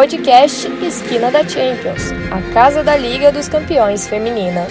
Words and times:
Podcast 0.00 0.66
Esquina 0.82 1.30
da 1.30 1.46
Champions, 1.46 2.10
a 2.30 2.40
casa 2.54 2.82
da 2.82 2.96
Liga 2.96 3.30
dos 3.30 3.50
Campeões 3.50 4.08
Feminina. 4.08 4.66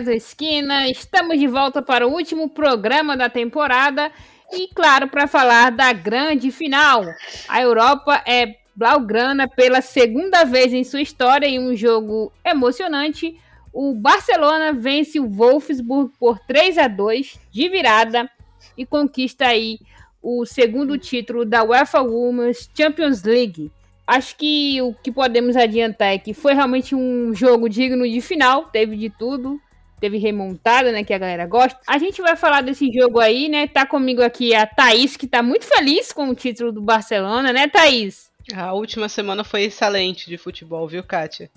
Do 0.00 0.12
Esquina, 0.12 0.88
estamos 0.88 1.40
de 1.40 1.48
volta 1.48 1.82
para 1.82 2.06
o 2.06 2.12
último 2.12 2.48
programa 2.48 3.16
da 3.16 3.28
temporada 3.28 4.12
e, 4.52 4.68
claro, 4.68 5.08
para 5.08 5.26
falar 5.26 5.70
da 5.70 5.92
grande 5.92 6.52
final. 6.52 7.04
A 7.48 7.60
Europa 7.60 8.22
é 8.24 8.58
blaugrana 8.76 9.48
pela 9.48 9.80
segunda 9.80 10.44
vez 10.44 10.72
em 10.72 10.84
sua 10.84 11.00
história 11.00 11.46
em 11.46 11.58
um 11.58 11.74
jogo 11.74 12.32
emocionante. 12.44 13.36
O 13.72 13.92
Barcelona 13.92 14.72
vence 14.72 15.18
o 15.18 15.28
Wolfsburg 15.28 16.12
por 16.16 16.38
3 16.40 16.78
a 16.78 16.86
2 16.86 17.38
de 17.50 17.68
virada 17.68 18.30
e 18.76 18.86
conquista 18.86 19.46
aí 19.46 19.80
o 20.22 20.46
segundo 20.46 20.96
título 20.96 21.44
da 21.44 21.64
UEFA 21.64 22.02
Women's 22.02 22.70
Champions 22.72 23.24
League. 23.24 23.72
Acho 24.06 24.36
que 24.36 24.80
o 24.80 24.94
que 24.94 25.10
podemos 25.10 25.56
adiantar 25.56 26.14
é 26.14 26.18
que 26.18 26.32
foi 26.32 26.54
realmente 26.54 26.94
um 26.94 27.34
jogo 27.34 27.68
digno 27.68 28.08
de 28.08 28.20
final, 28.20 28.66
teve 28.66 28.96
de 28.96 29.10
tudo, 29.10 29.60
teve 30.00 30.18
remontada, 30.18 30.92
né, 30.92 31.04
que 31.04 31.12
a 31.12 31.18
galera 31.18 31.46
gosta. 31.46 31.78
A 31.86 31.98
gente 31.98 32.20
vai 32.22 32.36
falar 32.36 32.62
desse 32.62 32.90
jogo 32.92 33.20
aí, 33.20 33.48
né? 33.48 33.66
Tá 33.66 33.86
comigo 33.86 34.22
aqui 34.22 34.54
a 34.54 34.66
Thaís, 34.66 35.16
que 35.16 35.26
tá 35.26 35.42
muito 35.42 35.64
feliz 35.64 36.12
com 36.12 36.28
o 36.28 36.34
título 36.34 36.72
do 36.72 36.80
Barcelona, 36.80 37.52
né, 37.52 37.68
Thaís? 37.68 38.30
A 38.54 38.72
última 38.72 39.08
semana 39.08 39.44
foi 39.44 39.64
excelente 39.64 40.28
de 40.28 40.38
futebol, 40.38 40.88
viu, 40.88 41.02
Kátia? 41.02 41.50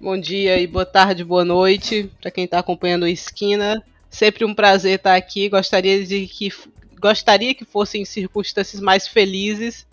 Bom 0.00 0.18
dia 0.18 0.58
e 0.58 0.66
boa 0.66 0.86
tarde, 0.86 1.22
boa 1.22 1.44
noite 1.44 2.10
para 2.20 2.30
quem 2.30 2.48
tá 2.48 2.58
acompanhando 2.58 3.04
a 3.04 3.10
Esquina. 3.10 3.82
Sempre 4.10 4.44
um 4.44 4.54
prazer 4.54 4.96
estar 4.96 5.14
aqui. 5.14 5.48
Gostaria 5.48 6.04
de 6.04 6.26
que 6.26 6.52
gostaria 7.00 7.54
que 7.54 7.64
fossem 7.64 8.04
circunstâncias 8.04 8.80
mais 8.80 9.06
felizes, 9.06 9.86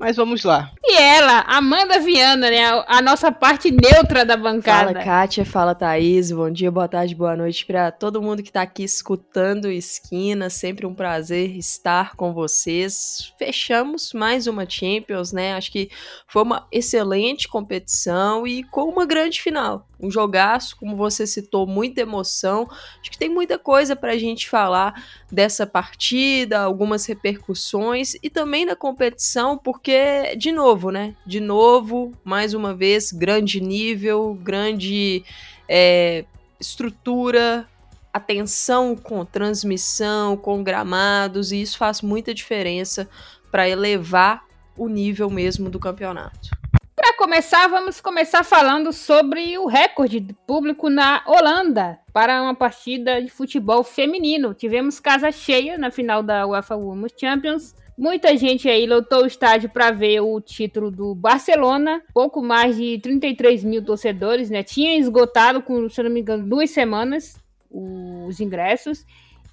mas 0.00 0.16
vamos 0.16 0.44
lá. 0.44 0.72
E 0.82 0.96
ela, 0.96 1.40
Amanda 1.40 2.00
Viana, 2.00 2.48
né? 2.50 2.64
A 2.88 3.02
nossa 3.02 3.30
parte 3.30 3.70
neutra 3.70 4.24
da 4.24 4.34
bancada. 4.34 4.94
Fala, 4.94 5.04
Kátia. 5.04 5.44
Fala, 5.44 5.74
Thaís. 5.74 6.32
Bom 6.32 6.50
dia, 6.50 6.70
boa 6.70 6.88
tarde, 6.88 7.14
boa 7.14 7.36
noite 7.36 7.66
para 7.66 7.92
todo 7.92 8.22
mundo 8.22 8.42
que 8.42 8.50
tá 8.50 8.62
aqui 8.62 8.82
escutando 8.82 9.70
Esquina. 9.70 10.48
Sempre 10.48 10.86
um 10.86 10.94
prazer 10.94 11.54
estar 11.54 12.16
com 12.16 12.32
vocês. 12.32 13.34
Fechamos 13.38 14.14
mais 14.14 14.46
uma 14.46 14.68
Champions, 14.68 15.32
né? 15.32 15.52
Acho 15.52 15.70
que 15.70 15.90
foi 16.26 16.42
uma 16.42 16.66
excelente 16.72 17.46
competição 17.46 18.46
e 18.46 18.64
com 18.64 18.84
uma 18.84 19.04
grande 19.04 19.42
final. 19.42 19.86
Um 20.02 20.10
jogaço, 20.10 20.76
como 20.76 20.96
você 20.96 21.26
citou, 21.26 21.66
muita 21.66 22.00
emoção. 22.00 22.68
Acho 23.00 23.10
que 23.10 23.18
tem 23.18 23.28
muita 23.28 23.58
coisa 23.58 23.94
pra 23.94 24.16
gente 24.16 24.48
falar 24.48 25.04
dessa 25.30 25.66
partida, 25.66 26.60
algumas 26.60 27.04
repercussões 27.06 28.14
e 28.22 28.30
também 28.30 28.64
da 28.66 28.74
competição, 28.74 29.58
porque, 29.58 30.34
de 30.36 30.52
novo, 30.52 30.90
né? 30.90 31.14
De 31.26 31.40
novo, 31.40 32.12
mais 32.24 32.54
uma 32.54 32.74
vez, 32.74 33.12
grande 33.12 33.60
nível, 33.60 34.38
grande 34.42 35.24
é, 35.68 36.24
estrutura, 36.58 37.68
atenção 38.12 38.96
com 38.96 39.24
transmissão, 39.24 40.36
com 40.36 40.62
gramados, 40.62 41.52
e 41.52 41.60
isso 41.60 41.78
faz 41.78 42.02
muita 42.02 42.34
diferença 42.34 43.08
para 43.50 43.68
elevar 43.68 44.44
o 44.76 44.88
nível 44.88 45.28
mesmo 45.30 45.68
do 45.68 45.78
campeonato. 45.78 46.59
Para 47.10 47.16
começar, 47.16 47.66
vamos 47.66 48.00
começar 48.00 48.44
falando 48.44 48.92
sobre 48.92 49.58
o 49.58 49.66
recorde 49.66 50.20
de 50.20 50.32
público 50.32 50.88
na 50.88 51.20
Holanda 51.26 51.98
para 52.12 52.40
uma 52.40 52.54
partida 52.54 53.20
de 53.20 53.28
futebol 53.28 53.82
feminino. 53.82 54.54
Tivemos 54.54 55.00
casa 55.00 55.32
cheia 55.32 55.76
na 55.76 55.90
final 55.90 56.22
da 56.22 56.46
UEFA 56.46 56.76
Women's 56.76 57.12
Champions. 57.20 57.74
Muita 57.98 58.36
gente 58.36 58.68
aí 58.68 58.86
lotou 58.86 59.24
o 59.24 59.26
estádio 59.26 59.68
para 59.68 59.90
ver 59.90 60.20
o 60.20 60.40
título 60.40 60.88
do 60.88 61.12
Barcelona. 61.12 62.00
Pouco 62.14 62.40
mais 62.40 62.76
de 62.76 63.00
33 63.00 63.64
mil 63.64 63.84
torcedores, 63.84 64.48
né? 64.48 64.62
Tinha 64.62 64.96
esgotado, 64.96 65.60
com, 65.62 65.88
se 65.88 66.00
não 66.04 66.10
me 66.10 66.20
engano, 66.20 66.46
duas 66.46 66.70
semanas 66.70 67.36
os 67.68 68.38
ingressos. 68.38 69.04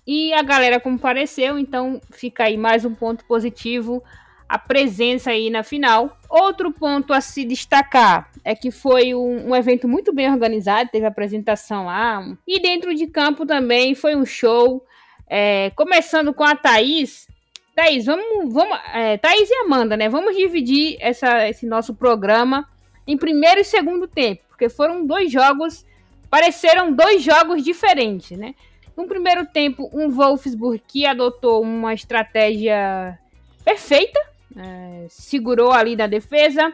E 0.05 0.31
a 0.31 0.43
galera 0.43 0.79
compareceu, 0.79 1.57
então 1.57 1.99
fica 2.11 2.43
aí 2.43 2.55
mais 2.55 2.85
um 2.85 2.93
ponto 2.93 3.25
positivo 3.25 4.03
a 4.47 4.57
presença 4.57 5.31
aí 5.31 5.49
na 5.49 5.63
final. 5.63 6.17
Outro 6.29 6.71
ponto 6.71 7.13
a 7.13 7.21
se 7.21 7.43
destacar 7.43 8.31
é 8.43 8.55
que 8.55 8.71
foi 8.71 9.13
um, 9.13 9.49
um, 9.49 9.55
evento 9.55 9.87
muito 9.87 10.13
bem 10.13 10.31
organizado, 10.31 10.89
teve 10.91 11.05
apresentação 11.05 11.85
lá. 11.85 12.25
E 12.47 12.61
dentro 12.61 12.93
de 12.93 13.07
campo 13.07 13.45
também 13.45 13.93
foi 13.93 14.15
um 14.15 14.25
show. 14.25 14.85
É, 15.29 15.71
começando 15.71 16.33
com 16.33 16.43
a 16.43 16.55
Thaís. 16.55 17.27
Thaís, 17.75 18.05
vamos. 18.05 18.53
vamos 18.53 18.77
é, 18.93 19.17
Thaís 19.17 19.49
e 19.49 19.55
Amanda, 19.55 19.97
né? 19.97 20.07
Vamos 20.07 20.35
dividir 20.35 20.97
essa, 20.99 21.47
esse 21.49 21.65
nosso 21.65 21.93
programa 21.93 22.67
em 23.05 23.17
primeiro 23.17 23.59
e 23.59 23.65
segundo 23.65 24.07
tempo. 24.07 24.43
Porque 24.47 24.69
foram 24.69 25.05
dois 25.05 25.31
jogos. 25.31 25.85
Pareceram 26.29 26.91
dois 26.91 27.21
jogos 27.21 27.63
diferentes, 27.63 28.37
né? 28.37 28.55
No 28.95 29.05
primeiro 29.05 29.45
tempo, 29.45 29.89
um 29.93 30.09
Wolfsburg 30.09 30.81
que 30.87 31.05
adotou 31.05 31.61
uma 31.61 31.93
estratégia 31.93 33.17
perfeita, 33.63 34.19
é, 34.57 35.05
segurou 35.09 35.71
ali 35.71 35.95
na 35.95 36.07
defesa 36.07 36.73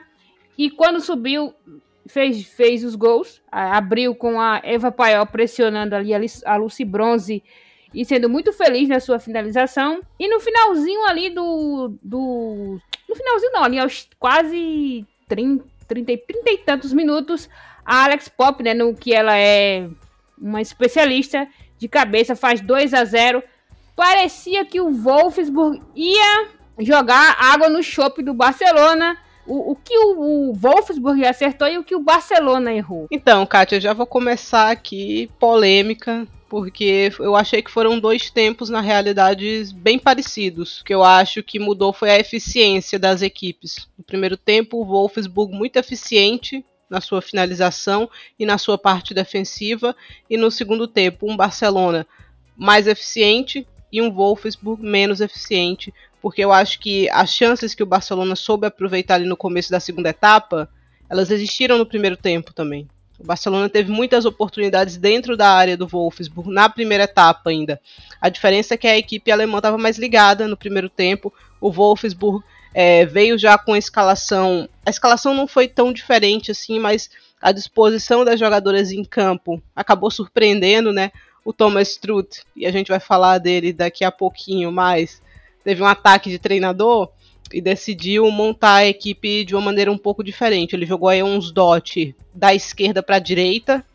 e 0.58 0.70
quando 0.70 1.02
subiu 1.02 1.54
fez, 2.08 2.44
fez 2.46 2.84
os 2.84 2.96
gols, 2.96 3.42
abriu 3.52 4.16
com 4.16 4.40
a 4.40 4.62
Eva 4.64 4.92
Paiol 4.92 5.26
pressionando 5.26 5.96
ali 5.96 6.14
a 6.46 6.56
Lucy 6.56 6.86
Bronze 6.86 7.44
e 7.94 8.04
sendo 8.04 8.28
muito 8.30 8.52
feliz 8.52 8.90
na 8.90 9.00
sua 9.00 9.20
finalização. 9.20 10.02
E 10.20 10.28
no 10.28 10.40
finalzinho 10.40 11.06
ali 11.06 11.30
do. 11.30 11.96
do 12.02 12.80
no 13.08 13.16
finalzinho 13.16 13.52
não, 13.52 13.64
ali 13.64 13.78
aos 13.78 14.10
quase 14.20 15.06
30, 15.28 15.64
30, 15.88 16.18
30 16.26 16.52
e 16.52 16.58
tantos 16.60 16.94
minutos, 16.94 17.48
a 17.86 18.06
Alex 18.06 18.28
Pop, 18.30 18.64
né, 18.64 18.74
no 18.74 18.96
que 18.96 19.14
ela 19.14 19.38
é 19.38 19.88
uma 20.38 20.62
especialista 20.62 21.48
de 21.78 21.88
cabeça, 21.88 22.36
faz 22.36 22.62
2 22.62 22.94
a 22.94 23.06
0 23.06 23.44
Parecia 23.96 24.66
que 24.66 24.82
o 24.82 24.92
Wolfsburg 24.92 25.80
ia 25.96 26.48
jogar 26.80 27.36
água 27.40 27.70
no 27.70 27.84
chope 27.84 28.24
do 28.24 28.34
Barcelona. 28.34 29.18
O, 29.46 29.72
o 29.72 29.76
que 29.76 29.98
o, 29.98 30.20
o, 30.20 30.54
Wolfsburg 30.54 31.26
acertou 31.26 31.68
e 31.68 31.78
o 31.78 31.84
que 31.84 31.96
o 31.96 32.00
Barcelona 32.00 32.74
errou. 32.74 33.08
Então, 33.12 33.46
Kátia, 33.46 33.76
eu 33.76 33.82
já 33.82 33.94
vou 33.94 34.06
começar 34.06 34.72
aqui 34.72 35.30
polêmica, 35.38 36.26
porque 36.48 37.12
eu 37.20 37.36
achei 37.36 37.62
que 37.62 37.72
foram 37.72 38.00
dois 38.00 38.30
tempos, 38.30 38.70
na 38.70 38.80
realidade, 38.80 39.66
bem 39.76 40.00
parecidos. 40.00 40.80
O 40.80 40.86
que 40.86 40.94
eu 40.94 41.04
acho 41.04 41.44
que 41.44 41.60
mudou 41.60 41.92
foi 41.92 42.10
a 42.10 42.20
eficiência 42.20 42.98
das 42.98 43.22
equipes. 43.22 43.88
No 43.98 44.04
primeiro 44.04 44.38
tempo, 44.38 44.78
o 44.78 44.86
Wolfsburg 44.86 45.54
muito 45.54 45.76
eficiente 45.76 46.64
na 46.90 47.02
sua 47.02 47.22
finalização 47.22 48.10
e 48.38 48.46
na 48.46 48.60
sua 48.60 48.78
parte 48.78 49.16
defensiva, 49.16 49.96
e 50.30 50.38
no 50.38 50.52
segundo 50.52 50.88
tempo, 50.88 51.30
um 51.30 51.36
Barcelona 51.36 52.06
mais 52.56 52.86
eficiente 52.88 53.68
e 53.92 54.00
um 54.02 54.12
Wolfsburg 54.12 54.84
menos 54.84 55.22
eficiente, 55.22 55.94
porque 56.24 56.42
eu 56.42 56.54
acho 56.54 56.80
que 56.80 57.10
as 57.10 57.36
chances 57.36 57.76
que 57.76 57.84
o 57.84 57.86
Barcelona 57.86 58.34
soube 58.34 58.66
aproveitar 58.66 59.16
ali 59.16 59.26
no 59.26 59.36
começo 59.36 59.70
da 59.70 59.82
segunda 59.82 60.08
etapa, 60.08 60.70
elas 61.10 61.30
existiram 61.30 61.78
no 61.78 61.86
primeiro 61.86 62.16
tempo 62.16 62.54
também. 62.54 62.88
O 63.20 63.26
Barcelona 63.26 63.68
teve 63.68 63.92
muitas 63.92 64.24
oportunidades 64.24 64.96
dentro 64.96 65.36
da 65.36 65.50
área 65.50 65.76
do 65.76 65.86
Wolfsburg 65.86 66.50
na 66.50 66.70
primeira 66.70 67.04
etapa 67.04 67.50
ainda. 67.50 67.78
A 68.22 68.30
diferença 68.30 68.74
é 68.74 68.78
que 68.78 68.88
a 68.88 68.98
equipe 68.98 69.30
alemã 69.34 69.58
estava 69.58 69.78
mais 69.78 69.98
ligada 69.98 70.48
no 70.48 70.56
primeiro 70.56 70.90
tempo. 70.90 71.32
O 71.60 71.70
Wolfsburg 71.70 72.42
é, 72.74 73.06
veio 73.06 73.38
já 73.38 73.58
com 73.58 73.74
a 73.74 73.78
escalação. 73.78 74.70
A 74.86 74.90
escalação 74.90 75.34
não 75.34 75.46
foi 75.46 75.68
tão 75.68 75.92
diferente 75.92 76.52
assim, 76.52 76.80
mas 76.80 77.10
a 77.42 77.52
disposição 77.52 78.24
das 78.24 78.40
jogadoras 78.40 78.94
em 78.94 79.04
campo 79.04 79.62
acabou 79.76 80.10
surpreendendo, 80.10 80.94
né? 80.94 81.12
O 81.44 81.52
Thomas 81.52 81.90
Struth, 81.90 82.44
e 82.56 82.66
a 82.66 82.72
gente 82.72 82.88
vai 82.88 83.02
falar 83.02 83.40
dele 83.40 83.74
daqui 83.74 84.06
a 84.06 84.12
pouquinho 84.12 84.72
mais 84.72 85.22
teve 85.64 85.82
um 85.82 85.88
ataque 85.88 86.30
de 86.30 86.40
treinador 86.40 87.10
e 87.52 87.62
decidiu 87.62 88.30
montar 88.32 88.78
a 88.78 88.88
equipe 88.88 89.46
de 89.46 89.56
uma 89.56 89.62
maneira 89.62 89.92
um 89.92 89.98
pouco 89.98 90.24
diferente. 90.24 90.76
Ele 90.76 90.86
jogou 90.86 91.10
aí 91.10 91.22
uns 91.22 91.52
dot 91.52 92.16
da 92.34 92.54
esquerda 92.54 93.04
para 93.04 93.18
a 93.18 93.20
direita, 93.20 93.86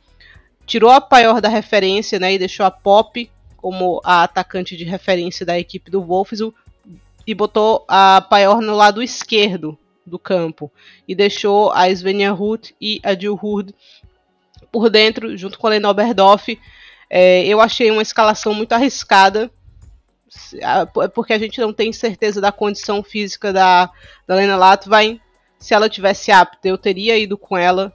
tirou 0.67 0.91
a 0.91 1.01
Paior 1.01 1.41
da 1.41 1.49
referência, 1.49 2.19
né, 2.19 2.35
e 2.35 2.39
deixou 2.39 2.65
a 2.65 2.71
Pop 2.71 3.31
como 3.57 4.01
a 4.05 4.23
atacante 4.23 4.77
de 4.77 4.85
referência 4.85 5.45
da 5.45 5.59
equipe 5.59 5.91
do 5.91 6.01
Wolves 6.01 6.41
e 7.27 7.35
botou 7.35 7.85
a 7.89 8.21
Paior 8.21 8.61
no 8.61 8.77
lado 8.77 9.03
esquerdo 9.03 9.77
do 10.07 10.19
campo 10.19 10.71
e 11.07 11.15
deixou 11.15 11.73
a 11.73 11.91
Svenja 11.91 12.31
Ruth 12.31 12.71
e 12.81 13.01
a 13.03 13.15
Jill 13.15 13.39
Hurd 13.41 13.75
por 14.71 14.89
dentro, 14.89 15.37
junto 15.37 15.59
com 15.59 15.67
a 15.67 15.71
Lena 15.71 15.91
Oberdorf. 15.91 16.59
É, 17.11 17.45
eu 17.47 17.61
achei 17.61 17.91
uma 17.91 18.03
escalação 18.03 18.55
muito 18.55 18.73
arriscada 18.73 19.51
porque 21.15 21.33
a 21.33 21.39
gente 21.39 21.61
não 21.61 21.73
tem 21.73 21.93
certeza 21.93 22.41
da 22.41 22.53
condição 22.53 23.03
física 23.03 23.53
da, 23.53 23.91
da 24.27 24.35
Lena 24.35 24.57
Latvain. 24.57 25.21
Se 25.59 25.75
ela 25.75 25.89
tivesse 25.89 26.31
apta, 26.31 26.69
eu 26.69 26.79
teria 26.79 27.19
ido 27.19 27.37
com 27.37 27.57
ela 27.57 27.93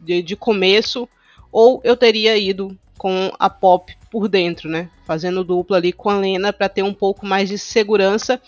de, 0.00 0.22
de 0.22 0.36
começo, 0.36 1.08
ou 1.52 1.80
eu 1.84 1.96
teria 1.96 2.36
ido 2.36 2.76
com 2.98 3.30
a 3.38 3.48
Pop 3.48 3.96
por 4.10 4.28
dentro, 4.28 4.68
né? 4.68 4.90
Fazendo 5.04 5.44
dupla 5.44 5.76
ali 5.76 5.92
com 5.92 6.10
a 6.10 6.18
Lena 6.18 6.52
para 6.52 6.68
ter 6.68 6.82
um 6.82 6.94
pouco 6.94 7.26
mais 7.26 7.48
de 7.48 7.58
segurança. 7.58 8.40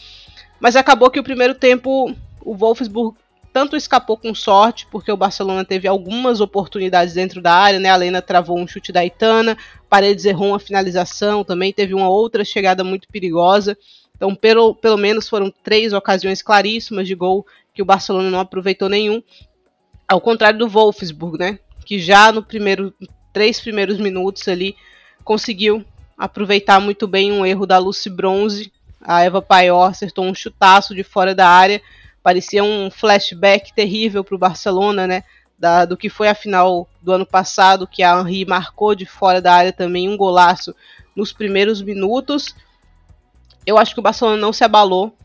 Mas 0.59 0.77
acabou 0.77 1.11
que 1.11 1.21
o 1.21 1.25
primeiro 1.25 1.55
tempo 1.55 2.15
o 2.41 2.55
Wolfsburg 2.55 3.17
tanto 3.57 3.75
escapou 3.75 4.19
com 4.19 4.35
sorte, 4.35 4.87
porque 4.91 5.11
o 5.11 5.17
Barcelona 5.17 5.65
teve 5.65 5.89
algumas 5.89 6.43
oportunidades 6.43 7.15
dentro 7.15 7.41
da 7.41 7.55
área, 7.55 7.81
né? 7.81 7.89
A 7.89 7.97
Lena 7.97 8.21
travou 8.21 8.59
um 8.59 8.69
chute 8.69 8.93
da 8.93 9.03
Itana, 9.03 9.57
Paredes 9.89 10.27
errou 10.27 10.49
uma 10.49 10.59
finalização, 10.59 11.43
também 11.43 11.73
teve 11.73 11.95
uma 11.95 12.07
outra 12.07 12.45
chegada 12.45 12.85
muito 12.85 13.09
perigosa. 13.09 13.75
Então, 14.15 14.35
pelo, 14.35 14.75
pelo 14.75 14.99
menos 14.99 15.27
foram 15.27 15.51
três 15.51 15.95
ocasiões 15.95 16.43
claríssimas 16.43 17.09
de 17.09 17.15
gol 17.15 17.47
que 17.73 17.81
o 17.81 17.85
Barcelona 17.87 18.31
não 18.31 18.41
aproveitou 18.41 18.91
nenhum. 18.91 19.23
Ao 20.07 20.21
contrário 20.21 20.59
do 20.59 20.69
Wolfsburg, 20.69 21.39
né? 21.39 21.59
Que 21.87 21.99
já 21.99 22.31
no 22.31 22.43
primeiro 22.43 22.93
três 23.33 23.59
primeiros 23.59 23.97
minutos 23.97 24.47
ali 24.49 24.77
conseguiu 25.25 25.83
aproveitar 26.19 26.79
muito 26.79 27.09
bem 27.09 27.33
um 27.33 27.47
erro 27.47 27.65
da 27.65 27.79
Lucy 27.79 28.11
Bronze. 28.11 28.71
A 29.01 29.23
Eva 29.23 29.41
Paior 29.41 29.87
acertou 29.87 30.27
um 30.27 30.35
chutaço 30.35 30.95
de 30.95 31.03
fora 31.03 31.35
da 31.35 31.49
área 31.49 31.81
parecia 32.27 32.65
um 32.65 32.91
flashback 32.91 33.73
terrível 33.73 34.25
para 34.25 34.35
o 34.35 34.39
Barcelona, 34.39 35.07
né? 35.07 35.23
Da, 35.57 35.85
do 35.85 35.97
que 35.97 36.09
foi 36.09 36.27
a 36.27 36.35
final 36.35 36.89
do 37.01 37.13
ano 37.13 37.25
passado, 37.25 37.87
que 37.87 38.03
a 38.03 38.19
Henri 38.19 38.45
marcou 38.45 38.97
de 38.97 39.07
fora 39.07 39.41
da 39.41 39.55
área 39.55 39.73
também 39.73 40.09
um 40.09 40.17
golaço 40.17 40.75
nos 41.15 41.33
primeiros 41.33 41.81
minutos. 41.81 42.53
Eu 43.65 43.79
acho 43.79 43.95
que 43.95 44.01
o 44.01 44.03
Barcelona 44.03 44.37
não 44.39 44.53
se 44.53 44.65
abalou 44.65 45.17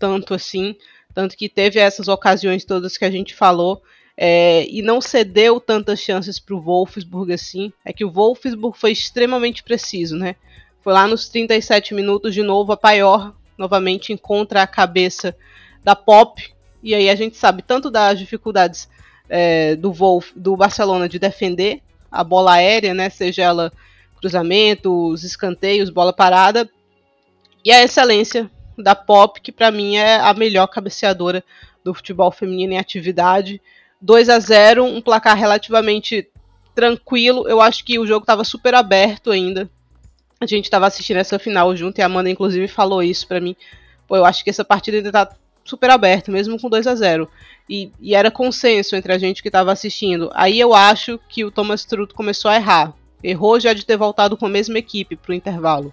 tanto 0.00 0.34
assim, 0.34 0.74
tanto 1.14 1.36
que 1.36 1.48
teve 1.48 1.78
essas 1.78 2.08
ocasiões 2.08 2.64
todas 2.64 2.98
que 2.98 3.04
a 3.04 3.10
gente 3.10 3.36
falou. 3.36 3.80
É, 4.16 4.66
e 4.68 4.82
não 4.82 5.00
cedeu 5.00 5.60
tantas 5.60 6.00
chances 6.00 6.40
para 6.40 6.56
o 6.56 6.60
Wolfsburg 6.60 7.32
assim. 7.32 7.72
É 7.84 7.92
que 7.92 8.04
o 8.04 8.10
Wolfsburg 8.10 8.76
foi 8.76 8.90
extremamente 8.90 9.62
preciso, 9.62 10.16
né? 10.16 10.34
Foi 10.82 10.92
lá 10.92 11.06
nos 11.06 11.28
37 11.28 11.94
minutos 11.94 12.34
de 12.34 12.42
novo, 12.42 12.72
a 12.72 12.76
Paior 12.76 13.32
novamente 13.56 14.12
encontra 14.12 14.60
a 14.60 14.66
cabeça 14.66 15.36
da 15.88 15.96
Pop. 15.96 16.42
E 16.82 16.94
aí 16.94 17.08
a 17.08 17.14
gente 17.14 17.38
sabe 17.38 17.62
tanto 17.62 17.90
das 17.90 18.18
dificuldades 18.18 18.90
é, 19.26 19.74
do 19.74 19.90
Wolf, 19.90 20.32
do 20.36 20.54
Barcelona 20.54 21.08
de 21.08 21.18
defender 21.18 21.80
a 22.12 22.22
bola 22.22 22.54
aérea, 22.54 22.92
né? 22.92 23.08
Seja 23.08 23.42
ela 23.42 23.72
cruzamentos, 24.20 25.24
escanteios, 25.24 25.88
bola 25.88 26.12
parada. 26.12 26.68
E 27.64 27.72
a 27.72 27.82
excelência 27.82 28.50
da 28.76 28.94
Pop, 28.94 29.40
que 29.40 29.50
para 29.50 29.70
mim 29.70 29.96
é 29.96 30.16
a 30.16 30.34
melhor 30.34 30.66
cabeceadora 30.66 31.42
do 31.82 31.94
futebol 31.94 32.30
feminino 32.30 32.74
em 32.74 32.78
atividade. 32.78 33.62
2 34.02 34.28
a 34.28 34.38
0 34.38 34.84
um 34.84 35.00
placar 35.00 35.38
relativamente 35.38 36.28
tranquilo. 36.74 37.48
Eu 37.48 37.62
acho 37.62 37.82
que 37.82 37.98
o 37.98 38.06
jogo 38.06 38.24
estava 38.24 38.44
super 38.44 38.74
aberto 38.74 39.30
ainda. 39.30 39.70
A 40.38 40.44
gente 40.44 40.64
estava 40.64 40.86
assistindo 40.86 41.16
essa 41.16 41.38
final 41.38 41.74
junto 41.74 41.98
e 41.98 42.02
a 42.02 42.06
Amanda, 42.06 42.28
inclusive, 42.28 42.68
falou 42.68 43.02
isso 43.02 43.26
para 43.26 43.40
mim. 43.40 43.56
Pô, 44.06 44.16
eu 44.16 44.26
acho 44.26 44.44
que 44.44 44.50
essa 44.50 44.64
partida 44.64 44.98
ainda 44.98 45.10
tá 45.10 45.34
super 45.68 45.90
aberto, 45.90 46.30
mesmo 46.30 46.58
com 46.58 46.68
2 46.68 46.86
a 46.86 46.94
0 46.94 47.28
e, 47.68 47.92
e, 48.00 48.14
era 48.14 48.30
consenso 48.30 48.96
entre 48.96 49.12
a 49.12 49.18
gente 49.18 49.42
que 49.42 49.48
estava 49.48 49.70
assistindo. 49.70 50.30
Aí 50.34 50.58
eu 50.58 50.74
acho 50.74 51.20
que 51.28 51.44
o 51.44 51.50
Thomas 51.50 51.84
Truto 51.84 52.14
começou 52.14 52.50
a 52.50 52.56
errar. 52.56 52.94
Errou 53.22 53.60
já 53.60 53.72
de 53.72 53.84
ter 53.84 53.96
voltado 53.96 54.36
com 54.36 54.46
a 54.46 54.48
mesma 54.48 54.78
equipe 54.78 55.16
para 55.16 55.32
o 55.32 55.34
intervalo. 55.34 55.92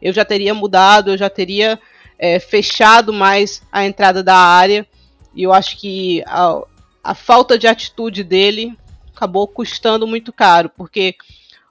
Eu 0.00 0.12
já 0.12 0.24
teria 0.24 0.54
mudado, 0.54 1.10
eu 1.10 1.18
já 1.18 1.28
teria 1.28 1.80
é, 2.18 2.38
fechado 2.38 3.12
mais 3.12 3.62
a 3.72 3.84
entrada 3.84 4.22
da 4.22 4.36
área. 4.36 4.86
E 5.34 5.42
eu 5.42 5.52
acho 5.52 5.76
que 5.78 6.22
a, 6.26 6.62
a 7.02 7.14
falta 7.14 7.58
de 7.58 7.66
atitude 7.66 8.22
dele 8.22 8.76
acabou 9.14 9.48
custando 9.48 10.06
muito 10.06 10.32
caro, 10.32 10.70
porque, 10.76 11.16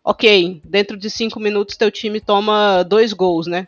ok, 0.03 0.61
dentro 0.65 0.97
de 0.97 1.09
cinco 1.09 1.39
minutos 1.39 1.77
teu 1.77 1.91
time 1.91 2.19
toma 2.19 2.83
dois 2.83 3.13
gols, 3.13 3.45
né? 3.45 3.67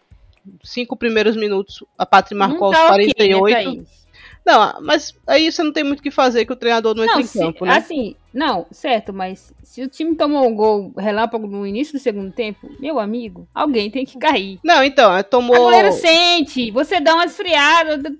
Cinco 0.63 0.95
primeiros 0.95 1.35
minutos, 1.35 1.83
a 1.97 2.05
Pátria 2.05 2.37
marcou 2.37 2.71
tá 2.71 2.79
aos 2.79 2.89
48. 2.89 3.43
Okay, 3.43 3.77
né, 3.77 3.85
não, 4.47 4.81
mas 4.81 5.13
aí 5.27 5.51
você 5.51 5.61
não 5.61 5.73
tem 5.73 5.83
muito 5.83 5.99
o 5.99 6.01
que 6.01 6.09
fazer 6.09 6.45
que 6.45 6.53
o 6.53 6.55
treinador 6.55 6.95
não, 6.95 7.05
não 7.05 7.19
entra 7.19 7.21
em 7.21 7.27
campo, 7.27 7.65
né? 7.65 7.75
Assim, 7.75 8.15
não, 8.33 8.65
certo, 8.71 9.11
mas 9.11 9.53
se 9.61 9.81
o 9.81 9.89
time 9.89 10.15
tomou 10.15 10.47
um 10.47 10.55
gol 10.55 10.93
relâmpago 10.97 11.45
no 11.47 11.67
início 11.67 11.93
do 11.93 11.99
segundo 11.99 12.31
tempo, 12.31 12.69
meu 12.79 12.97
amigo, 12.97 13.45
alguém 13.53 13.91
tem 13.91 14.05
que 14.05 14.17
cair. 14.17 14.57
Não, 14.63 14.81
então, 14.81 15.13
é, 15.13 15.21
tomou. 15.21 15.53
A 15.53 15.59
galera 15.59 15.91
sente, 15.91 16.71
você 16.71 17.01
dá 17.01 17.15
uma 17.15 17.25
esfriada, 17.25 18.15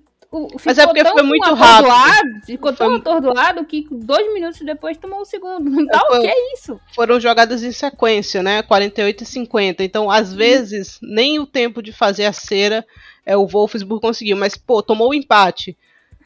mas 0.66 0.78
é 0.78 0.86
porque 0.86 1.06
foi 1.06 1.24
muito 1.24 1.54
rápido. 1.54 2.46
Ficou 2.46 2.74
tão 2.74 2.88
foi... 2.88 2.98
atordoado 2.98 3.66
que 3.66 3.88
dois 3.90 4.34
minutos 4.34 4.60
depois 4.60 4.98
tomou 4.98 5.22
o 5.22 5.26
segundo. 5.26 5.68
Então, 5.88 6.06
foi... 6.08 6.18
o 6.18 6.22
que 6.22 6.28
é 6.28 6.54
isso? 6.54 6.80
Foram 6.94 7.20
jogadas 7.20 7.64
em 7.64 7.72
sequência, 7.72 8.44
né? 8.44 8.62
48 8.62 9.24
e 9.24 9.26
50. 9.26 9.84
Então, 9.84 10.12
às 10.12 10.34
vezes, 10.34 11.00
nem 11.02 11.40
o 11.40 11.46
tempo 11.46 11.82
de 11.82 11.94
fazer 11.94 12.26
a 12.26 12.34
cera 12.34 12.86
é, 13.26 13.38
o 13.38 13.48
Wolfsburg 13.48 14.02
conseguiu. 14.02 14.36
Mas, 14.36 14.58
pô, 14.58 14.82
tomou 14.82 15.10
o 15.10 15.14
empate. 15.14 15.78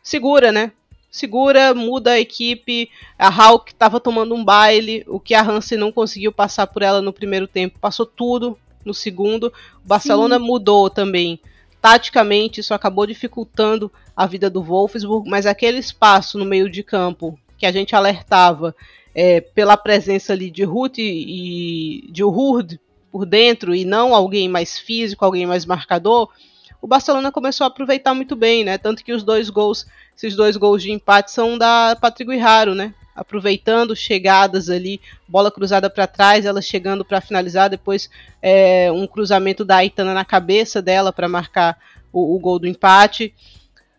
Segura, 0.01 0.51
né? 0.51 0.71
Segura, 1.11 1.73
muda 1.73 2.11
a 2.11 2.19
equipe. 2.19 2.89
A 3.19 3.29
Hulk 3.29 3.71
estava 3.71 3.99
tomando 3.99 4.33
um 4.33 4.43
baile. 4.43 5.03
O 5.07 5.19
que 5.19 5.35
a 5.35 5.43
Hansen 5.43 5.77
não 5.77 5.91
conseguiu 5.91 6.31
passar 6.31 6.67
por 6.67 6.81
ela 6.81 7.01
no 7.01 7.13
primeiro 7.13 7.47
tempo. 7.47 7.79
Passou 7.79 8.05
tudo 8.05 8.57
no 8.83 8.93
segundo. 8.93 9.53
O 9.83 9.87
Barcelona 9.87 10.39
Sim. 10.39 10.45
mudou 10.45 10.89
também 10.89 11.39
Taticamente, 11.81 12.59
isso 12.59 12.73
acabou 12.73 13.07
dificultando 13.07 13.91
a 14.15 14.27
vida 14.27 14.49
do 14.49 14.61
Wolfsburg, 14.61 15.29
mas 15.29 15.45
aquele 15.45 15.79
espaço 15.79 16.37
no 16.37 16.45
meio 16.45 16.69
de 16.69 16.83
campo 16.83 17.37
que 17.57 17.65
a 17.65 17.71
gente 17.71 17.95
alertava 17.95 18.75
é, 19.15 19.41
pela 19.41 19.75
presença 19.75 20.33
ali 20.33 20.51
de 20.51 20.63
Ruth 20.63 20.99
e 20.99 22.07
de 22.11 22.23
Hurd 22.23 22.79
por 23.11 23.25
dentro 23.25 23.73
e 23.75 23.83
não 23.83 24.15
alguém 24.15 24.47
mais 24.47 24.79
físico, 24.79 25.25
alguém 25.25 25.45
mais 25.45 25.65
marcador, 25.65 26.29
o 26.81 26.87
Barcelona 26.87 27.31
começou 27.31 27.65
a 27.65 27.67
aproveitar 27.67 28.13
muito 28.13 28.35
bem, 28.35 28.63
né? 28.63 28.77
Tanto 28.77 29.03
que 29.03 29.13
os 29.13 29.23
dois 29.23 29.49
gols, 29.49 29.85
esses 30.21 30.35
dois 30.35 30.55
gols 30.55 30.83
de 30.83 30.91
empate 30.91 31.31
são 31.31 31.57
da 31.57 31.97
Patrick 31.99 32.31
Guiraro, 32.31 32.75
né? 32.75 32.93
aproveitando 33.15 33.95
chegadas 33.95 34.69
ali, 34.69 35.01
bola 35.27 35.51
cruzada 35.51 35.89
para 35.89 36.07
trás, 36.07 36.45
ela 36.45 36.61
chegando 36.61 37.03
para 37.03 37.19
finalizar, 37.19 37.69
depois 37.69 38.09
é, 38.41 38.91
um 38.91 39.05
cruzamento 39.05 39.65
da 39.65 39.77
Aitana 39.77 40.13
na 40.13 40.23
cabeça 40.23 40.81
dela 40.81 41.11
para 41.11 41.27
marcar 41.27 41.77
o, 42.11 42.35
o, 42.35 42.39
gol 42.39 42.57
do 42.57 42.67
empate. 42.67 43.33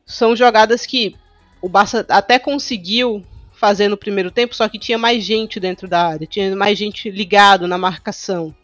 São 0.07 0.35
jogadas 0.35 0.87
que 0.87 1.15
o 1.61 1.69
Barça 1.69 2.05
até 2.09 2.39
conseguiu 2.39 3.23
fazer 3.53 3.89
no 3.89 3.97
primeiro 3.97 4.31
tempo, 4.31 4.57
só 4.57 4.69
que 4.69 4.79
tinha 4.79 4.99
mais 4.99 5.23
gente 5.23 5.61
dentro 5.61 5.87
da 5.87 6.07
área, 6.09 6.27
tinha 6.27 6.57
mais 6.57 6.79
gente 6.79 7.11
ligado 7.11 7.69
na 7.69 7.77
marcação. 7.77 8.55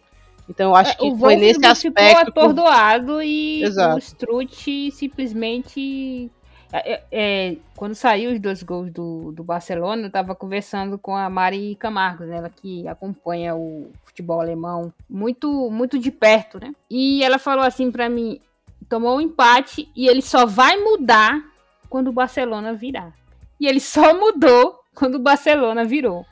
Então 0.48 0.70
eu 0.70 0.74
acho 0.74 0.92
é, 0.92 0.94
que 0.94 1.16
foi 1.18 1.36
nesse 1.36 1.64
aspecto. 1.64 2.26
ficou 2.26 2.42
atordoado 2.42 3.22
e 3.22 3.62
Exato. 3.62 3.96
o 3.96 3.98
Strutt 3.98 4.90
simplesmente 4.92 6.30
é, 6.72 6.92
é, 6.92 7.04
é, 7.10 7.56
quando 7.76 7.94
saiu 7.94 8.32
os 8.32 8.40
dois 8.40 8.62
gols 8.62 8.90
do, 8.90 9.32
do 9.32 9.42
Barcelona, 9.42 10.02
eu 10.02 10.06
estava 10.08 10.34
conversando 10.34 10.98
com 10.98 11.16
a 11.16 11.30
Mari 11.30 11.76
Camargo, 11.76 12.24
né, 12.24 12.36
ela 12.36 12.50
que 12.50 12.86
acompanha 12.86 13.56
o 13.56 13.90
futebol 14.04 14.40
alemão 14.40 14.92
muito, 15.08 15.70
muito 15.70 15.98
de 15.98 16.10
perto, 16.10 16.60
né? 16.60 16.74
E 16.90 17.22
ela 17.22 17.38
falou 17.38 17.64
assim 17.64 17.90
para 17.90 18.08
mim: 18.08 18.40
tomou 18.88 19.16
um 19.16 19.20
empate 19.20 19.90
e 19.96 20.08
ele 20.08 20.20
só 20.20 20.44
vai 20.44 20.76
mudar 20.76 21.42
quando 21.88 22.08
o 22.08 22.12
Barcelona 22.12 22.74
virar. 22.74 23.14
E 23.58 23.66
ele 23.66 23.80
só 23.80 24.14
mudou 24.18 24.80
quando 24.94 25.14
o 25.14 25.20
Barcelona 25.20 25.84
virou. 25.84 26.26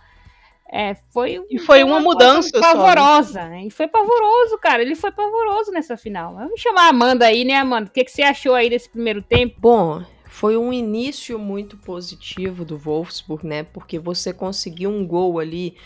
É, 0.69 0.97
foi, 1.12 1.40
e 1.49 1.59
foi 1.61 1.85
uma, 1.85 1.99
uma 1.99 2.00
mudança 2.00 2.61
pavorosa, 2.61 3.40
só, 3.40 3.47
né? 3.47 3.50
né? 3.50 3.66
E 3.66 3.71
foi 3.71 3.87
pavoroso, 3.87 4.59
cara. 4.59 4.83
Ele 4.83 4.97
foi 4.97 5.12
pavoroso 5.12 5.71
nessa 5.71 5.97
final. 5.97 6.35
Vamos 6.35 6.61
chamar 6.61 6.87
a 6.87 6.88
Amanda 6.88 7.25
aí, 7.25 7.45
né, 7.45 7.55
Amanda? 7.55 7.88
O 7.88 7.93
que, 7.93 8.05
que 8.05 8.11
você 8.11 8.23
achou 8.23 8.52
aí 8.52 8.69
desse 8.69 8.90
primeiro 8.90 9.23
tempo? 9.23 9.55
Bom, 9.61 10.02
foi 10.37 10.55
um 10.55 10.71
início 10.71 11.38
muito 11.38 11.78
positivo 11.78 12.62
do 12.62 12.76
Wolfsburg, 12.76 13.47
né? 13.47 13.62
Porque 13.62 13.99
você 13.99 14.35
conseguiu 14.35 14.90
um 14.90 15.07
gol 15.07 15.38
ali 15.38 15.78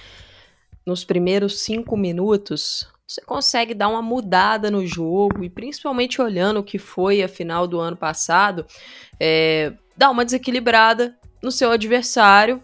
nos 0.85 1.04
primeiros 1.04 1.61
cinco 1.61 1.97
minutos. 1.97 2.88
Você 3.07 3.21
consegue 3.21 3.75
dar 3.75 3.87
uma 3.87 4.02
mudada 4.02 4.69
no 4.69 4.85
jogo 4.85 5.45
e 5.45 5.49
principalmente 5.49 6.21
olhando 6.21 6.59
o 6.59 6.64
que 6.64 6.80
foi 6.80 7.23
a 7.23 7.28
final 7.28 7.69
do 7.69 7.78
ano 7.78 7.97
passado, 7.97 8.66
é, 9.21 9.73
dar 9.97 10.11
uma 10.11 10.25
desequilibrada 10.25 11.16
no 11.40 11.52
seu 11.52 11.71
adversário. 11.71 12.61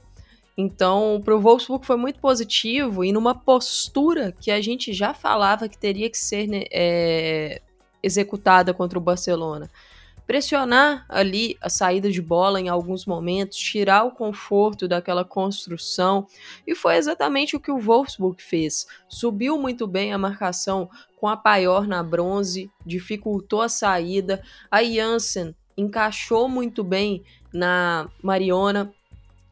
Então, 0.58 1.22
para 1.24 1.36
o 1.36 1.40
Wolfsburg 1.40 1.86
foi 1.86 1.96
muito 1.96 2.18
positivo 2.18 3.04
e 3.04 3.12
numa 3.12 3.32
postura 3.32 4.32
que 4.32 4.50
a 4.50 4.60
gente 4.60 4.92
já 4.92 5.14
falava 5.14 5.68
que 5.68 5.78
teria 5.78 6.10
que 6.10 6.18
ser 6.18 6.48
né, 6.48 6.64
é, 6.68 7.62
executada 8.02 8.74
contra 8.74 8.98
o 8.98 9.02
Barcelona 9.02 9.70
pressionar 10.26 11.06
ali 11.08 11.56
a 11.60 11.68
saída 11.68 12.10
de 12.10 12.20
bola 12.20 12.60
em 12.60 12.68
alguns 12.68 13.06
momentos, 13.06 13.56
tirar 13.56 14.04
o 14.04 14.10
conforto 14.10 14.88
daquela 14.88 15.24
construção, 15.24 16.26
e 16.66 16.74
foi 16.74 16.96
exatamente 16.96 17.54
o 17.54 17.60
que 17.60 17.70
o 17.70 17.78
Wolfsburg 17.78 18.42
fez. 18.42 18.86
Subiu 19.08 19.56
muito 19.56 19.86
bem 19.86 20.12
a 20.12 20.18
marcação 20.18 20.90
com 21.16 21.28
a 21.28 21.36
Paior 21.36 21.86
na 21.86 22.02
bronze, 22.02 22.70
dificultou 22.84 23.62
a 23.62 23.68
saída. 23.68 24.42
A 24.70 24.82
Janssen 24.82 25.54
encaixou 25.76 26.48
muito 26.48 26.82
bem 26.82 27.22
na 27.52 28.08
Mariona, 28.22 28.92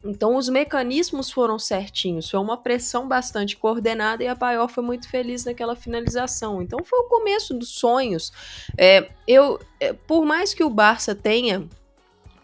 então 0.05 0.35
os 0.35 0.47
mecanismos 0.47 1.31
foram 1.31 1.57
certinhos, 1.57 2.29
foi 2.29 2.39
uma 2.39 2.57
pressão 2.57 3.07
bastante 3.07 3.57
coordenada 3.57 4.23
e 4.23 4.27
a 4.27 4.35
Paior 4.35 4.69
foi 4.69 4.83
muito 4.83 5.09
feliz 5.09 5.45
naquela 5.45 5.75
finalização. 5.75 6.61
Então 6.61 6.79
foi 6.83 6.99
o 6.99 7.09
começo 7.09 7.53
dos 7.55 7.69
sonhos. 7.69 8.31
É, 8.77 9.09
eu, 9.27 9.59
é, 9.79 9.93
por 9.93 10.23
mais 10.23 10.53
que 10.53 10.63
o 10.63 10.69
Barça 10.69 11.15
tenha 11.15 11.67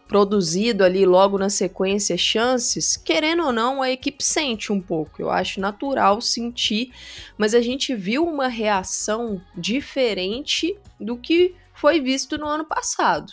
produzido 0.08 0.84
ali 0.84 1.06
logo 1.06 1.38
na 1.38 1.50
sequência 1.50 2.18
chances, 2.18 2.98
querendo 2.98 3.46
ou 3.46 3.54
não, 3.54 3.82
a 3.82 3.90
equipe 3.90 4.22
sente 4.22 4.74
um 4.74 4.82
pouco. 4.82 5.22
Eu 5.22 5.30
acho 5.30 5.62
natural 5.62 6.20
sentir, 6.20 6.92
mas 7.38 7.54
a 7.54 7.62
gente 7.62 7.96
viu 7.96 8.28
uma 8.28 8.48
reação 8.48 9.40
diferente 9.56 10.78
do 11.00 11.16
que 11.16 11.56
foi 11.74 12.02
visto 12.02 12.38
no 12.38 12.46
ano 12.46 12.66
passado. 12.66 13.32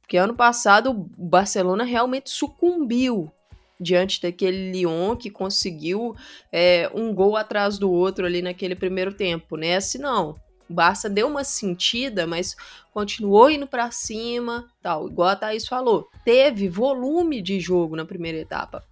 Porque 0.00 0.16
ano 0.16 0.34
passado 0.34 0.90
o 0.90 0.94
Barcelona 0.94 1.84
realmente 1.84 2.30
sucumbiu 2.30 3.30
diante 3.80 4.20
daquele 4.20 4.72
Lyon 4.72 5.16
que 5.16 5.30
conseguiu 5.30 6.14
é, 6.52 6.90
um 6.94 7.14
gol 7.14 7.36
atrás 7.36 7.78
do 7.78 7.90
outro 7.90 8.26
ali 8.26 8.42
naquele 8.42 8.74
primeiro 8.74 9.12
tempo. 9.12 9.56
Nesse 9.56 9.98
não. 9.98 10.34
O 10.68 10.74
Barça 10.74 11.08
deu 11.08 11.28
uma 11.28 11.44
sentida, 11.44 12.26
mas 12.26 12.56
continuou 12.92 13.48
indo 13.48 13.66
para 13.66 13.90
cima, 13.90 14.66
tal, 14.82 15.06
igual 15.06 15.28
a 15.28 15.36
Thaís 15.36 15.66
falou. 15.66 16.08
Teve 16.24 16.68
volume 16.68 17.40
de 17.40 17.60
jogo 17.60 17.94
na 17.94 18.04
primeira 18.04 18.38
etapa. 18.38 18.84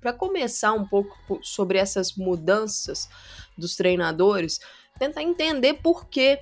Para 0.00 0.12
começar 0.12 0.72
um 0.72 0.86
pouco 0.86 1.38
sobre 1.42 1.78
essas 1.78 2.14
mudanças 2.16 3.08
dos 3.56 3.76
treinadores, 3.76 4.58
tentar 4.98 5.22
entender 5.22 5.74
por 5.74 6.06
que 6.08 6.40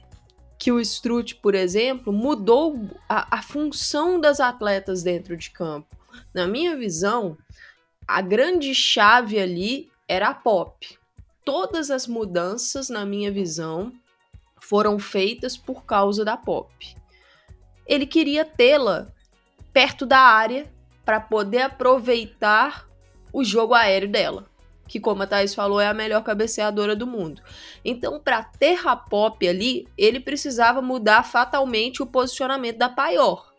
que 0.59 0.73
o 0.73 0.81
Strut, 0.81 1.35
por 1.37 1.55
exemplo, 1.55 2.13
mudou 2.13 2.89
a, 3.09 3.39
a 3.39 3.43
função 3.43 4.19
das 4.19 4.41
atletas 4.41 5.03
dentro 5.03 5.37
de 5.37 5.51
campo. 5.51 5.95
Na 6.33 6.47
minha 6.47 6.77
visão, 6.77 7.37
a 8.07 8.21
grande 8.21 8.75
chave 8.75 9.39
ali 9.39 9.91
era 10.07 10.29
a 10.29 10.35
pop. 10.35 10.99
Todas 11.45 11.91
as 11.91 12.07
mudanças, 12.07 12.89
na 12.89 13.05
minha 13.05 13.31
visão, 13.31 13.93
foram 14.61 14.99
feitas 14.99 15.57
por 15.57 15.85
causa 15.85 16.25
da 16.25 16.37
pop. 16.37 16.97
Ele 17.87 18.07
queria 18.07 18.45
tê-la 18.45 19.09
perto 19.73 20.07
da 20.07 20.19
área 20.19 20.73
para 21.05 21.21
poder 21.21 21.63
aproveitar 21.63 22.89
o 23.33 23.45
jogo 23.45 23.75
aéreo 23.75 24.09
dela, 24.09 24.47
que 24.89 25.01
como 25.01 25.23
a 25.23 25.27
Thais 25.27 25.55
falou 25.55 25.81
é 25.81 25.87
a 25.87 25.95
melhor 25.95 26.23
cabeceadora 26.23 26.97
do 26.97 27.07
mundo. 27.07 27.43
Então, 27.85 28.21
para 28.21 28.43
ter 28.43 28.87
a 28.87 28.97
pop 28.97 29.47
ali, 29.47 29.87
ele 29.99 30.21
precisava 30.21 30.81
mudar 30.81 31.25
fatalmente 31.25 32.03
o 32.03 32.07
posicionamento 32.07 32.79
da 32.79 32.89
Paior. 32.89 33.53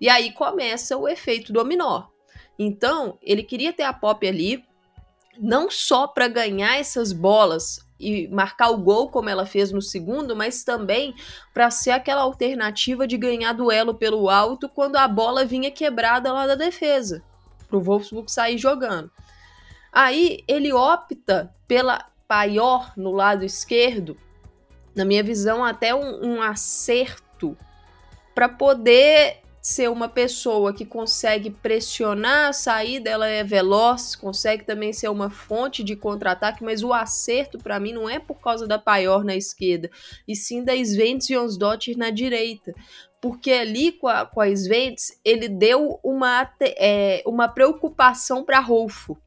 E 0.00 0.08
aí 0.08 0.32
começa 0.32 0.96
o 0.96 1.08
efeito 1.08 1.52
dominó. 1.52 2.13
Então, 2.58 3.18
ele 3.22 3.42
queria 3.42 3.72
ter 3.72 3.82
a 3.82 3.92
Pop 3.92 4.26
ali, 4.26 4.64
não 5.38 5.70
só 5.70 6.06
para 6.06 6.28
ganhar 6.28 6.78
essas 6.78 7.12
bolas 7.12 7.84
e 7.98 8.28
marcar 8.28 8.70
o 8.70 8.78
gol 8.78 9.08
como 9.08 9.28
ela 9.28 9.46
fez 9.46 9.72
no 9.72 9.80
segundo, 9.80 10.36
mas 10.36 10.62
também 10.64 11.14
para 11.52 11.70
ser 11.70 11.90
aquela 11.90 12.22
alternativa 12.22 13.06
de 13.06 13.16
ganhar 13.16 13.52
duelo 13.52 13.94
pelo 13.94 14.28
alto 14.28 14.68
quando 14.68 14.96
a 14.96 15.08
bola 15.08 15.44
vinha 15.44 15.70
quebrada 15.70 16.32
lá 16.32 16.46
da 16.46 16.54
defesa, 16.54 17.22
para 17.68 17.76
o 17.76 17.82
Wolfsburg 17.82 18.30
sair 18.30 18.58
jogando. 18.58 19.10
Aí 19.92 20.44
ele 20.48 20.72
opta 20.72 21.54
pela 21.66 22.10
Paior 22.26 22.92
no 22.96 23.12
lado 23.12 23.44
esquerdo, 23.44 24.16
na 24.94 25.04
minha 25.04 25.22
visão 25.22 25.64
até 25.64 25.94
um, 25.94 26.24
um 26.24 26.42
acerto 26.42 27.56
para 28.34 28.48
poder 28.48 29.43
ser 29.64 29.90
uma 29.90 30.10
pessoa 30.10 30.74
que 30.74 30.84
consegue 30.84 31.48
pressionar 31.48 32.50
a 32.50 32.52
saída, 32.52 33.08
ela 33.08 33.26
é 33.26 33.42
veloz, 33.42 34.14
consegue 34.14 34.62
também 34.62 34.92
ser 34.92 35.08
uma 35.08 35.30
fonte 35.30 35.82
de 35.82 35.96
contra-ataque, 35.96 36.62
mas 36.62 36.82
o 36.82 36.92
acerto 36.92 37.56
para 37.56 37.80
mim 37.80 37.94
não 37.94 38.06
é 38.06 38.18
por 38.18 38.34
causa 38.34 38.66
da 38.66 38.78
Paior 38.78 39.24
na 39.24 39.34
esquerda, 39.34 39.90
e 40.28 40.36
sim 40.36 40.62
da 40.62 40.74
Sventes 40.74 41.28
Jonsdottir 41.28 41.96
na 41.96 42.10
direita. 42.10 42.74
Porque 43.22 43.52
ali 43.52 43.92
com 43.92 44.06
a, 44.06 44.26
com 44.26 44.42
a 44.42 44.54
Sventes, 44.54 45.18
ele 45.24 45.48
deu 45.48 45.98
uma, 46.04 46.46
é, 46.60 47.22
uma 47.24 47.48
preocupação 47.48 48.44
para 48.44 48.60
Rolfo 48.60 49.18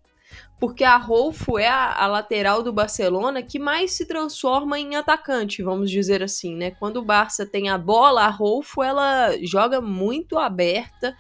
porque 0.60 0.84
a 0.84 0.98
Rolfo 0.98 1.58
é 1.58 1.68
a, 1.68 1.94
a, 1.94 2.08
lateral 2.08 2.64
do 2.64 2.74
Barcelona 2.74 3.44
que 3.44 3.60
mais 3.60 3.92
se 3.92 4.06
transforma 4.06 4.80
em 4.80 4.96
atacante, 4.96 5.62
vamos 5.62 5.92
dizer 5.92 6.24
assim, 6.24 6.56
né? 6.56 6.72
Quando 6.72 6.98
o 6.98 7.06
Barça 7.06 7.46
tem 7.46 7.70
a 7.70 7.78
bola, 7.78 8.24
a 8.24 8.30
Rolfo 8.30 8.82
ela 8.82 9.38
joga 9.42 9.80
muito 9.80 10.38
aberta 10.38 11.16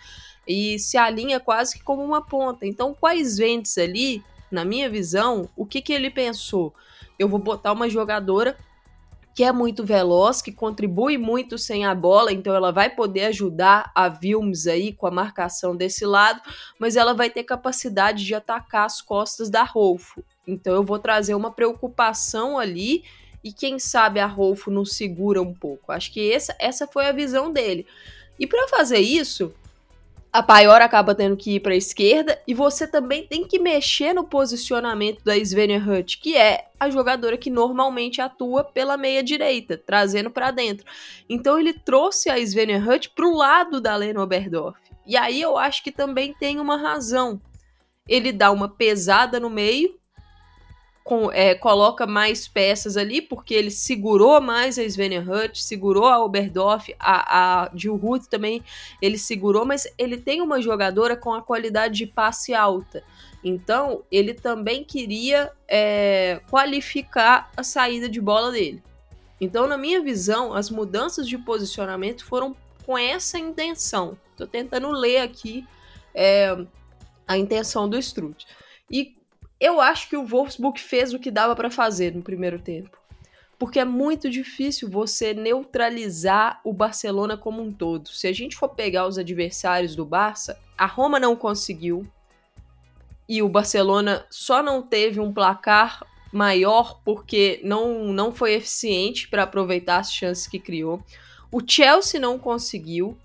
e 0.48 0.80
se 0.80 0.98
alinha 0.98 1.40
quase 1.40 1.78
que 1.78 1.84
como 1.84 2.04
uma 2.04 2.22
ponta. 2.22 2.66
Então, 2.66 2.96
quais 3.00 3.38
ventes 3.38 3.78
ali, 3.78 4.24
na 4.50 4.66
minha 4.66 4.90
visão, 4.90 5.48
o 5.56 5.66
que 5.66 5.82
que 5.82 5.94
ele 5.94 6.10
pensou? 6.10 6.74
Eu 7.20 7.28
vou 7.28 7.40
botar 7.40 7.74
uma 7.74 7.90
jogadora 7.90 8.58
que 9.38 9.44
é 9.44 9.52
muito 9.52 9.86
veloz, 9.86 10.42
que 10.42 10.52
contribui 10.52 11.16
muito 11.16 11.60
sem 11.60 11.86
a 11.86 11.94
bola, 11.94 12.34
então 12.34 12.56
ela 12.56 12.72
vai 12.72 12.90
poder 12.90 13.26
ajudar 13.26 13.92
a 13.94 14.10
Vilms 14.10 14.66
aí 14.66 14.92
com 14.92 15.06
a 15.06 15.12
marcação 15.12 15.76
desse 15.76 16.08
lado, 16.08 16.42
mas 16.80 16.96
ela 16.96 17.14
vai 17.14 17.30
ter 17.30 17.44
capacidade 17.44 18.26
de 18.26 18.34
atacar 18.34 18.88
as 18.88 19.00
costas 19.00 19.48
da 19.48 19.62
Rolfo. 19.62 20.24
Então 20.48 20.74
eu 20.74 20.84
vou 20.84 20.98
trazer 20.98 21.36
uma 21.36 21.52
preocupação 21.52 22.58
ali 22.58 23.04
e 23.44 23.54
quem 23.54 23.78
sabe 23.78 24.20
a 24.20 24.26
Rolfo 24.26 24.72
não 24.72 24.84
segura 24.84 25.40
um 25.40 25.54
pouco. 25.54 25.92
Acho 25.92 26.12
que 26.12 26.32
essa, 26.34 26.56
essa 26.58 26.88
foi 26.88 27.06
a 27.06 27.12
visão 27.12 27.54
dele. 27.54 27.86
E 28.40 28.48
para 28.48 28.68
fazer 28.68 28.98
isso, 28.98 29.54
a 30.38 30.44
Paior 30.44 30.84
acaba 30.84 31.16
tendo 31.16 31.36
que 31.36 31.56
ir 31.56 31.60
para 31.62 31.74
a 31.74 31.78
esquerda 31.78 32.40
e 32.46 32.54
você 32.54 32.86
também 32.86 33.26
tem 33.26 33.44
que 33.44 33.58
mexer 33.58 34.14
no 34.14 34.24
posicionamento 34.24 35.24
da 35.24 35.36
Svenja 35.36 35.80
Hutt, 35.80 36.20
que 36.20 36.38
é 36.38 36.68
a 36.80 36.92
jogadora 36.92 37.36
que 37.40 37.50
normalmente 37.50 38.22
atua 38.22 38.64
pela 38.64 38.98
meia 38.98 39.24
direita, 39.24 39.82
trazendo 39.84 40.30
para 40.30 40.52
dentro. 40.52 40.86
Então 41.28 41.60
ele 41.60 41.74
trouxe 41.74 42.30
a 42.30 42.38
Svenja 42.38 42.78
Hutt 42.78 43.10
para 43.16 43.28
o 43.28 43.36
lado 43.36 43.82
da 43.82 43.96
Lena 43.96 44.22
Oberdorf. 44.22 44.78
E 45.08 45.18
aí 45.18 45.42
eu 45.42 45.58
acho 45.58 45.84
que 45.84 45.92
também 45.92 46.36
tem 46.36 46.60
uma 46.60 46.78
razão. 46.78 47.42
Ele 48.08 48.32
dá 48.32 48.52
uma 48.52 48.70
pesada 48.70 49.40
no 49.40 49.50
meio 49.50 49.98
com, 51.08 51.32
é, 51.32 51.56
coloca 51.56 52.06
mais 52.06 52.50
peças 52.50 52.98
ali, 52.98 53.22
porque 53.22 53.54
ele 53.54 53.72
segurou 53.72 54.42
mais 54.42 54.78
a 54.78 54.84
Svenja 54.84 55.22
Hutt, 55.22 55.64
segurou 55.64 56.06
a 56.06 56.22
Oberdorf, 56.22 56.94
a, 57.00 57.64
a 57.64 57.72
Jill 57.74 57.96
Ruth 57.96 58.26
também 58.26 58.62
ele 59.02 59.18
segurou, 59.18 59.66
mas 59.66 59.88
ele 59.98 60.18
tem 60.18 60.42
uma 60.42 60.62
jogadora 60.62 61.16
com 61.16 61.34
a 61.34 61.42
qualidade 61.42 61.96
de 61.96 62.08
passe 62.08 62.54
alta. 62.54 63.02
Então, 63.42 64.04
ele 64.12 64.34
também 64.34 64.84
queria 64.84 65.50
é, 65.66 66.42
qualificar 66.50 67.50
a 67.56 67.64
saída 67.64 68.10
de 68.10 68.20
bola 68.20 68.52
dele. 68.52 68.84
Então, 69.40 69.66
na 69.66 69.78
minha 69.78 70.02
visão, 70.02 70.54
as 70.54 70.70
mudanças 70.70 71.26
de 71.26 71.38
posicionamento 71.38 72.26
foram 72.26 72.54
com 72.86 72.98
essa 72.98 73.40
intenção. 73.40 74.18
Estou 74.32 74.46
tentando 74.46 74.92
ler 74.92 75.20
aqui 75.20 75.66
é, 76.14 76.54
a 77.26 77.38
intenção 77.38 77.88
do 77.88 77.98
Strutt. 77.98 78.46
E 78.92 79.16
eu 79.60 79.82
acho 79.82 80.10
que 80.10 80.18
o 80.18 80.26
Wolfsburg 80.26 80.80
fez 80.80 81.14
o 81.14 81.20
que 81.20 81.32
dava 81.32 81.56
para 81.56 81.70
fazer 81.70 82.14
no 82.14 82.22
primeiro 82.22 82.60
tempo. 82.60 82.98
Porque 83.58 83.80
é 83.80 83.86
muito 83.86 84.30
difícil 84.30 84.90
você 84.90 85.34
neutralizar 85.34 86.62
o 86.64 86.72
Barcelona 86.72 87.36
como 87.36 87.62
um 87.62 87.72
todo. 87.72 88.10
Se 88.10 88.28
a 88.28 88.34
gente 88.34 88.56
for 88.56 88.70
pegar 88.70 89.08
os 89.08 89.18
adversários 89.18 89.96
do 89.96 90.06
Barça, 90.06 90.60
a 90.78 90.86
Roma 90.86 91.20
não 91.20 91.36
conseguiu. 91.36 92.06
E 93.28 93.42
o 93.42 93.50
Barcelona 93.50 94.26
só 94.30 94.62
não 94.62 94.84
teve 94.84 95.20
um 95.20 95.34
placar 95.34 96.06
maior 96.32 97.02
porque 97.04 97.60
não, 97.64 98.06
não 98.14 98.32
foi 98.32 98.54
eficiente 98.54 99.28
para 99.28 99.44
aproveitar 99.44 99.98
as 99.98 100.14
chances 100.14 100.48
que 100.48 100.60
criou. 100.60 101.02
O 101.52 101.60
Chelsea 101.66 102.20
não 102.20 102.38
conseguiu. 102.38 103.18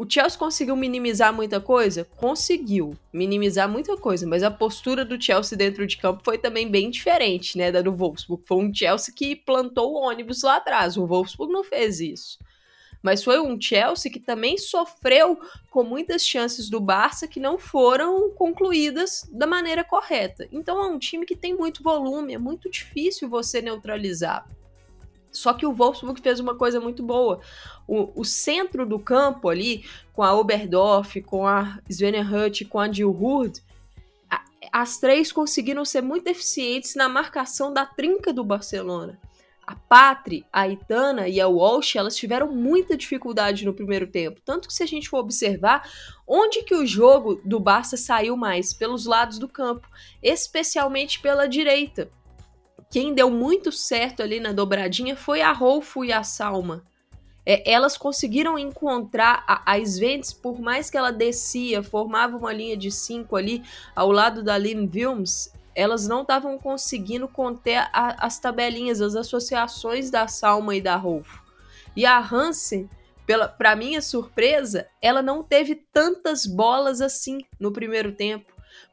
O 0.00 0.06
Chelsea 0.08 0.38
conseguiu 0.38 0.74
minimizar 0.74 1.30
muita 1.30 1.60
coisa? 1.60 2.06
Conseguiu 2.16 2.96
minimizar 3.12 3.68
muita 3.68 3.98
coisa, 3.98 4.26
mas 4.26 4.42
a 4.42 4.50
postura 4.50 5.04
do 5.04 5.22
Chelsea 5.22 5.58
dentro 5.58 5.86
de 5.86 5.98
campo 5.98 6.22
foi 6.24 6.38
também 6.38 6.70
bem 6.70 6.88
diferente, 6.88 7.58
né, 7.58 7.70
da 7.70 7.82
do 7.82 7.92
Wolfsburg. 7.92 8.42
Foi 8.46 8.56
um 8.56 8.74
Chelsea 8.74 9.14
que 9.14 9.36
plantou 9.36 9.92
o 9.92 10.00
ônibus 10.00 10.42
lá 10.42 10.56
atrás, 10.56 10.96
o 10.96 11.06
Wolfsburg 11.06 11.52
não 11.52 11.62
fez 11.62 12.00
isso. 12.00 12.38
Mas 13.02 13.22
foi 13.22 13.38
um 13.42 13.60
Chelsea 13.60 14.10
que 14.10 14.18
também 14.18 14.56
sofreu 14.56 15.38
com 15.70 15.84
muitas 15.84 16.26
chances 16.26 16.70
do 16.70 16.80
Barça 16.80 17.28
que 17.28 17.38
não 17.38 17.58
foram 17.58 18.30
concluídas 18.30 19.28
da 19.30 19.46
maneira 19.46 19.84
correta. 19.84 20.48
Então 20.50 20.82
é 20.82 20.86
um 20.86 20.98
time 20.98 21.26
que 21.26 21.36
tem 21.36 21.54
muito 21.54 21.82
volume, 21.82 22.32
é 22.32 22.38
muito 22.38 22.70
difícil 22.70 23.28
você 23.28 23.60
neutralizar. 23.60 24.46
Só 25.32 25.52
que 25.52 25.66
o 25.66 25.72
Wolfsburg 25.72 26.20
fez 26.20 26.40
uma 26.40 26.54
coisa 26.54 26.80
muito 26.80 27.02
boa. 27.02 27.40
O, 27.86 28.20
o 28.20 28.24
centro 28.24 28.84
do 28.84 28.98
campo 28.98 29.48
ali, 29.48 29.84
com 30.12 30.22
a 30.22 30.34
Oberdorf, 30.34 31.20
com 31.22 31.46
a 31.46 31.78
Svenja 31.88 32.22
Hutt, 32.22 32.64
com 32.64 32.78
a 32.78 32.90
Jill 32.90 33.12
as 34.72 34.98
três 34.98 35.32
conseguiram 35.32 35.84
ser 35.84 36.02
muito 36.02 36.28
eficientes 36.28 36.94
na 36.94 37.08
marcação 37.08 37.72
da 37.72 37.84
trinca 37.84 38.32
do 38.32 38.44
Barcelona. 38.44 39.18
A 39.66 39.74
Patri, 39.74 40.44
a 40.52 40.66
Itana 40.68 41.28
e 41.28 41.40
a 41.40 41.46
Walsh, 41.46 41.94
elas 41.94 42.16
tiveram 42.16 42.52
muita 42.52 42.96
dificuldade 42.96 43.64
no 43.64 43.74
primeiro 43.74 44.06
tempo. 44.06 44.40
Tanto 44.44 44.66
que 44.66 44.74
se 44.74 44.82
a 44.82 44.86
gente 44.86 45.08
for 45.08 45.18
observar, 45.18 45.88
onde 46.26 46.62
que 46.62 46.74
o 46.74 46.86
jogo 46.86 47.40
do 47.44 47.60
Barça 47.60 47.96
saiu 47.96 48.36
mais? 48.36 48.72
Pelos 48.72 49.06
lados 49.06 49.38
do 49.38 49.48
campo, 49.48 49.88
especialmente 50.22 51.20
pela 51.20 51.48
direita. 51.48 52.10
Quem 52.90 53.14
deu 53.14 53.30
muito 53.30 53.70
certo 53.70 54.20
ali 54.20 54.40
na 54.40 54.50
dobradinha 54.50 55.14
foi 55.14 55.40
a 55.40 55.52
Rolfo 55.52 56.04
e 56.04 56.12
a 56.12 56.24
Salma. 56.24 56.84
É, 57.46 57.70
elas 57.70 57.96
conseguiram 57.96 58.58
encontrar 58.58 59.44
a, 59.46 59.72
a 59.72 59.78
Sventes, 59.78 60.32
por 60.32 60.60
mais 60.60 60.90
que 60.90 60.98
ela 60.98 61.12
descia, 61.12 61.84
formava 61.84 62.36
uma 62.36 62.52
linha 62.52 62.76
de 62.76 62.90
cinco 62.90 63.36
ali 63.36 63.62
ao 63.94 64.10
lado 64.10 64.42
da 64.42 64.58
Lynn 64.58 64.90
Wilms, 64.92 65.52
elas 65.72 66.08
não 66.08 66.22
estavam 66.22 66.58
conseguindo 66.58 67.28
conter 67.28 67.76
a, 67.92 68.26
as 68.26 68.40
tabelinhas, 68.40 69.00
as 69.00 69.14
associações 69.14 70.10
da 70.10 70.26
Salma 70.26 70.74
e 70.74 70.80
da 70.80 70.96
Rolfo. 70.96 71.40
E 71.94 72.04
a 72.04 72.18
Hansen, 72.18 72.90
para 73.56 73.76
minha 73.76 74.02
surpresa, 74.02 74.88
ela 75.00 75.22
não 75.22 75.44
teve 75.44 75.76
tantas 75.76 76.44
bolas 76.44 77.00
assim 77.00 77.38
no 77.58 77.72
primeiro 77.72 78.10
tempo 78.10 78.49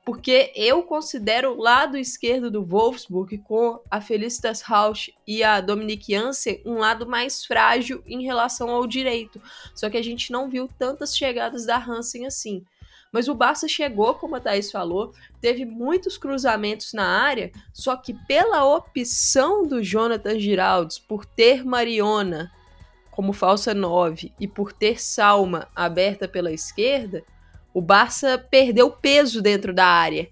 porque 0.07 0.53
eu 0.55 0.83
considero 0.83 1.51
o 1.51 1.61
lado 1.61 1.97
esquerdo 1.97 2.49
do 2.49 2.63
Wolfsburg 2.63 3.39
com 3.39 3.81
a 3.91 3.99
Felicitas 3.99 4.61
Rausch 4.61 5.09
e 5.27 5.43
a 5.43 5.59
Dominique 5.59 6.13
Janssen 6.13 6.61
um 6.65 6.75
lado 6.75 7.05
mais 7.05 7.43
frágil 7.43 8.01
em 8.07 8.23
relação 8.23 8.69
ao 8.69 8.87
direito. 8.87 9.41
Só 9.75 9.89
que 9.89 9.97
a 9.97 10.01
gente 10.01 10.31
não 10.31 10.49
viu 10.49 10.69
tantas 10.79 11.13
chegadas 11.13 11.65
da 11.65 11.75
Hansen 11.75 12.25
assim. 12.25 12.63
Mas 13.11 13.27
o 13.27 13.35
Barça 13.35 13.67
chegou, 13.67 14.13
como 14.13 14.37
a 14.37 14.39
Thaís 14.39 14.71
falou, 14.71 15.11
teve 15.41 15.65
muitos 15.65 16.17
cruzamentos 16.17 16.93
na 16.93 17.05
área, 17.05 17.51
só 17.73 17.97
que 17.97 18.13
pela 18.13 18.63
opção 18.63 19.67
do 19.67 19.83
Jonathan 19.83 20.39
Giraldes 20.39 20.97
por 20.97 21.25
ter 21.25 21.65
Mariona 21.65 22.49
como 23.11 23.33
falsa 23.33 23.73
9 23.73 24.31
e 24.39 24.47
por 24.47 24.71
ter 24.71 25.01
Salma 25.01 25.67
aberta 25.75 26.29
pela 26.29 26.53
esquerda, 26.53 27.25
o 27.73 27.81
Barça 27.81 28.37
perdeu 28.37 28.89
peso 28.89 29.41
dentro 29.41 29.73
da 29.73 29.85
área. 29.85 30.29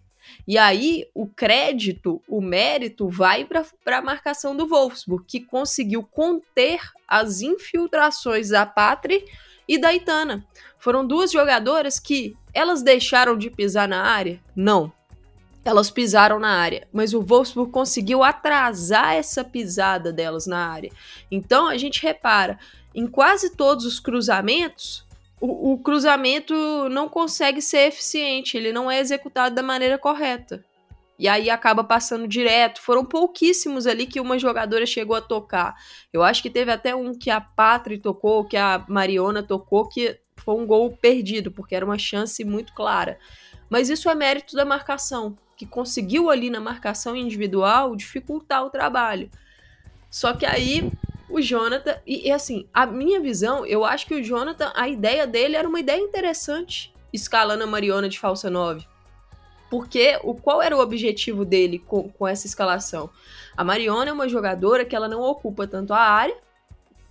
E 0.48 0.58
aí 0.58 1.08
o 1.14 1.26
crédito, 1.26 2.22
o 2.28 2.40
mérito 2.40 3.10
vai 3.10 3.46
para 3.46 3.98
a 3.98 4.02
marcação 4.02 4.56
do 4.56 4.68
Wolfsburg, 4.68 5.26
que 5.28 5.40
conseguiu 5.40 6.04
conter 6.04 6.80
as 7.08 7.42
infiltrações 7.42 8.50
da 8.50 8.66
Patri 8.66 9.26
e 9.68 9.78
da 9.78 9.94
Itana. 9.94 10.46
Foram 10.78 11.06
duas 11.06 11.32
jogadoras 11.32 12.00
que 12.00 12.38
elas 12.54 12.84
deixaram 12.84 13.36
de 13.38 13.50
pisar 13.50 13.88
na 13.88 14.04
área? 14.04 14.40
Não. 14.56 14.94
Elas 15.64 15.90
pisaram 15.90 16.40
na 16.40 16.60
área, 16.60 16.88
mas 16.94 17.12
o 17.12 17.24
Wolfsburg 17.24 17.72
conseguiu 17.72 18.24
atrasar 18.24 19.16
essa 19.16 19.44
pisada 19.44 20.14
delas 20.14 20.46
na 20.46 20.68
área. 20.68 20.92
Então 21.32 21.68
a 21.68 21.76
gente 21.76 22.04
repara, 22.04 22.60
em 22.94 23.08
quase 23.08 23.56
todos 23.56 23.84
os 23.84 24.00
cruzamentos, 24.00 25.05
o, 25.40 25.74
o 25.74 25.78
cruzamento 25.80 26.54
não 26.90 27.10
consegue 27.10 27.62
ser 27.62 27.88
eficiente, 27.88 28.58
ele 28.58 28.72
não 28.72 28.90
é 28.90 29.00
executado 29.00 29.54
da 29.54 29.64
maneira 29.64 29.98
correta. 29.98 30.64
E 31.18 31.28
aí 31.30 31.50
acaba 31.50 31.84
passando 31.84 32.28
direto. 32.28 32.82
Foram 32.82 33.06
pouquíssimos 33.06 33.88
ali 33.88 34.06
que 34.06 34.20
uma 34.20 34.38
jogadora 34.38 34.86
chegou 34.86 35.16
a 35.16 35.22
tocar. 35.22 35.74
Eu 36.12 36.22
acho 36.22 36.42
que 36.42 36.50
teve 36.50 36.72
até 36.72 36.94
um 36.94 37.18
que 37.18 37.30
a 37.30 37.40
Patri 37.40 37.98
tocou, 37.98 38.44
que 38.44 38.58
a 38.58 38.84
Mariona 38.90 39.42
tocou, 39.42 39.88
que 39.88 40.20
foi 40.36 40.56
um 40.56 40.66
gol 40.66 40.92
perdido, 40.92 41.52
porque 41.52 41.74
era 41.74 41.86
uma 41.86 41.98
chance 41.98 42.44
muito 42.44 42.74
clara. 42.74 43.18
Mas 43.70 43.90
isso 43.90 44.10
é 44.10 44.16
mérito 44.16 44.56
da 44.56 44.66
marcação, 44.66 45.38
que 45.56 45.66
conseguiu 45.66 46.30
ali 46.30 46.50
na 46.50 46.60
marcação 46.60 47.16
individual 47.16 47.96
dificultar 47.96 48.66
o 48.66 48.70
trabalho. 48.70 49.30
Só 50.12 50.34
que 50.34 50.46
aí 50.46 50.92
o 51.30 51.42
Jonathan. 51.42 51.98
E, 52.06 52.28
e, 52.28 52.32
assim, 52.32 52.68
a 52.74 52.86
minha 52.86 53.20
visão, 53.20 53.66
eu 53.66 53.84
acho 53.84 54.06
que 54.06 54.16
o 54.16 54.24
Jonathan, 54.24 54.72
a 54.76 54.88
ideia 54.88 55.26
dele 55.26 55.56
era 55.56 55.68
uma 55.68 55.80
ideia 55.80 56.00
interessante, 56.00 56.94
escalando 57.12 57.64
a 57.64 57.68
Mariona 57.68 58.10
de 58.10 58.20
falsa 58.20 58.50
9. 58.50 58.86
Porque 59.70 60.20
o, 60.24 60.36
qual 60.36 60.62
era 60.62 60.76
o 60.76 60.80
objetivo 60.80 61.44
dele 61.44 61.80
com, 61.80 62.10
com 62.10 62.28
essa 62.28 62.46
escalação? 62.46 63.10
A 63.58 63.64
Mariona 63.64 64.10
é 64.10 64.14
uma 64.14 64.30
jogadora 64.30 64.86
que 64.86 64.96
ela 64.96 65.08
não 65.08 65.22
ocupa 65.22 65.68
tanto 65.68 65.94
a 65.94 66.00
área 66.00 66.38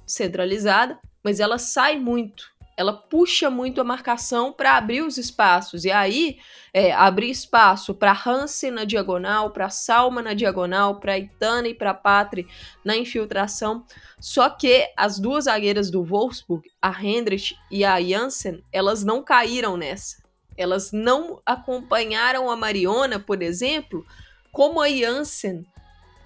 centralizada, 0.06 0.98
mas 1.22 1.40
ela 1.40 1.58
sai 1.58 1.98
muito 1.98 2.53
ela 2.76 2.92
puxa 2.92 3.48
muito 3.48 3.80
a 3.80 3.84
marcação 3.84 4.52
para 4.52 4.76
abrir 4.76 5.02
os 5.02 5.16
espaços. 5.16 5.84
E 5.84 5.90
aí, 5.90 6.38
é, 6.72 6.92
abrir 6.92 7.30
espaço 7.30 7.94
para 7.94 8.12
Hansen 8.26 8.72
na 8.72 8.84
diagonal, 8.84 9.50
para 9.50 9.70
Salma 9.70 10.20
na 10.20 10.34
diagonal, 10.34 10.98
para 10.98 11.18
Itana 11.18 11.68
e 11.68 11.74
para 11.74 11.94
Patri 11.94 12.46
na 12.84 12.96
infiltração. 12.96 13.84
Só 14.18 14.48
que 14.50 14.90
as 14.96 15.18
duas 15.18 15.44
zagueiras 15.44 15.90
do 15.90 16.04
Wolfsburg, 16.04 16.68
a 16.82 17.04
Hendrich 17.04 17.56
e 17.70 17.84
a 17.84 18.00
Janssen, 18.00 18.62
elas 18.72 19.04
não 19.04 19.22
caíram 19.22 19.76
nessa. 19.76 20.22
Elas 20.56 20.92
não 20.92 21.40
acompanharam 21.44 22.50
a 22.50 22.56
Mariona, 22.56 23.18
por 23.18 23.42
exemplo, 23.42 24.04
como 24.52 24.80
a 24.80 24.88
Janssen 24.88 25.64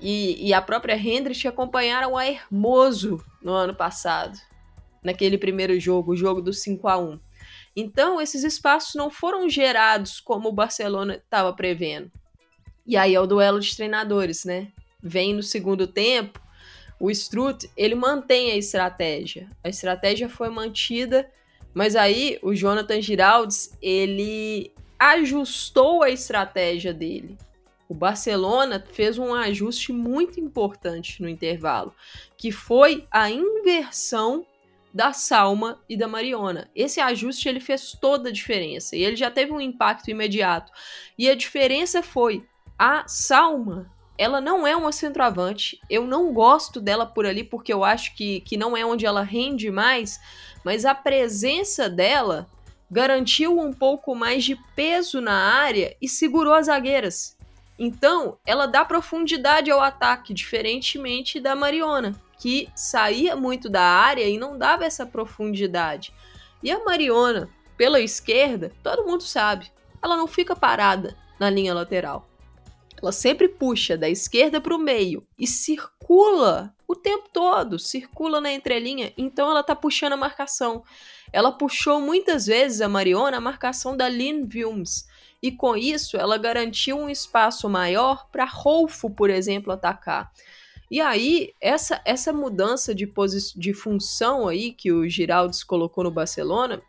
e, 0.01 0.49
e 0.49 0.55
a 0.55 0.63
própria 0.63 0.97
Hendrich 0.97 1.47
acompanharam 1.49 2.17
a 2.17 2.27
Hermoso 2.27 3.23
no 3.43 3.53
ano 3.53 3.75
passado 3.75 4.39
naquele 5.03 5.39
primeiro 5.39 5.79
jogo, 5.79 6.13
o 6.13 6.17
jogo 6.17 6.41
do 6.41 6.53
5 6.53 6.89
a 6.89 6.99
1 6.99 7.21
Então, 7.77 8.21
esses 8.21 8.45
espaços 8.45 8.95
não 8.95 9.11
foram 9.11 9.49
gerados 9.49 10.21
como 10.21 10.49
o 10.49 10.53
Barcelona 10.53 11.17
estava 11.17 11.53
prevendo. 11.53 12.11
E 12.87 12.97
aí 12.97 13.15
é 13.15 13.21
o 13.21 13.27
duelo 13.27 13.61
de 13.61 13.77
treinadores, 13.77 14.45
né? 14.45 14.69
Vem 15.03 15.35
no 15.35 15.43
segundo 15.43 15.87
tempo, 15.87 16.41
o 17.01 17.11
Strutt, 17.11 17.71
ele 17.77 17.95
mantém 17.95 18.51
a 18.51 18.57
estratégia. 18.57 19.49
A 19.63 19.69
estratégia 19.69 20.29
foi 20.29 20.49
mantida, 20.49 21.31
mas 21.73 21.95
aí 21.95 22.39
o 22.43 22.55
Jonathan 22.55 23.01
Giraldes, 23.01 23.77
ele 23.81 24.73
ajustou 24.99 26.03
a 26.03 26.11
estratégia 26.11 26.93
dele. 26.93 27.39
O 27.89 27.95
Barcelona 27.95 28.85
fez 28.93 29.17
um 29.17 29.33
ajuste 29.33 29.93
muito 29.93 30.41
importante 30.41 31.23
no 31.23 31.29
intervalo, 31.29 31.95
que 32.37 32.51
foi 32.51 33.07
a 33.11 33.31
inversão 33.31 34.45
da 34.93 35.13
Salma 35.13 35.81
e 35.89 35.97
da 35.97 36.09
Mariona. 36.09 36.71
Esse 36.75 37.01
ajuste 37.01 37.49
ele 37.49 37.61
fez 37.61 37.93
toda 37.93 38.29
a 38.29 38.33
diferença 38.33 38.97
e 38.97 39.03
ele 39.05 39.17
já 39.17 39.31
teve 39.31 39.53
um 39.53 39.61
impacto 39.61 40.11
imediato. 40.11 40.73
E 41.17 41.29
a 41.29 41.35
diferença 41.35 42.03
foi 42.03 42.45
a 42.79 43.07
Salma, 43.07 43.91
ela 44.19 44.41
não 44.41 44.67
é 44.67 44.75
uma 44.75 44.91
centroavante. 44.91 45.81
Eu 45.89 46.05
não 46.07 46.33
gosto 46.33 46.81
dela 46.81 47.07
por 47.07 47.25
ali 47.25 47.45
porque 47.45 47.73
eu 47.73 47.85
acho 47.85 48.15
que, 48.17 48.41
que 48.41 48.57
não 48.57 48.77
é 48.77 48.85
onde 48.85 49.07
ela 49.07 49.23
rende 49.23 49.71
mais, 49.71 50.19
mas 50.65 50.85
a 50.85 50.95
presença 50.95 51.89
dela 51.89 52.49
garantiu 52.91 53.59
um 53.59 53.73
pouco 53.73 54.15
mais 54.15 54.45
de 54.45 54.57
peso 54.75 55.21
na 55.21 55.35
área 55.35 55.97
e 56.03 56.09
segurou 56.09 56.55
as 56.55 56.67
zagueiras. 56.67 57.37
Então, 57.79 58.39
ela 58.45 58.67
dá 58.67 58.85
profundidade 58.85 59.71
ao 59.71 59.81
ataque, 59.81 60.35
diferentemente 60.35 61.39
da 61.39 61.55
Mariona 61.55 62.19
que 62.39 62.69
saía 62.75 63.35
muito 63.35 63.69
da 63.69 63.83
área 63.83 64.25
e 64.25 64.39
não 64.39 64.57
dava 64.57 64.85
essa 64.85 65.05
profundidade. 65.05 66.13
E 66.63 66.71
a 66.71 66.85
Mariona, 66.85 67.49
pela 67.77 68.01
esquerda, 68.01 68.73
todo 68.83 69.07
mundo 69.07 69.23
sabe, 69.23 69.71
ela 70.03 70.17
não 70.17 70.27
fica 70.27 70.57
parada 70.57 71.17
na 71.39 71.51
linha 71.51 71.75
lateral. 71.75 72.29
Ela 73.01 73.13
sempre 73.13 73.49
puxa 73.49 73.97
da 73.97 74.09
esquerda 74.09 74.61
para 74.61 74.75
o 74.75 74.79
meio 74.79 75.25
e 75.39 75.47
circula 75.47 76.75
o 76.87 76.97
tempo 76.97 77.29
todo, 77.33 77.79
circula 77.79 78.41
na 78.41 78.53
entrelinha, 78.53 79.13
então 79.17 79.51
ela 79.51 79.63
tá 79.63 79.77
puxando 79.77 80.15
a 80.15 80.17
marcação. 80.17 80.83
Ela 81.33 81.53
puxou 81.53 82.01
muitas 82.01 82.47
vezes 82.47 82.81
a 82.81 82.89
Mariona 82.89 83.37
a 83.37 83.41
marcação 83.41 83.97
da 83.97 84.09
Lynn 84.09 84.49
Wilms, 84.53 85.07
e 85.41 85.53
com 85.53 85.77
isso 85.77 86.17
ela 86.17 86.37
garantiu 86.39 86.99
um 86.99 87.09
espaço 87.09 87.69
maior 87.69 88.27
para 88.31 88.45
Rolfo, 88.45 89.09
por 89.11 89.31
exemplo, 89.31 89.73
atacar. 89.73 90.33
E 90.91 91.01
aí, 91.01 91.53
essa, 91.61 92.01
essa 92.05 92.33
mudança 92.33 92.95
de, 92.95 93.11
de 93.57 93.75
função 93.75 94.49
aí 94.49 94.73
que 94.73 94.91
o 94.91 95.09
Giraldes 95.09 95.63
colocou 95.63 96.05
no 96.05 96.11
Barcelona 96.11 96.83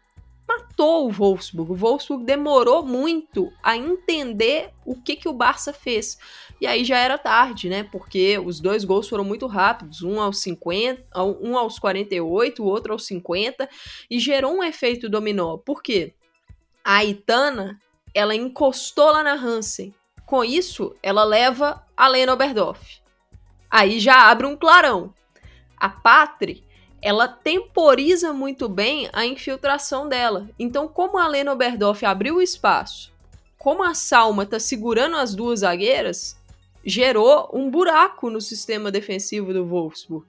matou 0.49 1.07
o 1.07 1.11
Wolfsburg. 1.11 1.71
O 1.71 1.75
Wolfsburg 1.75 2.23
demorou 2.23 2.83
muito 2.83 3.53
a 3.61 3.77
entender 3.77 4.71
o 4.83 4.95
que, 4.95 5.15
que 5.15 5.29
o 5.29 5.33
Barça 5.33 5.71
fez. 5.71 6.17
E 6.59 6.65
aí 6.65 6.83
já 6.83 6.97
era 6.97 7.17
tarde, 7.17 7.69
né? 7.69 7.83
Porque 7.83 8.39
os 8.39 8.59
dois 8.59 8.83
gols 8.83 9.07
foram 9.07 9.23
muito 9.23 9.45
rápidos, 9.45 10.01
um 10.01 10.19
aos 10.19 10.39
50, 10.39 11.23
um 11.41 11.55
aos 11.55 11.77
48, 11.77 12.63
o 12.63 12.65
outro 12.65 12.93
aos 12.93 13.05
50, 13.05 13.69
e 14.09 14.19
gerou 14.19 14.53
um 14.53 14.63
efeito 14.63 15.07
dominó. 15.07 15.57
Por 15.57 15.83
quê? 15.83 16.13
A 16.83 17.05
Itana, 17.05 17.79
ela 18.13 18.35
encostou 18.35 19.11
lá 19.11 19.23
na 19.23 19.33
Hansen. 19.33 19.93
Com 20.25 20.43
isso, 20.43 20.95
ela 21.03 21.23
leva 21.23 21.83
a 21.95 22.07
Lena 22.07 22.33
Oberdorf. 22.33 22.98
Aí 23.69 23.99
já 23.99 24.29
abre 24.29 24.47
um 24.47 24.55
clarão. 24.55 25.13
a 25.77 25.87
Patri, 25.87 26.63
ela 27.01 27.27
temporiza 27.27 28.33
muito 28.33 28.67
bem 28.67 29.09
a 29.13 29.25
infiltração 29.25 30.09
dela. 30.09 30.49
Então, 30.59 30.87
como 30.87 31.17
a 31.17 31.27
Lena 31.27 31.53
Oberdorf 31.53 32.05
abriu 32.05 32.35
o 32.35 32.41
espaço, 32.41 33.13
como 33.57 33.83
a 33.83 33.93
Salma 33.93 34.45
tá 34.45 34.59
segurando 34.59 35.15
as 35.15 35.33
duas 35.33 35.61
zagueiras, 35.61 36.37
gerou 36.83 37.49
um 37.53 37.69
buraco 37.69 38.29
no 38.29 38.41
sistema 38.41 38.91
defensivo 38.91 39.53
do 39.53 39.65
Wolfsburg, 39.65 40.25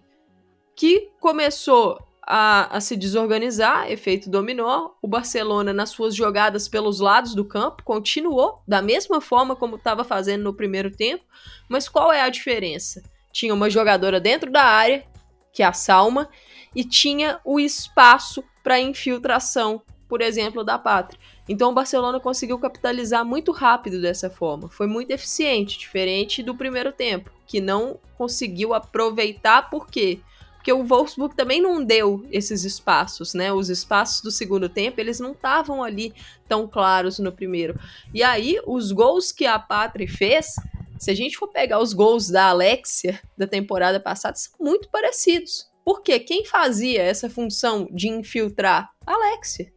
que 0.77 1.11
começou 1.21 1.99
a, 2.23 2.77
a, 2.77 2.81
se 2.81 2.97
desorganizar, 2.97 3.91
efeito 3.91 4.31
dominó. 4.31 4.91
O 5.03 5.09
Barcelona, 5.09 5.73
nas 5.73 5.91
suas 5.91 6.15
jogadas 6.15 6.69
pelos 6.69 7.01
lados 7.01 7.35
do 7.35 7.45
campo, 7.45 7.83
continuou 7.83 8.63
da 8.67 8.81
mesma 8.81 9.21
forma 9.21 9.57
como 9.57 9.77
estava 9.77 10.05
fazendo 10.05 10.45
no 10.45 10.55
primeiro 10.55 10.91
tempo. 10.91 11.25
Mas 11.69 11.89
qual 11.89 12.13
é 12.13 12.21
a 12.21 12.29
diferença? 12.29 13.03
Tinha 13.33 13.55
uma 13.55 13.71
jogadora 13.71 14.21
dentro 14.21 14.51
da 14.51 14.63
área, 14.63 15.05
que 15.53 15.63
é 15.63 15.67
a 15.67 15.73
Salma, 15.73 16.29
e 16.75 16.85
tinha 16.85 17.41
o 17.45 17.59
espaço 17.59 18.45
para 18.63 18.81
infiltração, 18.81 19.83
por 20.09 20.21
exemplo, 20.21 20.65
da 20.65 20.79
Pátria. 20.79 21.21
Então 21.49 21.71
o 21.71 21.75
Barcelona 21.75 22.21
conseguiu 22.21 22.59
capitalizar 22.59 23.25
muito 23.25 23.51
rápido 23.51 24.01
dessa 24.01 24.31
forma. 24.31 24.69
Foi 24.69 24.87
muito 24.87 25.11
eficiente, 25.11 25.79
diferente 25.79 26.43
do 26.43 26.55
primeiro 26.55 26.93
tempo, 26.93 27.31
que 27.47 27.61
não 27.61 27.99
conseguiu 28.17 28.73
aproveitar 28.73 29.69
por 29.69 29.89
quê? 29.89 30.21
Porque 30.55 30.73
o 30.73 30.85
Wolfsburg 30.85 31.35
também 31.35 31.61
não 31.61 31.83
deu 31.83 32.27
esses 32.31 32.65
espaços, 32.65 33.33
né? 33.33 33.51
Os 33.51 33.71
espaços 33.71 34.21
do 34.21 34.31
segundo 34.31 34.69
tempo, 34.69 35.01
eles 35.01 35.19
não 35.19 35.33
estavam 35.33 35.83
ali 35.83 36.15
tão 36.47 36.69
claros 36.69 37.19
no 37.19 37.33
primeiro. 37.33 37.81
E 38.13 38.23
aí, 38.23 38.61
os 38.67 38.93
gols 38.93 39.33
que 39.33 39.47
a 39.47 39.59
Pátria 39.59 40.07
fez, 40.07 40.55
se 41.01 41.11
a 41.11 41.15
gente 41.15 41.39
for 41.39 41.49
pegar 41.49 41.81
os 41.81 41.95
gols 41.95 42.29
da 42.29 42.51
Alexia 42.51 43.19
da 43.37 43.47
temporada 43.47 43.99
passada, 43.99 44.37
são 44.37 44.53
muito 44.61 44.91
parecidos. 44.91 45.67
Porque 45.83 46.21
quem 46.21 46.45
fazia 46.45 47.03
essa 47.03 47.31
função 47.31 47.89
de 47.91 48.09
infiltrar? 48.09 48.91
Alexia. 49.07 49.73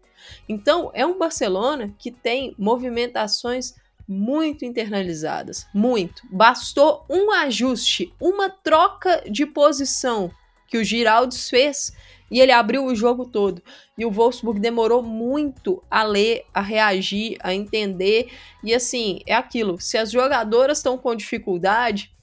Então, 0.49 0.91
é 0.93 1.05
um 1.05 1.17
Barcelona 1.17 1.95
que 1.97 2.12
tem 2.12 2.53
movimentações 2.57 3.73
muito 4.05 4.65
internalizadas, 4.65 5.65
muito. 5.73 6.23
Bastou 6.29 7.05
um 7.09 7.31
ajuste, 7.31 8.13
uma 8.19 8.49
troca 8.49 9.23
de 9.31 9.45
posição 9.45 10.29
que 10.67 10.77
o 10.77 10.83
Giraldes 10.83 11.49
fez 11.49 11.93
e 12.29 12.39
ele 12.39 12.51
abriu 12.51 12.86
o 12.86 12.95
jogo 12.95 13.25
todo. 13.25 13.62
E 13.97 14.05
o 14.05 14.12
Wolfsburg 14.12 14.59
demorou 14.59 15.03
muito 15.03 15.83
a 15.89 16.03
ler, 16.03 16.45
a 16.53 16.62
reagir, 16.62 17.38
a 17.41 17.53
entender. 17.53 18.29
E 18.63 18.73
assim, 18.73 19.19
é 19.25 19.33
aquilo: 19.33 19.79
se 19.79 19.97
as 19.97 20.12
jogadoras 20.12 20.79
estão 20.79 20.97
com 20.97 21.15
dificuldade, 21.15 22.13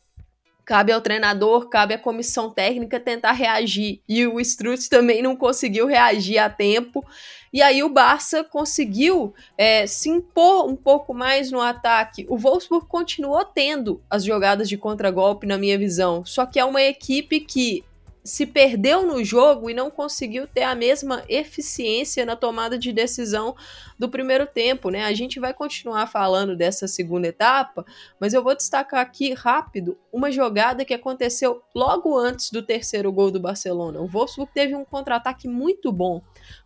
cabe 0.65 0.93
ao 0.93 1.01
treinador, 1.01 1.69
cabe 1.69 1.95
à 1.95 1.99
comissão 1.99 2.49
técnica 2.49 3.01
tentar 3.01 3.33
reagir. 3.33 4.01
E 4.09 4.25
o 4.27 4.39
Strutz 4.41 4.89
também 4.89 5.21
não 5.21 5.35
conseguiu 5.35 5.87
reagir 5.87 6.39
a 6.39 6.49
tempo. 6.49 7.05
E 7.53 7.61
aí 7.61 7.83
o 7.83 7.89
Barça 7.89 8.45
conseguiu 8.45 9.35
é, 9.59 9.85
se 9.89 10.09
impor 10.09 10.69
um 10.69 10.77
pouco 10.77 11.13
mais 11.13 11.51
no 11.51 11.61
ataque. 11.61 12.25
O 12.29 12.39
Wolfsburg 12.39 12.87
continuou 12.87 13.45
tendo 13.45 14.01
as 14.09 14.25
jogadas 14.25 14.69
de 14.69 14.77
contragolpe, 14.77 15.45
na 15.45 15.59
minha 15.59 15.77
visão. 15.77 16.25
Só 16.25 16.47
que 16.47 16.61
é 16.61 16.65
uma 16.65 16.81
equipe 16.81 17.41
que 17.41 17.85
se 18.23 18.47
perdeu 18.47 19.07
no 19.07 19.25
jogo 19.25 19.71
e 19.71 19.75
não 19.75 19.91
conseguiu 19.91 20.47
ter 20.47 20.63
a 20.63 20.75
mesma 20.75 21.25
eficiência 21.29 22.27
na 22.27 22.37
tomada 22.37 22.79
de 22.79 22.93
decisão 22.93 23.57
do 23.99 24.09
primeiro 24.09 24.47
tempo, 24.47 24.91
né? 24.91 25.05
A 25.05 25.13
gente 25.15 25.41
vai 25.41 25.55
continuar 25.55 26.07
falando 26.07 26.57
dessa 26.57 26.87
segunda 26.87 27.29
etapa, 27.29 27.85
mas 28.19 28.35
eu 28.35 28.43
vou 28.43 28.55
destacar 28.55 29.01
aqui 29.01 29.33
rápido 29.33 29.97
uma 30.13 30.31
jogada 30.31 30.85
que 30.85 30.95
aconteceu 30.95 31.63
logo 31.75 32.17
antes 32.17 32.51
do 32.51 32.63
terceiro 32.63 33.11
gol 33.11 33.31
do 33.31 33.41
Barcelona. 33.41 34.01
O 34.01 34.07
Wolfsburg 34.07 34.53
teve 34.53 34.75
um 34.75 34.85
contra-ataque 34.85 35.49
muito 35.49 35.91
bom, 35.91 36.23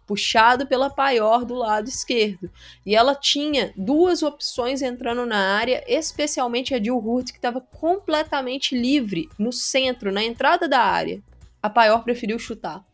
puxado 0.06 0.66
pela 0.66 0.90
Paior 0.90 1.44
do 1.44 1.54
lado 1.54 1.88
esquerdo, 1.88 2.50
e 2.84 2.94
ela 2.94 3.14
tinha 3.14 3.72
duas 3.76 4.22
opções 4.22 4.82
entrando 4.82 5.24
na 5.24 5.56
área, 5.56 5.84
especialmente 5.86 6.74
a 6.74 6.82
Jill 6.82 6.98
Hurt, 6.98 7.30
que 7.30 7.38
estava 7.38 7.60
completamente 7.60 8.76
livre 8.76 9.28
no 9.38 9.52
centro, 9.52 10.12
na 10.12 10.22
entrada 10.22 10.68
da 10.68 10.80
área 10.80 11.22
a 11.64 11.70
Paior 11.70 12.04
preferiu 12.04 12.38
chutar. 12.38 12.84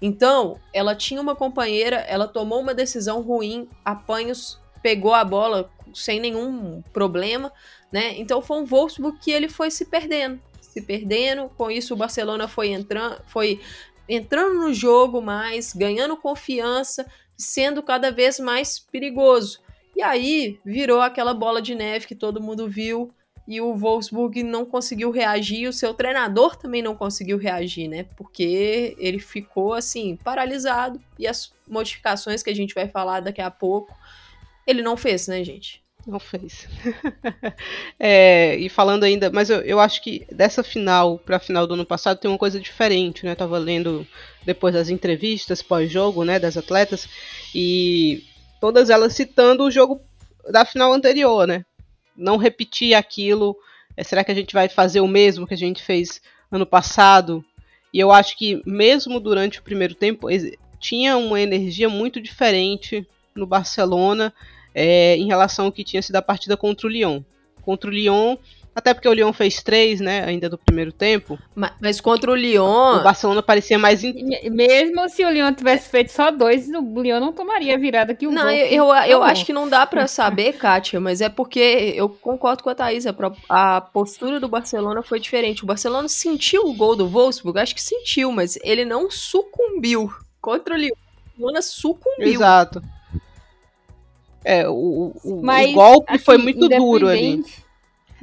Então, 0.00 0.60
ela 0.72 0.94
tinha 0.94 1.20
uma 1.20 1.34
companheira, 1.34 1.96
ela 1.96 2.28
tomou 2.28 2.60
uma 2.60 2.72
decisão 2.72 3.20
ruim, 3.20 3.68
Apanhos 3.84 4.60
pegou 4.80 5.12
a 5.12 5.24
bola 5.24 5.68
sem 5.92 6.20
nenhum 6.20 6.80
problema, 6.92 7.52
né? 7.90 8.16
Então 8.16 8.40
foi 8.40 8.58
um 8.58 8.64
Wolfsburg 8.64 9.18
que 9.18 9.32
ele 9.32 9.48
foi 9.48 9.68
se 9.68 9.86
perdendo, 9.86 10.40
se 10.60 10.80
perdendo. 10.80 11.48
Com 11.56 11.72
isso 11.72 11.94
o 11.94 11.96
Barcelona 11.96 12.46
foi 12.46 12.68
entrando, 12.68 13.20
foi 13.26 13.60
entrando 14.08 14.60
no 14.60 14.72
jogo 14.72 15.20
mais, 15.20 15.72
ganhando 15.72 16.16
confiança, 16.16 17.04
sendo 17.36 17.82
cada 17.82 18.12
vez 18.12 18.38
mais 18.38 18.78
perigoso. 18.78 19.58
E 19.96 20.02
aí 20.02 20.60
virou 20.64 21.00
aquela 21.00 21.34
bola 21.34 21.60
de 21.60 21.74
neve 21.74 22.06
que 22.06 22.14
todo 22.14 22.40
mundo 22.40 22.68
viu, 22.68 23.12
e 23.46 23.60
o 23.60 23.74
Wolfsburg 23.74 24.42
não 24.42 24.64
conseguiu 24.64 25.10
reagir, 25.10 25.68
o 25.68 25.72
seu 25.72 25.92
treinador 25.92 26.56
também 26.56 26.82
não 26.82 26.96
conseguiu 26.96 27.36
reagir, 27.36 27.88
né? 27.88 28.06
Porque 28.16 28.96
ele 28.98 29.18
ficou 29.18 29.74
assim 29.74 30.16
paralisado 30.16 31.00
e 31.18 31.26
as 31.26 31.52
modificações 31.68 32.42
que 32.42 32.50
a 32.50 32.54
gente 32.54 32.74
vai 32.74 32.88
falar 32.88 33.20
daqui 33.20 33.42
a 33.42 33.50
pouco, 33.50 33.94
ele 34.66 34.82
não 34.82 34.96
fez, 34.96 35.28
né, 35.28 35.44
gente? 35.44 35.84
Não 36.06 36.18
fez. 36.18 36.68
é, 37.98 38.56
e 38.56 38.68
falando 38.68 39.04
ainda, 39.04 39.30
mas 39.30 39.48
eu, 39.48 39.60
eu 39.60 39.80
acho 39.80 40.02
que 40.02 40.26
dessa 40.30 40.62
final 40.62 41.18
para 41.18 41.36
a 41.36 41.40
final 41.40 41.66
do 41.66 41.74
ano 41.74 41.86
passado 41.86 42.18
tem 42.18 42.30
uma 42.30 42.38
coisa 42.38 42.60
diferente, 42.60 43.24
né? 43.24 43.32
Eu 43.32 43.36
tava 43.36 43.58
lendo 43.58 44.06
depois 44.44 44.74
das 44.74 44.88
entrevistas 44.88 45.62
pós-jogo, 45.62 46.24
né, 46.24 46.38
das 46.38 46.56
atletas 46.56 47.08
e 47.54 48.22
todas 48.60 48.90
elas 48.90 49.14
citando 49.14 49.64
o 49.64 49.70
jogo 49.70 50.00
da 50.50 50.64
final 50.64 50.92
anterior, 50.92 51.46
né? 51.46 51.64
Não 52.16 52.36
repetir 52.36 52.94
aquilo. 52.94 53.56
É, 53.96 54.02
será 54.02 54.24
que 54.24 54.32
a 54.32 54.34
gente 54.34 54.52
vai 54.52 54.68
fazer 54.68 55.00
o 55.00 55.08
mesmo 55.08 55.46
que 55.46 55.54
a 55.54 55.58
gente 55.58 55.82
fez 55.82 56.20
ano 56.50 56.66
passado? 56.66 57.44
E 57.92 58.00
eu 58.00 58.10
acho 58.10 58.36
que 58.36 58.60
mesmo 58.66 59.20
durante 59.20 59.60
o 59.60 59.62
primeiro 59.62 59.94
tempo 59.94 60.28
tinha 60.80 61.16
uma 61.16 61.40
energia 61.40 61.88
muito 61.88 62.20
diferente 62.20 63.06
no 63.34 63.46
Barcelona 63.46 64.32
é, 64.74 65.16
em 65.16 65.26
relação 65.26 65.66
ao 65.66 65.72
que 65.72 65.84
tinha 65.84 66.02
sido 66.02 66.16
a 66.16 66.22
partida 66.22 66.56
contra 66.56 66.86
o 66.86 66.90
Lyon. 66.90 67.22
Contra 67.62 67.88
o 67.88 67.92
Lyon, 67.92 68.36
até 68.74 68.92
porque 68.92 69.08
o 69.08 69.12
Lyon 69.12 69.32
fez 69.32 69.62
três, 69.62 70.00
né, 70.00 70.24
ainda 70.24 70.48
do 70.50 70.58
primeiro 70.58 70.90
tempo. 70.90 71.38
Mas, 71.54 71.72
mas 71.80 72.00
contra 72.00 72.30
o 72.30 72.34
Lyon. 72.34 72.98
O 72.98 73.02
Barcelona 73.02 73.42
parecia 73.42 73.78
mais. 73.78 74.02
In... 74.02 74.14
Mesmo 74.50 75.08
se 75.08 75.24
o 75.24 75.30
Lyon 75.30 75.52
tivesse 75.52 75.88
feito 75.88 76.10
só 76.10 76.30
dois, 76.30 76.68
o 76.68 77.00
Lyon 77.00 77.20
não 77.20 77.32
tomaria 77.32 77.78
virada 77.78 78.14
que 78.14 78.26
o 78.26 78.32
Não, 78.32 78.50
eu, 78.50 78.86
eu, 78.86 78.94
eu 79.04 79.22
acho 79.22 79.46
que 79.46 79.52
não 79.52 79.68
dá 79.68 79.86
para 79.86 80.08
saber, 80.08 80.54
Kátia, 80.54 80.98
mas 80.98 81.20
é 81.20 81.28
porque 81.28 81.92
eu 81.94 82.08
concordo 82.08 82.64
com 82.64 82.70
a 82.70 82.74
Thaís. 82.74 83.06
A, 83.06 83.14
a 83.48 83.80
postura 83.80 84.40
do 84.40 84.48
Barcelona 84.48 85.02
foi 85.02 85.20
diferente. 85.20 85.62
O 85.62 85.66
Barcelona 85.66 86.08
sentiu 86.08 86.62
o 86.66 86.74
gol 86.74 86.96
do 86.96 87.08
Wolfsburg, 87.08 87.60
acho 87.60 87.74
que 87.74 87.82
sentiu, 87.82 88.32
mas 88.32 88.58
ele 88.64 88.84
não 88.84 89.08
sucumbiu. 89.08 90.12
Contra 90.40 90.74
o 90.74 90.78
Lyon. 90.78 90.94
O 90.94 91.30
Barcelona 91.30 91.62
sucumbiu. 91.62 92.28
Exato. 92.28 92.82
É, 94.44 94.68
o, 94.68 95.12
o, 95.24 95.40
o 95.40 95.72
golpe 95.72 96.12
assim, 96.12 96.24
foi 96.24 96.38
muito 96.38 96.68
duro 96.68 97.08
ali. 97.08 97.42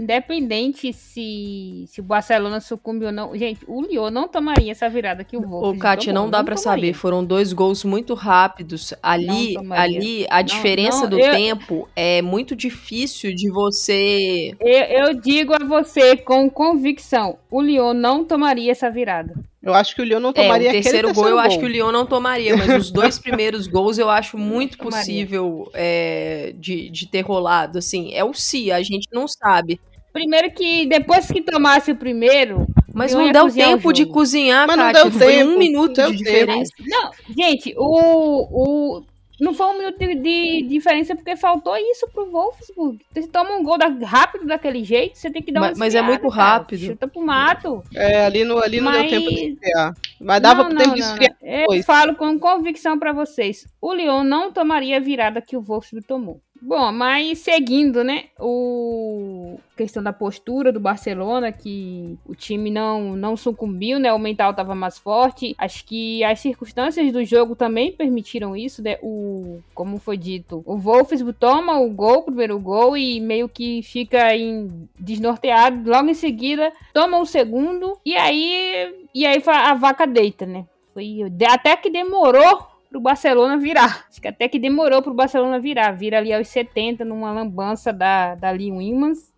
Independente 0.01 0.91
se, 0.91 1.85
se 1.87 2.01
o 2.01 2.03
Barcelona 2.03 2.59
sucumbe 2.59 3.05
ou 3.05 3.11
não. 3.11 3.37
Gente, 3.37 3.63
o 3.67 3.83
Lyon 3.83 4.09
não 4.09 4.27
tomaria 4.27 4.71
essa 4.71 4.89
virada 4.89 5.23
que 5.23 5.37
o 5.37 5.41
Wolves 5.41 5.77
O 5.77 5.79
Kátia, 5.79 6.11
não 6.11 6.27
dá 6.27 6.43
para 6.43 6.57
saber. 6.57 6.93
Foram 6.93 7.23
dois 7.23 7.53
gols 7.53 7.83
muito 7.83 8.15
rápidos. 8.15 8.95
Ali, 9.03 9.55
ali 9.69 10.25
a 10.27 10.41
diferença 10.41 11.01
não, 11.01 11.09
do 11.11 11.19
eu, 11.19 11.31
tempo 11.31 11.87
é 11.95 12.19
muito 12.19 12.55
difícil 12.55 13.31
de 13.35 13.51
você. 13.51 14.55
Eu, 14.59 15.07
eu 15.09 15.13
digo 15.13 15.53
a 15.53 15.63
você 15.63 16.17
com 16.17 16.49
convicção: 16.49 17.37
o 17.51 17.61
Lyon 17.61 17.93
não 17.93 18.25
tomaria 18.25 18.71
essa 18.71 18.89
virada. 18.89 19.35
Eu 19.61 19.75
acho 19.75 19.95
que 19.95 20.01
o 20.01 20.05
Lyon 20.05 20.19
não 20.19 20.33
tomaria 20.33 20.69
é, 20.69 20.71
o 20.71 20.73
terceiro, 20.73 21.09
terceiro 21.09 21.13
gol, 21.13 21.29
eu 21.29 21.37
acho 21.37 21.59
que 21.59 21.65
o 21.65 21.67
Lyon 21.67 21.91
não 21.91 22.07
tomaria, 22.07 22.57
mas 22.57 22.73
os 22.73 22.89
dois 22.89 23.19
primeiros 23.19 23.67
gols 23.67 23.99
eu 23.99 24.09
acho 24.09 24.35
muito 24.35 24.79
possível 24.79 25.69
é, 25.75 26.55
de, 26.57 26.89
de 26.89 27.07
ter 27.07 27.21
rolado. 27.21 27.77
Assim, 27.77 28.11
é 28.15 28.23
o 28.23 28.33
se, 28.33 28.71
a 28.71 28.81
gente 28.81 29.07
não 29.13 29.27
sabe. 29.27 29.79
Primeiro 30.13 30.51
que 30.51 30.85
depois 30.85 31.27
que 31.27 31.41
tomasse 31.41 31.91
o 31.91 31.95
primeiro. 31.95 32.67
Mas 32.93 33.13
não 33.13 33.31
deu 33.31 33.51
tempo 33.51 33.93
de 33.93 34.05
cozinhar, 34.05 34.67
Mas 34.67 34.75
Kátia. 34.75 35.03
Não 35.03 35.09
deu 35.09 35.19
Foi 35.19 35.33
tempo, 35.33 35.51
um 35.51 35.57
minuto 35.57 36.11
de 36.11 36.17
diferença. 36.17 36.71
Não, 36.85 37.11
gente, 37.35 37.73
o, 37.77 38.97
o, 38.97 39.03
não 39.41 39.55
foi 39.55 39.65
um 39.65 39.77
minuto 39.79 39.97
de, 39.97 40.15
de, 40.15 40.61
diferença 40.67 41.15
porque 41.15 41.35
faltou 41.35 41.75
isso 41.75 42.07
pro 42.13 42.29
Wolfsburg. 42.29 42.99
Você 43.11 43.27
toma 43.27 43.55
um 43.55 43.63
gol 43.63 43.75
da, 43.75 43.87
rápido 44.05 44.45
daquele 44.45 44.83
jeito, 44.83 45.17
você 45.17 45.31
tem 45.31 45.41
que 45.41 45.51
dar 45.51 45.61
uma 45.61 45.69
Mas, 45.69 45.79
mas 45.79 45.95
é 45.95 46.01
muito 46.03 46.29
cara. 46.29 46.43
rápido. 46.43 46.85
Chuta 46.85 47.07
pro 47.07 47.25
mato. 47.25 47.83
É, 47.95 48.25
ali, 48.25 48.43
no, 48.43 48.61
ali 48.61 48.79
mas... 48.79 48.93
não 48.93 49.01
deu 49.01 49.09
tempo 49.09 49.29
de 49.29 49.49
esfriar. 49.53 49.93
Mas 50.19 50.41
dava 50.41 50.69
não, 50.69 50.75
tempo 50.75 50.93
de 50.93 51.01
esfriar 51.01 51.35
não. 51.41 51.75
Eu 51.75 51.83
falo 51.83 52.15
com 52.15 52.37
convicção 52.37 52.99
para 52.99 53.13
vocês. 53.13 53.65
O 53.81 53.93
Lyon 53.93 54.23
não 54.23 54.51
tomaria 54.51 54.97
a 54.97 54.99
virada 54.99 55.41
que 55.41 55.57
o 55.57 55.61
Wolfsburg 55.61 56.05
tomou. 56.05 56.39
Bom, 56.63 56.91
mas 56.91 57.39
seguindo, 57.39 58.03
né? 58.03 58.25
O 58.39 59.57
questão 59.75 60.03
da 60.03 60.13
postura 60.13 60.71
do 60.71 60.79
Barcelona, 60.79 61.51
que 61.51 62.15
o 62.23 62.35
time 62.35 62.69
não 62.69 63.15
não 63.15 63.35
sucumbiu, 63.35 63.99
né? 63.99 64.13
O 64.13 64.19
mental 64.19 64.51
estava 64.51 64.75
mais 64.75 64.99
forte. 64.99 65.55
Acho 65.57 65.83
que 65.83 66.23
as 66.23 66.39
circunstâncias 66.39 67.11
do 67.11 67.25
jogo 67.25 67.55
também 67.55 67.91
permitiram 67.91 68.55
isso, 68.55 68.83
né? 68.83 68.99
O 69.01 69.59
como 69.73 69.97
foi 69.97 70.17
dito, 70.17 70.61
o 70.63 70.77
Wolfsburg 70.77 71.35
toma 71.39 71.79
o 71.79 71.89
gol, 71.89 72.19
o 72.19 72.23
primeiro 72.23 72.59
gol 72.59 72.95
e 72.95 73.19
meio 73.19 73.49
que 73.49 73.81
fica 73.81 74.35
em 74.35 74.87
desnorteado. 74.99 75.89
Logo 75.89 76.09
em 76.09 76.13
seguida, 76.13 76.71
toma 76.93 77.17
o 77.17 77.25
segundo 77.25 77.97
e 78.05 78.15
aí 78.15 79.07
e 79.15 79.25
aí 79.25 79.41
a 79.47 79.73
vaca 79.73 80.05
deita, 80.05 80.45
né? 80.45 80.65
Foi 80.93 81.21
até 81.49 81.75
que 81.75 81.89
demorou 81.89 82.70
pro 82.91 82.99
Barcelona 82.99 83.57
virar. 83.57 84.05
Acho 84.09 84.21
que 84.21 84.27
até 84.27 84.49
que 84.49 84.59
demorou 84.59 85.01
pro 85.01 85.13
Barcelona 85.13 85.59
virar. 85.59 85.91
Vira 85.93 86.17
ali 86.17 86.33
aos 86.33 86.49
70 86.49 87.05
numa 87.05 87.31
lambança 87.31 87.93
da, 87.93 88.35
da 88.35 88.51
Lee 88.51 88.69
Wilmans. 88.69 89.31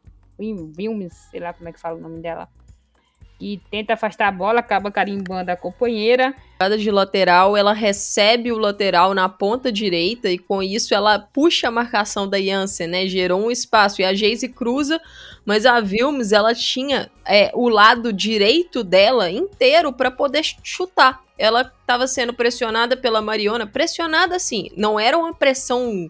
Sei 1.30 1.40
lá 1.40 1.54
como 1.54 1.70
é 1.70 1.72
que 1.72 1.80
fala 1.80 1.98
o 1.98 2.02
nome 2.02 2.20
dela. 2.20 2.50
E 3.46 3.60
tenta 3.70 3.94
afastar 3.94 4.30
a 4.30 4.32
bola, 4.32 4.62
acaba 4.62 4.90
carimbando 4.90 5.52
a 5.52 5.58
companheira. 5.58 6.34
Jogada 6.54 6.78
de 6.78 6.90
lateral, 6.90 7.58
ela 7.58 7.74
recebe 7.74 8.54
o 8.54 8.58
lateral 8.58 9.14
na 9.14 9.28
ponta 9.28 9.70
direita 9.70 10.30
e 10.30 10.38
com 10.38 10.64
isso 10.64 10.96
ela 10.96 11.20
puxa 11.20 11.68
a 11.68 11.72
marcação 11.72 12.26
da 12.26 12.40
Jansen, 12.40 12.88
né? 12.88 13.06
Gerou 13.06 13.46
um 13.46 13.52
espaço 13.52 14.02
e 14.02 14.06
a 14.06 14.14
Geise 14.14 14.48
cruza, 14.48 15.02
mas 15.46 15.66
a 15.66 15.82
Vilmes 15.82 16.32
ela 16.32 16.56
tinha 16.56 17.12
é, 17.28 17.52
o 17.54 17.68
lado 17.68 18.14
direito 18.14 18.82
dela 18.82 19.30
inteiro 19.30 19.92
para 19.92 20.10
poder 20.10 20.42
chutar 20.64 21.22
ela 21.38 21.74
estava 21.82 22.08
sendo 22.08 22.34
pressionada 22.34 22.96
pela 22.96 23.22
Mariona, 23.22 23.66
pressionada 23.66 24.36
assim, 24.36 24.70
não 24.78 25.00
era 25.00 25.18
uma 25.18 25.34
pressão 25.34 26.10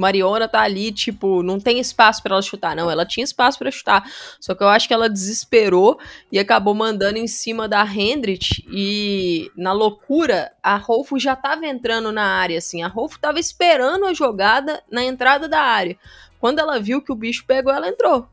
Mariona 0.00 0.48
tá 0.48 0.62
ali, 0.62 0.90
tipo, 0.90 1.42
não 1.42 1.60
tem 1.60 1.78
espaço 1.78 2.22
para 2.22 2.34
ela 2.34 2.42
chutar. 2.42 2.74
Não, 2.74 2.90
ela 2.90 3.04
tinha 3.04 3.22
espaço 3.22 3.58
para 3.58 3.70
chutar. 3.70 4.10
Só 4.40 4.54
que 4.54 4.62
eu 4.62 4.68
acho 4.68 4.88
que 4.88 4.94
ela 4.94 5.08
desesperou 5.08 5.98
e 6.32 6.38
acabou 6.38 6.74
mandando 6.74 7.18
em 7.18 7.26
cima 7.26 7.68
da 7.68 7.84
Hendrit. 7.84 8.64
E 8.70 9.50
na 9.56 9.72
loucura, 9.72 10.52
a 10.62 10.76
Rolfo 10.76 11.18
já 11.18 11.36
tava 11.36 11.66
entrando 11.66 12.10
na 12.10 12.24
área, 12.24 12.58
assim. 12.58 12.82
A 12.82 12.88
Rolfo 12.88 13.18
tava 13.20 13.38
esperando 13.38 14.06
a 14.06 14.14
jogada 14.14 14.82
na 14.90 15.04
entrada 15.04 15.48
da 15.48 15.60
área. 15.60 15.96
Quando 16.40 16.58
ela 16.58 16.80
viu 16.80 17.02
que 17.02 17.12
o 17.12 17.16
bicho 17.16 17.44
pegou, 17.46 17.72
ela 17.72 17.88
entrou. 17.88 18.26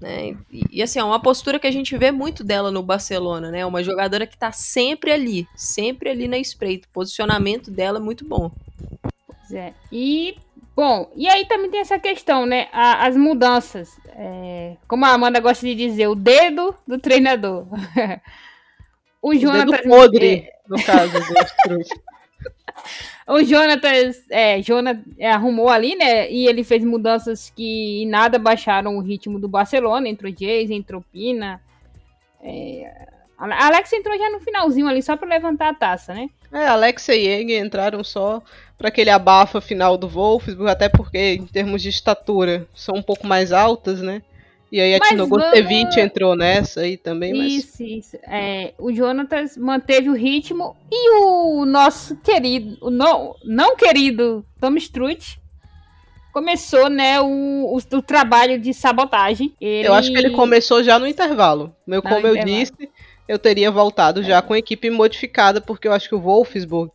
Né? 0.00 0.36
E, 0.70 0.82
assim, 0.82 0.98
é 0.98 1.04
uma 1.04 1.20
postura 1.20 1.58
que 1.58 1.66
a 1.66 1.70
gente 1.70 1.96
vê 1.96 2.10
muito 2.10 2.42
dela 2.42 2.70
no 2.70 2.82
Barcelona, 2.82 3.50
né? 3.50 3.64
Uma 3.64 3.82
jogadora 3.82 4.26
que 4.26 4.36
tá 4.36 4.50
sempre 4.52 5.12
ali, 5.12 5.46
sempre 5.54 6.10
ali 6.10 6.26
na 6.26 6.38
espreita. 6.38 6.88
O 6.88 6.92
posicionamento 6.92 7.70
dela 7.70 7.98
é 7.98 8.02
muito 8.02 8.24
bom. 8.24 8.50
Pois 9.26 9.52
é. 9.52 9.72
E, 9.92 10.36
bom, 10.74 11.10
e 11.14 11.28
aí 11.28 11.46
também 11.46 11.70
tem 11.70 11.80
essa 11.80 11.98
questão, 11.98 12.46
né? 12.46 12.68
A, 12.72 13.06
as 13.06 13.16
mudanças. 13.16 13.98
É, 14.16 14.76
como 14.86 15.04
a 15.04 15.10
Amanda 15.10 15.40
gosta 15.40 15.66
de 15.66 15.74
dizer, 15.74 16.08
o 16.08 16.14
dedo 16.14 16.74
do 16.86 16.98
treinador. 16.98 17.66
o, 19.20 19.30
o 19.30 19.34
Jonathan. 19.34 19.70
Dedo 19.70 19.88
podre, 19.88 20.34
é... 20.34 20.52
no 20.68 20.82
caso, 20.82 21.12
o 23.26 23.42
Jonatas, 23.42 24.24
é, 24.30 24.60
Jonathan 24.60 25.02
é, 25.18 25.30
arrumou 25.30 25.68
ali, 25.68 25.96
né? 25.96 26.30
E 26.30 26.46
ele 26.46 26.62
fez 26.62 26.84
mudanças 26.84 27.50
que 27.50 28.04
nada 28.06 28.38
baixaram 28.38 28.96
o 28.96 29.00
ritmo 29.00 29.38
do 29.38 29.48
Barcelona. 29.48 30.08
Entrou 30.08 30.32
Jays, 30.36 30.70
entrou 30.70 31.04
Pina. 31.12 31.60
É, 32.42 33.08
Alex 33.36 33.92
entrou 33.92 34.16
já 34.16 34.30
no 34.30 34.40
finalzinho 34.40 34.86
ali, 34.86 35.02
só 35.02 35.16
para 35.16 35.28
levantar 35.28 35.70
a 35.70 35.74
taça, 35.74 36.14
né? 36.14 36.28
É, 36.52 36.66
Alex 36.66 37.08
e 37.08 37.24
Jäger 37.24 37.64
entraram 37.64 38.04
só 38.04 38.40
para 38.78 38.88
aquele 38.88 39.10
abafa 39.10 39.60
final 39.60 39.96
do 39.96 40.08
Wolfsburg, 40.08 40.70
até 40.70 40.88
porque 40.88 41.34
em 41.34 41.46
termos 41.46 41.82
de 41.82 41.88
estatura 41.88 42.66
são 42.74 42.96
um 42.96 43.02
pouco 43.02 43.26
mais 43.26 43.52
altas, 43.52 44.00
né? 44.00 44.22
E 44.70 44.80
aí 44.80 44.94
a 44.94 45.00
Tino 45.00 45.28
Gostevich 45.28 46.00
entrou 46.00 46.34
nessa 46.34 46.80
aí 46.80 46.96
também. 46.96 47.32
Mas... 47.32 47.52
Isso, 47.52 47.82
isso. 47.82 48.16
É, 48.26 48.74
o 48.78 48.92
Jonatas 48.92 49.56
manteve 49.56 50.08
o 50.08 50.14
ritmo 50.14 50.76
e 50.90 51.10
o 51.16 51.64
nosso 51.64 52.16
querido, 52.16 52.76
o 52.80 52.90
não, 52.90 53.36
não 53.44 53.76
querido 53.76 54.44
Tom 54.60 54.74
Strutt 54.74 55.40
começou, 56.32 56.90
né, 56.90 57.20
o, 57.20 57.26
o, 57.26 57.76
o, 57.76 58.02
trabalho 58.02 58.58
de 58.58 58.74
sabotagem. 58.74 59.54
Ele... 59.60 59.86
Eu 59.86 59.94
acho 59.94 60.10
que 60.10 60.18
ele 60.18 60.30
começou 60.30 60.82
já 60.82 60.98
no 60.98 61.06
intervalo. 61.06 61.72
Meu, 61.86 62.02
como 62.02 62.26
eu 62.26 62.34
intervalo. 62.34 62.58
disse, 62.58 62.90
eu 63.26 63.38
teria 63.38 63.70
voltado 63.70 64.22
já 64.22 64.40
com 64.42 64.52
a 64.52 64.58
equipe 64.58 64.90
modificada, 64.90 65.60
porque 65.60 65.88
eu 65.88 65.92
acho 65.92 66.08
que 66.08 66.14
o 66.14 66.20
Wolfsburg 66.20 66.90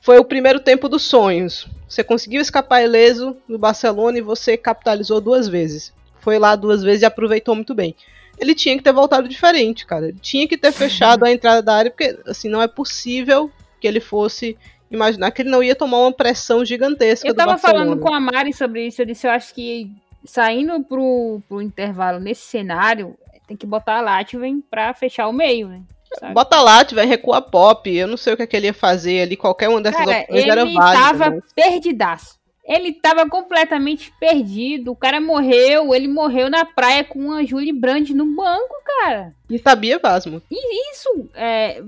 foi 0.00 0.18
o 0.18 0.24
primeiro 0.24 0.60
tempo 0.60 0.88
dos 0.88 1.02
sonhos. 1.02 1.66
Você 1.88 2.02
conseguiu 2.02 2.40
escapar 2.40 2.82
ileso 2.82 3.36
no 3.48 3.58
Barcelona 3.58 4.18
e 4.18 4.22
você 4.22 4.56
capitalizou 4.56 5.20
duas 5.20 5.48
vezes 5.48 5.92
foi 6.22 6.38
lá 6.38 6.56
duas 6.56 6.82
vezes 6.82 7.02
e 7.02 7.04
aproveitou 7.04 7.54
muito 7.54 7.74
bem. 7.74 7.94
Ele 8.38 8.54
tinha 8.54 8.76
que 8.76 8.82
ter 8.82 8.92
voltado 8.92 9.28
diferente, 9.28 9.84
cara. 9.84 10.08
Ele 10.08 10.18
tinha 10.20 10.48
que 10.48 10.56
ter 10.56 10.72
fechado 10.72 11.24
a 11.24 11.30
entrada 11.30 11.60
da 11.60 11.74
área, 11.74 11.90
porque 11.90 12.18
assim, 12.26 12.48
não 12.48 12.62
é 12.62 12.68
possível 12.68 13.50
que 13.80 13.86
ele 13.86 14.00
fosse 14.00 14.56
imaginar 14.90 15.30
que 15.32 15.42
ele 15.42 15.50
não 15.50 15.62
ia 15.62 15.74
tomar 15.74 15.98
uma 15.98 16.12
pressão 16.12 16.64
gigantesca 16.64 17.26
eu 17.26 17.32
do 17.32 17.36
tava 17.36 17.56
falando 17.58 17.98
com 17.98 18.12
a 18.12 18.20
Mari 18.20 18.52
sobre 18.52 18.86
isso, 18.86 19.00
eu 19.00 19.06
disse, 19.06 19.26
eu 19.26 19.30
acho 19.30 19.54
que 19.54 19.90
saindo 20.22 20.82
pro, 20.84 21.40
pro 21.48 21.62
intervalo 21.62 22.20
nesse 22.20 22.42
cenário, 22.42 23.16
tem 23.52 23.56
que 23.56 23.66
botar 23.66 23.98
a 23.98 24.00
Latven 24.00 24.62
pra 24.70 24.94
fechar 24.94 25.28
o 25.28 25.32
meio, 25.32 25.68
né? 25.68 25.82
Sabe? 26.18 26.34
Bota 26.34 26.56
a 26.56 26.62
Latven, 26.62 27.06
recua 27.06 27.40
pop, 27.40 27.90
eu 27.90 28.06
não 28.06 28.16
sei 28.16 28.34
o 28.34 28.36
que, 28.36 28.42
é 28.42 28.46
que 28.46 28.56
ele 28.56 28.66
ia 28.66 28.74
fazer 28.74 29.22
ali, 29.22 29.36
qualquer 29.36 29.68
uma 29.68 29.80
dessas 29.80 30.04
Cara, 30.04 30.22
opções 30.22 30.44
era 30.44 30.64
válida. 30.64 30.80
Ele 30.80 31.02
tava 31.02 31.30
né? 31.30 31.40
perdidaço. 31.54 32.41
Ele 32.64 32.92
tava 32.92 33.28
completamente 33.28 34.12
perdido. 34.20 34.92
O 34.92 34.96
cara 34.96 35.20
morreu, 35.20 35.92
ele 35.94 36.06
morreu 36.06 36.48
na 36.48 36.64
praia 36.64 37.02
com 37.02 37.18
uma 37.18 37.44
Julie 37.44 37.72
Brand 37.72 38.08
no 38.10 38.24
banco, 38.24 38.74
cara. 38.84 39.34
E 39.50 39.58
sabia 39.58 39.98
Vasmo. 39.98 40.40
E 40.50 40.92
isso 40.92 41.28
é, 41.34 41.82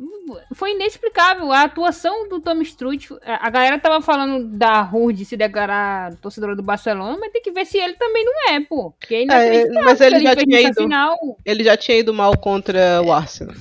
foi 0.52 0.72
inexplicável. 0.72 1.52
A 1.52 1.62
atuação 1.62 2.28
do 2.28 2.40
Tom 2.40 2.60
Strutt. 2.62 3.08
A 3.24 3.48
galera 3.50 3.78
tava 3.78 4.02
falando 4.02 4.48
da 4.48 4.82
Rude 4.82 5.24
se 5.24 5.36
declarar 5.36 6.16
torcedora 6.16 6.56
do 6.56 6.62
Barcelona, 6.62 7.16
mas 7.20 7.32
tem 7.32 7.40
que 7.40 7.52
ver 7.52 7.64
se 7.64 7.78
ele 7.78 7.94
também 7.94 8.24
não 8.24 8.52
é, 8.52 8.60
pô. 8.60 8.90
Porque 8.90 9.26
é, 9.30 9.68
mas 9.82 10.00
ele, 10.00 10.16
ele 10.16 10.24
já 10.24 10.36
tinha 10.36 10.60
ido. 10.60 10.82
Final. 10.82 11.16
Ele 11.44 11.64
já 11.64 11.76
tinha 11.76 11.98
ido 11.98 12.12
mal 12.12 12.36
contra 12.36 13.00
o 13.00 13.12
Arsenal. 13.12 13.54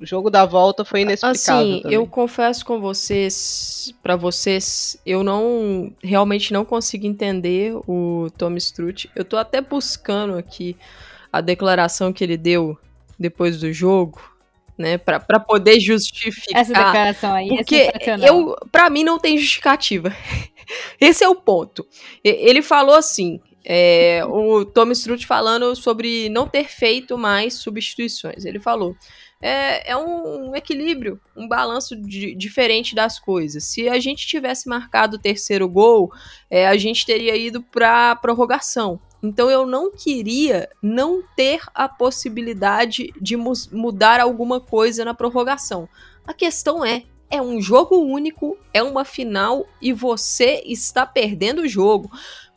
O 0.00 0.04
jogo 0.04 0.30
da 0.30 0.44
volta 0.44 0.84
foi 0.84 1.00
inexplicável. 1.00 1.60
Assim, 1.60 1.80
também. 1.82 1.94
eu 1.96 2.06
confesso 2.06 2.64
com 2.64 2.80
vocês, 2.80 3.94
para 4.02 4.14
vocês, 4.14 5.00
eu 5.06 5.22
não 5.22 5.92
realmente 6.02 6.52
não 6.52 6.64
consigo 6.64 7.06
entender 7.06 7.74
o 7.88 8.28
Tom 8.36 8.54
Strutt. 8.56 9.10
Eu 9.16 9.24
tô 9.24 9.36
até 9.36 9.60
buscando 9.60 10.36
aqui 10.36 10.76
a 11.32 11.40
declaração 11.40 12.12
que 12.12 12.22
ele 12.22 12.36
deu 12.36 12.78
depois 13.18 13.58
do 13.58 13.72
jogo, 13.72 14.20
né, 14.76 14.98
para 14.98 15.40
poder 15.40 15.80
justificar. 15.80 16.60
Essa 16.60 16.74
declaração 16.74 17.34
aí 17.34 17.48
é 17.50 17.56
porque 17.56 17.90
é 17.98 18.28
eu, 18.28 18.54
para 18.70 18.90
mim 18.90 19.02
não 19.02 19.18
tem 19.18 19.38
justificativa. 19.38 20.14
Esse 21.00 21.24
é 21.24 21.28
o 21.28 21.34
ponto. 21.34 21.86
Ele 22.22 22.60
falou 22.60 22.94
assim, 22.94 23.40
é, 23.68 24.24
o 24.24 24.64
Tom 24.64 24.92
Strutt 24.92 25.26
falando 25.26 25.74
sobre 25.74 26.28
não 26.28 26.46
ter 26.46 26.68
feito 26.68 27.18
mais 27.18 27.54
substituições. 27.54 28.44
Ele 28.44 28.60
falou: 28.60 28.94
é, 29.46 29.92
é 29.92 29.96
um, 29.96 30.56
equilíbrio, 30.56 31.20
um 31.36 31.46
balanço 31.46 31.94
de, 31.94 32.34
diferente 32.34 32.96
das 32.96 33.20
coisas. 33.20 33.62
Se 33.62 33.88
a 33.88 34.00
gente 34.00 34.26
tivesse 34.26 34.68
marcado 34.68 35.14
o 35.16 35.20
terceiro 35.20 35.68
gol, 35.68 36.12
é, 36.50 36.66
a 36.66 36.76
gente 36.76 37.06
teria 37.06 37.36
ido 37.36 37.62
para 37.62 38.16
prorrogação. 38.16 39.00
Então 39.22 39.48
eu 39.48 39.64
não 39.64 39.92
queria 39.92 40.68
não 40.82 41.22
ter 41.36 41.60
a 41.72 41.88
possibilidade 41.88 43.12
de 43.20 43.36
mu 43.36 43.52
mudar 43.70 44.18
alguma 44.18 44.60
coisa 44.60 45.04
na 45.04 45.14
prorrogação. 45.14 45.88
A 46.26 46.34
questão 46.34 46.84
é, 46.84 47.04
é 47.30 47.40
um 47.40 47.60
jogo 47.60 47.96
único, 47.98 48.58
é 48.74 48.82
uma 48.82 49.04
final 49.04 49.64
e 49.80 49.92
você 49.92 50.60
está 50.66 51.06
perdendo 51.06 51.62
o 51.62 51.68
jogo. 51.68 52.10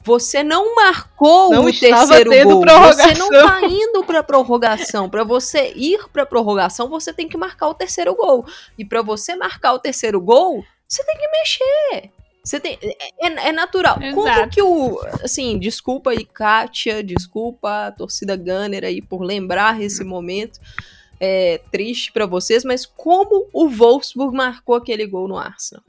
Você 0.09 0.43
não 0.43 0.73
marcou 0.73 1.51
não 1.51 1.65
o 1.65 1.71
terceiro 1.71 2.31
gol. 2.31 2.65
Você 2.65 3.13
não 3.13 3.29
tá 3.29 3.61
indo 3.61 4.03
para 4.03 4.23
prorrogação. 4.23 5.07
Para 5.07 5.23
você 5.23 5.71
ir 5.75 6.09
para 6.11 6.25
prorrogação, 6.25 6.89
você 6.89 7.13
tem 7.13 7.29
que 7.29 7.37
marcar 7.37 7.67
o 7.67 7.75
terceiro 7.75 8.15
gol. 8.15 8.43
E 8.75 8.83
para 8.83 9.03
você 9.03 9.35
marcar 9.35 9.73
o 9.73 9.77
terceiro 9.77 10.19
gol, 10.19 10.65
você 10.87 11.03
tem 11.03 11.15
que 11.15 11.27
mexer. 11.27 12.11
Você 12.43 12.59
tem, 12.59 12.79
é, 12.81 13.27
é, 13.27 13.49
é 13.49 13.51
natural. 13.51 14.01
Exato. 14.01 14.15
Como 14.15 14.49
que 14.49 14.61
o. 14.63 14.99
Assim, 15.23 15.59
desculpa 15.59 16.09
aí, 16.09 16.25
Kátia, 16.25 17.03
desculpa 17.03 17.85
a 17.85 17.91
torcida 17.91 18.35
Gunner 18.35 18.83
aí 18.83 19.03
por 19.03 19.21
lembrar 19.21 19.79
esse 19.79 20.03
momento 20.03 20.59
é, 21.19 21.61
triste 21.71 22.11
para 22.11 22.25
vocês, 22.25 22.65
mas 22.65 22.83
como 22.83 23.47
o 23.53 23.69
Wolfsburg 23.69 24.35
marcou 24.35 24.73
aquele 24.73 25.05
gol 25.05 25.27
no 25.27 25.37
Arsenal? 25.37 25.83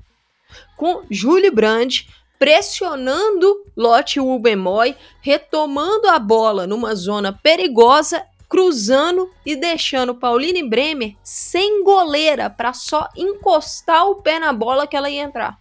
Com 0.77 1.05
Julie 1.09 1.51
Brandt 1.51 2.07
pressionando 2.41 3.67
Lotte 3.77 4.19
Ubemoy, 4.19 4.97
retomando 5.21 6.09
a 6.09 6.19
bola 6.19 6.67
numa 6.67 6.95
zona 6.95 7.35
perigosa, 7.35 8.25
cruzando 8.49 9.31
e 9.45 9.55
deixando 9.55 10.15
Pauline 10.15 10.67
Bremer 10.67 11.15
sem 11.23 11.85
goleira 11.85 12.49
para 12.49 12.73
só 12.73 13.07
encostar 13.15 14.09
o 14.09 14.17
pé 14.17 14.39
na 14.39 14.55
bola 14.55 14.87
que 14.87 14.97
ela 14.97 15.11
ia 15.11 15.21
entrar. 15.21 15.61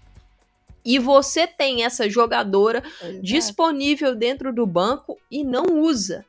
E 0.86 0.98
você 0.98 1.46
tem 1.46 1.84
essa 1.84 2.10
jogadora 2.10 2.82
disponível 3.22 4.16
dentro 4.16 4.54
do 4.54 4.66
banco 4.66 5.18
e 5.30 5.44
não 5.44 5.82
usa. 5.82 6.26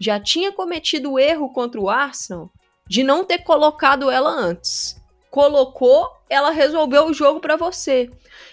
Já 0.00 0.18
tinha 0.18 0.50
cometido 0.50 1.12
o 1.12 1.18
erro 1.18 1.48
contra 1.52 1.80
o 1.80 1.88
Arsenal 1.88 2.50
de 2.88 3.04
não 3.04 3.24
ter 3.24 3.38
colocado 3.38 4.10
ela 4.10 4.30
antes. 4.30 5.00
Colocou, 5.30 6.10
ela 6.28 6.50
resolveu 6.50 7.06
o 7.06 7.14
jogo 7.14 7.38
para 7.38 7.54
você. 7.54 8.10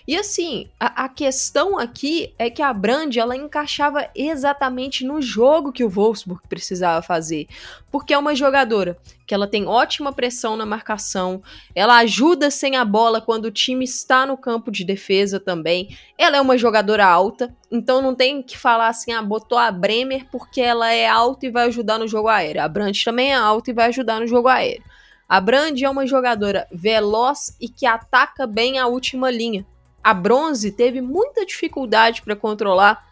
E 0.08 0.16
assim, 0.16 0.68
a, 0.80 1.06
a, 1.06 1.10
questão 1.10 1.78
aqui 1.78 2.34
é 2.38 2.50
que 2.50 2.62
a 2.62 2.74
Brand 2.74 3.16
ela 3.16 3.36
encaixava 3.36 4.10
exatamente 4.16 5.06
no 5.06 5.22
jogo 5.22 5.72
que 5.72 5.84
o 5.84 5.90
Wolfsburg 5.90 6.42
precisava 6.48 7.02
fazer, 7.02 7.48
porque 7.92 8.14
é 8.14 8.18
uma 8.18 8.36
jogadora 8.36 8.98
que 9.26 9.34
ela 9.34 9.48
tem 9.48 9.68
ótima 9.68 10.12
pressão 10.12 10.58
na 10.58 10.66
marcação, 10.66 11.42
ela 11.76 11.98
ajuda 11.98 12.50
sem 12.50 12.76
a 12.76 12.84
bola 12.84 13.22
quando 13.22 13.46
o 13.46 13.52
time 13.52 13.86
está 13.86 14.26
no 14.26 14.36
campo 14.36 14.72
de 14.72 14.84
defesa 14.84 15.40
também. 15.40 15.96
Ela 16.18 16.38
é 16.38 16.42
uma 16.42 16.58
jogadora 16.58 17.06
alta, 17.06 17.56
então 17.72 18.02
não 18.02 18.16
tem 18.16 18.42
que 18.42 18.58
falar 18.58 18.88
assim, 18.88 19.12
ah, 19.12 19.22
botou 19.22 19.58
a 19.58 19.72
Bremer 19.72 20.26
porque 20.32 20.62
ela 20.62 20.92
é 20.92 21.08
alta 21.08 21.46
e 21.46 21.52
vai 21.52 21.68
ajudar 21.68 22.00
no 22.00 22.08
jogo 22.08 22.28
aéreo. 22.28 22.64
A 22.64 22.68
Brand 22.68 22.98
também 23.04 23.32
é 23.32 23.36
alta 23.36 23.70
e 23.70 23.74
vai 23.74 23.90
ajudar 23.90 24.20
no 24.20 24.28
jogo 24.28 24.48
aéreo. 24.48 24.84
A 25.30 25.40
Brand 25.40 25.80
é 25.80 25.88
uma 25.88 26.08
jogadora 26.08 26.68
veloz 26.72 27.56
e 27.62 27.70
que 27.70 27.86
ataca 27.86 28.48
bem 28.48 28.80
a 28.80 28.88
última 28.88 29.30
linha. 29.30 29.64
A 30.04 30.14
Bronze 30.14 30.72
teve 30.72 31.02
muita 31.02 31.46
dificuldade 31.46 32.22
para 32.22 32.36
controlar 32.36 33.06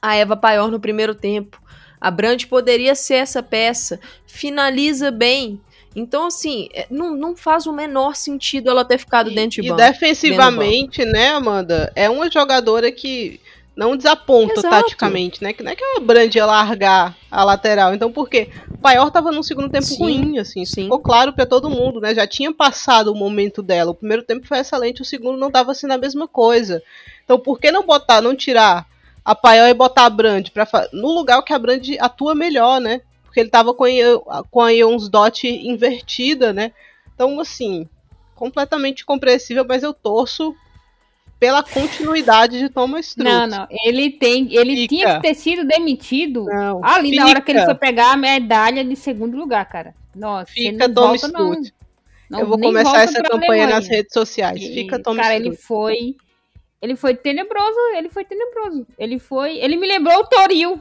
a 0.00 0.16
Eva 0.16 0.36
Paior 0.36 0.70
no 0.70 0.80
primeiro 0.80 1.14
tempo. 1.14 1.60
A 2.00 2.10
Brand 2.10 2.44
poderia 2.46 2.94
ser 2.94 3.14
essa 3.14 3.42
peça, 3.42 4.00
finaliza 4.26 5.10
bem. 5.10 5.60
Então, 5.94 6.26
assim, 6.26 6.68
é, 6.72 6.86
não, 6.90 7.14
não 7.14 7.36
faz 7.36 7.66
o 7.66 7.72
menor 7.72 8.16
sentido 8.16 8.70
ela 8.70 8.84
ter 8.84 8.98
ficado 8.98 9.30
e, 9.30 9.34
dentro 9.34 9.62
de 9.62 9.68
banco. 9.68 9.80
E 9.80 9.84
defensivamente, 9.84 11.04
né, 11.04 11.28
Amanda? 11.28 11.92
É 11.94 12.10
uma 12.10 12.30
jogadora 12.30 12.90
que 12.90 13.38
não 13.74 13.96
desaponta 13.96 14.60
Exato. 14.60 14.68
taticamente, 14.68 15.42
né? 15.42 15.52
Que 15.52 15.62
não 15.62 15.72
é 15.72 15.74
que 15.74 15.84
a 15.84 16.00
Brand 16.00 16.34
ia 16.34 16.44
largar 16.44 17.16
a 17.30 17.42
lateral. 17.42 17.94
Então, 17.94 18.12
por 18.12 18.28
quê? 18.28 18.50
O 18.70 18.76
Paior 18.76 19.10
tava 19.10 19.32
num 19.32 19.42
segundo 19.42 19.70
tempo 19.70 19.86
sim, 19.86 19.98
ruim, 19.98 20.38
assim. 20.38 20.64
Sim. 20.64 20.84
Ficou 20.84 21.00
claro 21.00 21.32
para 21.32 21.46
todo 21.46 21.70
mundo, 21.70 22.00
né? 22.00 22.14
Já 22.14 22.26
tinha 22.26 22.52
passado 22.52 23.12
o 23.12 23.16
momento 23.16 23.62
dela. 23.62 23.92
O 23.92 23.94
primeiro 23.94 24.22
tempo 24.22 24.46
foi 24.46 24.58
excelente, 24.58 25.00
o 25.00 25.06
segundo 25.06 25.38
não 25.38 25.50
tava 25.50 25.72
assim 25.72 25.86
na 25.86 25.96
mesma 25.96 26.28
coisa. 26.28 26.82
Então, 27.24 27.38
por 27.38 27.58
que 27.58 27.70
não 27.70 27.84
botar, 27.84 28.20
não 28.20 28.36
tirar 28.36 28.86
a 29.24 29.34
Paior 29.34 29.68
e 29.68 29.74
botar 29.74 30.04
a 30.04 30.10
Brand 30.10 30.48
pra, 30.50 30.68
no 30.92 31.12
lugar 31.12 31.42
que 31.42 31.52
a 31.52 31.58
Brand 31.58 31.86
atua 31.98 32.34
melhor, 32.34 32.80
né? 32.80 33.00
Porque 33.24 33.40
ele 33.40 33.48
tava 33.48 33.72
com 33.72 33.84
a, 33.84 34.44
com 34.50 34.60
a 34.60 34.70
Ions 34.70 35.08
Dot 35.08 35.48
invertida, 35.48 36.52
né? 36.52 36.72
Então, 37.14 37.40
assim, 37.40 37.88
completamente 38.34 39.06
compreensível, 39.06 39.64
mas 39.66 39.82
eu 39.82 39.94
torço 39.94 40.54
pela 41.42 41.60
continuidade 41.60 42.56
de 42.60 42.68
Thomas 42.68 43.08
Struth. 43.08 43.26
Não, 43.26 43.48
não. 43.48 43.66
Ele 43.68 44.10
tem, 44.10 44.54
ele 44.54 44.76
fica. 44.76 44.88
tinha 44.88 45.16
que 45.16 45.22
ter 45.22 45.34
sido 45.34 45.64
demitido 45.64 46.44
não, 46.44 46.80
ali 46.84 47.10
fica. 47.10 47.24
na 47.24 47.28
hora 47.28 47.40
que 47.40 47.50
ele 47.50 47.64
foi 47.64 47.74
pegar 47.74 48.12
a 48.12 48.16
medalha 48.16 48.84
de 48.84 48.94
segundo 48.94 49.36
lugar, 49.36 49.68
cara. 49.68 49.92
Nossa, 50.14 50.52
fica 50.52 50.88
Thomas 50.88 51.20
Struth. 51.20 51.72
Não, 52.30 52.38
eu 52.38 52.46
vou 52.46 52.60
começar 52.60 53.02
essa 53.02 53.20
campanha 53.24 53.66
nas 53.66 53.88
redes 53.88 54.12
sociais. 54.12 54.62
E, 54.62 54.72
fica 54.72 55.02
Thomas 55.02 55.24
Cara, 55.24 55.34
ele 55.34 55.56
foi 55.56 56.14
ele 56.80 56.94
foi 56.94 57.12
tenebroso, 57.16 57.78
ele 57.96 58.08
foi 58.08 58.24
tenebroso. 58.24 58.86
Ele 58.96 59.18
foi, 59.18 59.58
ele 59.58 59.76
me 59.76 59.88
lembrou 59.88 60.20
o 60.20 60.26
Toril. 60.26 60.80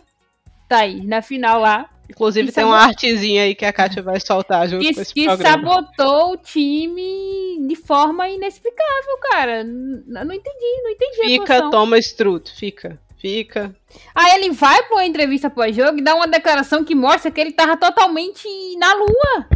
Tá 0.70 0.82
aí, 0.82 1.04
na 1.04 1.24
final 1.24 1.60
lá. 1.60 1.90
Inclusive 2.12 2.52
tem 2.52 2.66
uma 2.66 2.78
artezinha 2.78 3.44
aí 3.44 3.56
que 3.56 3.64
a 3.64 3.72
Kátia 3.72 4.04
vai 4.04 4.20
soltar 4.20 4.68
junto 4.68 4.82
que, 4.82 4.94
com 4.94 5.02
esse 5.02 5.14
que 5.14 5.26
programa. 5.26 5.50
sabotou 5.50 6.34
o 6.34 6.38
time 6.38 7.66
de 7.66 7.76
forma 7.78 8.28
inexplicável, 8.28 9.18
cara. 9.32 9.64
Não 9.64 10.34
entendi, 10.34 10.82
não 10.84 10.90
entendi 10.92 11.22
Fica, 11.24 11.70
toma 11.72 11.98
Struth, 11.98 12.50
fica. 12.50 13.00
Fica. 13.18 13.74
Aí 14.14 14.36
ele 14.36 14.50
vai 14.52 14.84
pra 14.84 14.98
uma 14.98 15.06
entrevista 15.06 15.50
pós-jogo 15.50 16.00
e 16.00 16.04
dá 16.04 16.16
uma 16.16 16.28
declaração 16.28 16.84
que 16.84 16.96
mostra 16.96 17.32
que 17.32 17.40
ele 17.40 17.54
tava 17.54 17.78
totalmente 17.78 18.46
na 18.78 18.94
lua. 18.94 19.48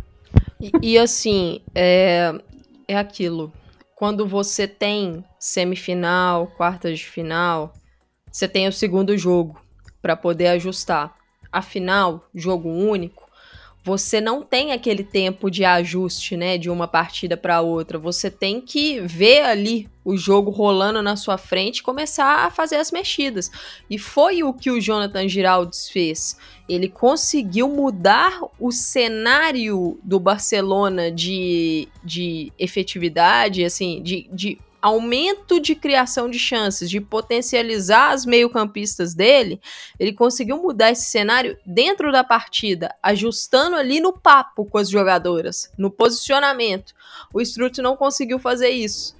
E, 0.61 0.71
e 0.93 0.97
assim, 0.97 1.61
é, 1.73 2.33
é 2.87 2.95
aquilo. 2.95 3.51
Quando 3.95 4.25
você 4.25 4.67
tem 4.67 5.25
semifinal, 5.39 6.47
quartas 6.55 6.99
de 6.99 7.05
final, 7.05 7.73
você 8.31 8.47
tem 8.47 8.67
o 8.67 8.71
segundo 8.71 9.17
jogo 9.17 9.59
para 10.01 10.15
poder 10.15 10.47
ajustar 10.47 11.13
afinal, 11.55 12.27
jogo 12.33 12.69
único, 12.69 13.25
você 13.85 14.19
não 14.19 14.41
tem 14.41 14.71
aquele 14.71 15.03
tempo 15.03 15.49
de 15.49 15.63
ajuste, 15.63 16.35
né, 16.35 16.57
de 16.57 16.71
uma 16.71 16.87
partida 16.87 17.37
para 17.37 17.61
outra. 17.61 17.99
Você 17.99 18.31
tem 18.31 18.59
que 18.59 18.99
ver 19.01 19.41
ali 19.41 19.87
o 20.03 20.17
jogo 20.17 20.49
rolando 20.49 21.03
na 21.03 21.15
sua 21.15 21.37
frente 21.37 21.77
e 21.77 21.83
começar 21.83 22.47
a 22.47 22.49
fazer 22.49 22.77
as 22.77 22.91
mexidas. 22.91 23.51
E 23.87 23.99
foi 23.99 24.41
o 24.41 24.51
que 24.53 24.71
o 24.71 24.81
Jonathan 24.81 25.27
Giraldes 25.27 25.87
fez. 25.87 26.35
Ele 26.67 26.89
conseguiu 26.89 27.69
mudar 27.69 28.41
o 28.59 28.71
cenário 28.71 29.99
do 30.03 30.19
Barcelona 30.19 31.11
de, 31.11 31.87
de 32.03 32.51
efetividade, 32.57 33.63
assim, 33.63 34.01
de, 34.01 34.27
de 34.33 34.57
aumento 34.85 35.59
de 35.59 35.73
criação 35.73 36.29
de 36.29 36.37
chances, 36.37 36.91
de 36.91 37.01
potencializar 37.01 38.11
as 38.11 38.23
meio-campistas 38.23 39.15
dele, 39.15 39.59
ele 39.99 40.13
conseguiu 40.13 40.61
mudar 40.61 40.91
esse 40.91 41.05
cenário 41.05 41.57
dentro 41.65 42.11
da 42.11 42.23
partida, 42.23 42.93
ajustando 43.01 43.77
ali 43.77 43.99
no 43.99 44.13
papo 44.13 44.63
com 44.63 44.77
as 44.77 44.87
jogadoras, 44.87 45.71
no 45.75 45.89
posicionamento. 45.89 46.93
O 47.33 47.41
Strutt 47.41 47.81
não 47.81 47.97
conseguiu 47.97 48.37
fazer 48.37 48.69
isso. 48.69 49.15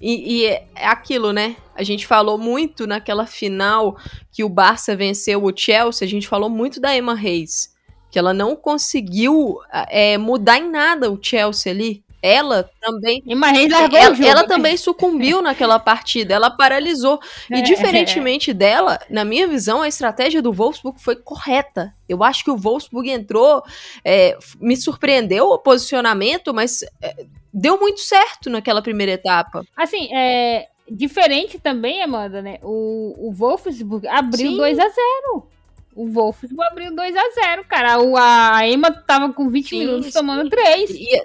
E, 0.00 0.40
e, 0.40 0.46
é 0.46 0.66
aquilo, 0.74 1.32
né? 1.32 1.54
A 1.72 1.84
gente 1.84 2.04
falou 2.04 2.36
muito 2.36 2.84
naquela 2.84 3.26
final 3.26 3.96
que 4.32 4.42
o 4.42 4.48
Barça 4.48 4.96
venceu 4.96 5.44
o 5.44 5.56
Chelsea, 5.56 6.04
a 6.04 6.10
gente 6.10 6.26
falou 6.26 6.50
muito 6.50 6.80
da 6.80 6.96
Emma 6.96 7.14
Reis, 7.14 7.76
que 8.10 8.18
ela 8.18 8.34
não 8.34 8.56
conseguiu 8.56 9.60
é, 9.88 10.18
mudar 10.18 10.58
em 10.58 10.68
nada 10.68 11.12
o 11.12 11.18
Chelsea 11.22 11.70
ali 11.70 12.02
ela 12.22 12.68
também. 12.80 13.22
largou 13.68 13.98
ela, 13.98 14.26
ela 14.26 14.46
também 14.46 14.76
sucumbiu 14.76 15.40
naquela 15.42 15.78
partida, 15.78 16.34
ela 16.34 16.50
paralisou. 16.50 17.18
E 17.50 17.54
é, 17.54 17.62
diferentemente 17.62 18.50
é. 18.50 18.54
dela, 18.54 18.98
na 19.08 19.24
minha 19.24 19.46
visão, 19.46 19.82
a 19.82 19.88
estratégia 19.88 20.42
do 20.42 20.52
Wolfsburg 20.52 21.00
foi 21.00 21.16
correta. 21.16 21.94
Eu 22.08 22.22
acho 22.22 22.44
que 22.44 22.50
o 22.50 22.56
Wolfsburg 22.56 23.10
entrou, 23.10 23.62
é, 24.04 24.36
me 24.60 24.76
surpreendeu 24.76 25.46
o 25.46 25.58
posicionamento, 25.58 26.52
mas 26.52 26.82
é, 27.00 27.24
deu 27.52 27.78
muito 27.78 28.00
certo 28.00 28.50
naquela 28.50 28.82
primeira 28.82 29.12
etapa. 29.12 29.64
Assim, 29.76 30.08
é 30.14 30.68
diferente 30.90 31.58
também, 31.58 32.02
Amanda, 32.02 32.42
né? 32.42 32.58
O, 32.62 33.28
o 33.28 33.32
Wolfsburg 33.32 34.06
abriu 34.08 34.50
Sim. 34.50 34.56
2 34.56 34.78
a 34.78 34.88
0 34.88 35.48
o 35.94 36.06
Wolfsburg 36.06 36.70
abriu 36.70 36.94
2 36.94 37.16
a 37.16 37.30
0 37.30 37.64
cara. 37.64 38.00
O, 38.00 38.16
a 38.16 38.66
Emma 38.66 38.90
tava 38.90 39.32
com 39.32 39.48
20 39.48 39.68
sim, 39.68 39.78
minutos 39.80 40.12
tomando 40.12 40.48
3. 40.48 40.90
E, 40.90 41.22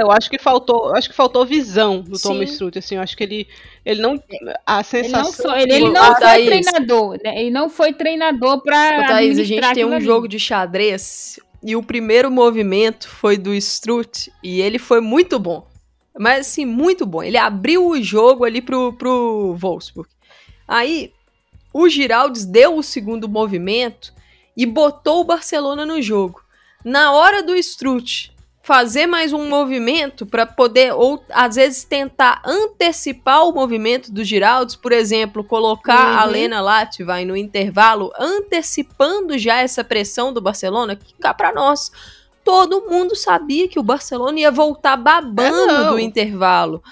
eu 0.00 0.10
acho 0.10 0.30
que 0.30 0.38
faltou, 0.38 0.94
acho 0.94 1.08
que 1.08 1.14
faltou 1.14 1.44
visão 1.44 2.00
do 2.00 2.18
Tom 2.18 2.42
Strutt, 2.42 2.78
assim, 2.78 2.96
eu 2.96 3.02
acho 3.02 3.16
que 3.16 3.22
ele 3.22 3.48
ele 3.84 4.00
não 4.00 4.22
a 4.64 4.82
sensação 4.82 5.56
ele 5.56 5.66
não, 5.66 5.76
ele, 5.76 5.84
ele 5.84 5.90
não 5.90 6.14
foi 6.16 6.44
treinador, 6.44 7.18
né? 7.22 7.40
Ele 7.40 7.50
não 7.50 7.70
foi 7.70 7.92
treinador 7.92 8.62
para 8.62 9.06
Thaís, 9.06 9.38
a 9.38 9.44
gente 9.44 9.74
tem 9.74 9.84
um 9.84 9.94
ali. 9.94 10.04
jogo 10.04 10.28
de 10.28 10.38
xadrez 10.38 11.38
e 11.62 11.74
o 11.74 11.82
primeiro 11.82 12.30
movimento 12.30 13.08
foi 13.08 13.36
do 13.36 13.54
Strutt 13.54 14.32
e 14.42 14.60
ele 14.60 14.78
foi 14.78 15.00
muito 15.00 15.38
bom. 15.38 15.66
Mas 16.18 16.46
assim, 16.46 16.64
muito 16.64 17.04
bom. 17.04 17.22
Ele 17.22 17.36
abriu 17.36 17.86
o 17.86 18.02
jogo 18.02 18.44
ali 18.44 18.62
pro 18.62 18.92
pro 18.92 19.54
Wolfsburg. 19.58 20.08
Aí 20.66 21.12
o 21.72 21.88
Giraldes 21.88 22.44
deu 22.44 22.76
o 22.76 22.82
segundo 22.82 23.28
movimento 23.28 24.12
e 24.56 24.64
botou 24.64 25.20
o 25.20 25.24
Barcelona 25.24 25.84
no 25.84 26.00
jogo. 26.00 26.42
Na 26.84 27.12
hora 27.12 27.42
do 27.42 27.54
Strutt 27.56 28.34
fazer 28.66 29.06
mais 29.06 29.32
um 29.32 29.48
movimento 29.48 30.26
para 30.26 30.44
poder, 30.44 30.92
ou 30.92 31.24
às 31.30 31.54
vezes 31.54 31.84
tentar 31.84 32.42
antecipar 32.44 33.46
o 33.46 33.52
movimento 33.52 34.10
do 34.10 34.24
Giraldes, 34.24 34.74
por 34.74 34.90
exemplo, 34.90 35.44
colocar 35.44 36.14
uhum. 36.14 36.18
a 36.18 36.24
Lena 36.24 36.60
Latvai 36.60 37.24
no 37.24 37.36
intervalo, 37.36 38.10
antecipando 38.18 39.38
já 39.38 39.58
essa 39.58 39.84
pressão 39.84 40.32
do 40.32 40.40
Barcelona, 40.40 40.96
que 40.96 41.14
cá 41.14 41.32
para 41.32 41.52
nós. 41.52 41.92
Todo 42.42 42.90
mundo 42.90 43.14
sabia 43.14 43.68
que 43.68 43.78
o 43.78 43.84
Barcelona 43.84 44.40
ia 44.40 44.50
voltar 44.50 44.96
babando 44.96 45.70
é 45.70 45.90
do 45.90 45.98
intervalo. 46.00 46.82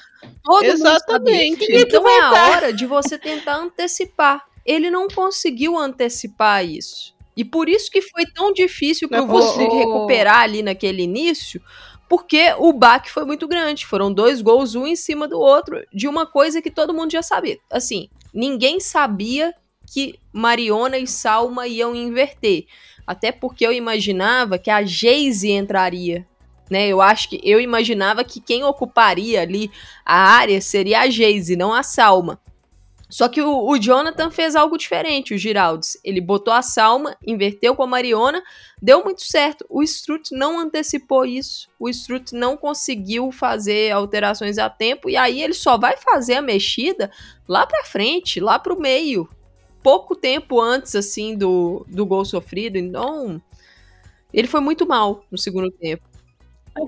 Todo 0.44 0.64
Exatamente. 0.64 1.66
Então 1.68 2.08
é 2.08 2.20
a 2.20 2.50
hora 2.50 2.72
de 2.72 2.86
você 2.86 3.18
tentar 3.18 3.56
antecipar. 3.56 4.44
Ele 4.64 4.92
não 4.92 5.08
conseguiu 5.08 5.76
antecipar 5.76 6.64
isso. 6.64 7.13
E 7.36 7.44
por 7.44 7.68
isso 7.68 7.90
que 7.90 8.00
foi 8.00 8.26
tão 8.26 8.52
difícil 8.52 9.08
para 9.08 9.22
você 9.22 9.64
recuperar 9.64 10.40
ali 10.40 10.62
naquele 10.62 11.02
início, 11.02 11.60
porque 12.08 12.54
o 12.58 12.72
baque 12.72 13.10
foi 13.10 13.24
muito 13.24 13.48
grande. 13.48 13.86
Foram 13.86 14.12
dois 14.12 14.40
gols, 14.40 14.74
um 14.74 14.86
em 14.86 14.96
cima 14.96 15.26
do 15.26 15.38
outro, 15.38 15.84
de 15.92 16.06
uma 16.06 16.26
coisa 16.26 16.62
que 16.62 16.70
todo 16.70 16.94
mundo 16.94 17.12
já 17.12 17.22
sabia. 17.22 17.58
Assim, 17.70 18.08
ninguém 18.32 18.78
sabia 18.78 19.52
que 19.92 20.18
Mariona 20.32 20.98
e 20.98 21.06
Salma 21.06 21.66
iam 21.66 21.94
inverter. 21.94 22.66
Até 23.06 23.32
porque 23.32 23.66
eu 23.66 23.72
imaginava 23.72 24.58
que 24.58 24.70
a 24.70 24.82
Geise 24.82 25.50
entraria 25.50 26.26
né? 26.70 26.88
Eu 26.88 27.00
acho 27.00 27.28
que 27.28 27.40
eu 27.42 27.60
imaginava 27.60 28.24
que 28.24 28.40
quem 28.40 28.64
ocuparia 28.64 29.42
ali 29.42 29.70
a 30.04 30.16
área 30.16 30.60
seria 30.60 31.00
a 31.00 31.10
Geise, 31.10 31.56
não 31.56 31.72
a 31.72 31.82
Salma. 31.82 32.40
Só 33.14 33.28
que 33.28 33.40
o, 33.40 33.68
o, 33.68 33.78
Jonathan 33.78 34.28
fez 34.28 34.56
algo 34.56 34.76
diferente, 34.76 35.34
o 35.34 35.38
Giraldes. 35.38 35.96
Ele 36.02 36.20
botou 36.20 36.52
a 36.52 36.62
Salma, 36.62 37.16
inverteu 37.24 37.76
com 37.76 37.84
a 37.84 37.86
Mariona, 37.86 38.42
deu 38.82 39.04
muito 39.04 39.22
certo. 39.22 39.64
O 39.70 39.84
Strut 39.84 40.34
não 40.34 40.58
antecipou 40.58 41.24
isso. 41.24 41.70
O 41.78 41.88
Strut 41.88 42.34
não 42.34 42.56
conseguiu 42.56 43.30
fazer 43.30 43.92
alterações 43.92 44.58
a 44.58 44.68
tempo. 44.68 45.08
E 45.08 45.16
aí 45.16 45.40
ele 45.40 45.54
só 45.54 45.78
vai 45.78 45.96
fazer 45.96 46.34
a 46.34 46.42
mexida 46.42 47.08
lá 47.46 47.64
pra 47.64 47.84
frente, 47.84 48.40
lá 48.40 48.58
pro 48.58 48.80
meio. 48.80 49.28
Pouco 49.80 50.16
tempo 50.16 50.60
antes, 50.60 50.96
assim, 50.96 51.36
do, 51.36 51.86
do 51.88 52.04
gol 52.04 52.24
sofrido. 52.24 52.78
Então, 52.78 53.40
ele 54.32 54.48
foi 54.48 54.60
muito 54.60 54.88
mal 54.88 55.24
no 55.30 55.38
segundo 55.38 55.70
tempo. 55.70 56.02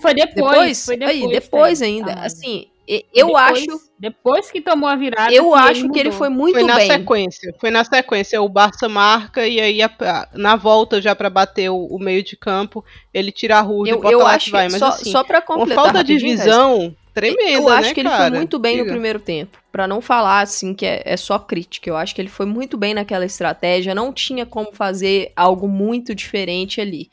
Foi 0.01 0.13
depois. 0.13 0.35
depois 0.35 0.85
foi 0.85 0.97
depois, 0.97 1.23
aí, 1.23 1.29
depois 1.29 1.83
ainda. 1.83 2.15
Ah, 2.15 2.27
assim, 2.27 2.67
eu 2.87 3.27
depois, 3.27 3.59
acho. 3.59 3.81
Depois 3.99 4.51
que 4.51 4.61
tomou 4.61 4.89
a 4.89 4.95
virada. 4.95 5.33
Eu 5.33 5.51
que 5.51 5.59
acho 5.59 5.81
ele 5.81 5.89
que 5.91 5.99
ele 5.99 6.13
foi 6.13 6.29
muito 6.29 6.55
foi 6.55 6.65
na 6.65 6.77
bem. 6.77 6.87
sequência. 6.87 7.55
Foi 7.59 7.71
na 7.71 7.85
sequência. 7.85 8.41
O 8.41 8.49
Barça 8.49 8.89
marca 8.89 9.47
e 9.47 9.61
aí 9.61 9.83
a, 9.83 10.29
na 10.35 10.55
volta 10.55 11.01
já 11.01 11.15
para 11.15 11.29
bater 11.29 11.69
o, 11.71 11.87
o, 11.87 11.99
meio 11.99 12.23
de 12.23 12.37
campo, 12.37 12.85
ele 13.13 13.33
tira 13.33 13.59
a 13.59 13.61
rua 13.61 13.89
eu, 13.89 14.03
e 14.05 14.13
eu 14.13 14.25
acho 14.27 14.51
vai. 14.51 14.69
Mas 14.69 14.79
só, 14.79 14.89
assim, 14.89 15.11
só 15.11 15.25
para 15.25 15.43
completar. 15.43 15.77
Uma 15.77 15.85
falta 15.85 16.05
de 16.05 16.17
visão 16.19 16.95
tremenda, 17.13 17.51
Eu 17.51 17.69
acho 17.69 17.89
né, 17.89 17.95
que 17.95 18.01
ele 18.01 18.09
cara? 18.11 18.29
foi 18.29 18.39
muito 18.39 18.59
bem 18.59 18.73
Diga. 18.77 18.85
no 18.85 18.91
primeiro 18.93 19.19
tempo. 19.19 19.59
para 19.73 19.89
não 19.89 20.03
falar 20.03 20.41
assim 20.41 20.75
que 20.75 20.85
é, 20.85 21.03
é 21.05 21.17
só 21.17 21.39
crítica. 21.39 21.89
Eu 21.89 21.97
acho 21.97 22.15
que 22.15 22.21
ele 22.21 22.29
foi 22.29 22.47
muito 22.47 22.77
bem 22.77 22.95
naquela 22.95 23.25
estratégia. 23.25 23.95
Não 23.95 24.13
tinha 24.13 24.45
como 24.45 24.71
fazer 24.73 25.33
algo 25.35 25.67
muito 25.67 26.15
diferente 26.15 26.81
ali. 26.81 27.11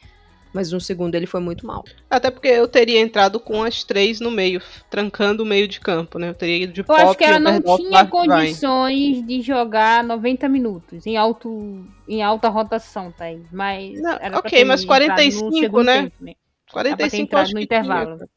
Mas 0.53 0.71
no 0.71 0.79
segundo 0.79 1.15
ele 1.15 1.25
foi 1.25 1.41
muito 1.41 1.65
mal. 1.65 1.83
Até 2.07 2.29
porque 2.29 2.47
eu 2.47 2.67
teria 2.67 3.01
entrado 3.01 3.39
com 3.39 3.63
as 3.63 3.83
três 3.83 4.19
no 4.19 4.29
meio, 4.29 4.61
trancando 4.89 5.41
o 5.41 5.45
meio 5.45 5.67
de 5.67 5.79
campo, 5.79 6.19
né? 6.19 6.29
Eu 6.29 6.35
teria 6.35 6.57
ido 6.63 6.73
de 6.73 6.81
Eu 6.81 6.85
Pop, 6.85 7.01
acho 7.01 7.17
que 7.17 7.23
ela 7.23 7.39
não 7.39 7.59
tinha 7.77 8.05
condições 8.05 9.15
Ryan. 9.15 9.25
de 9.25 9.41
jogar 9.41 10.03
90 10.03 10.47
minutos 10.47 11.07
em 11.07 11.17
alto 11.17 11.83
em 12.07 12.21
alta 12.21 12.49
rotação, 12.49 13.11
tá 13.11 13.25
aí. 13.25 13.41
Mas 13.51 13.99
não, 13.99 14.15
OK, 14.37 14.63
mas 14.63 14.85
45, 14.85 15.83
né? 15.83 16.03
Tempo, 16.03 16.15
né? 16.21 16.33
45 16.71 17.35
acho 17.35 17.53
no 17.53 17.57
que 17.57 17.63
intervalo. 17.63 18.17
Tinha. 18.17 18.29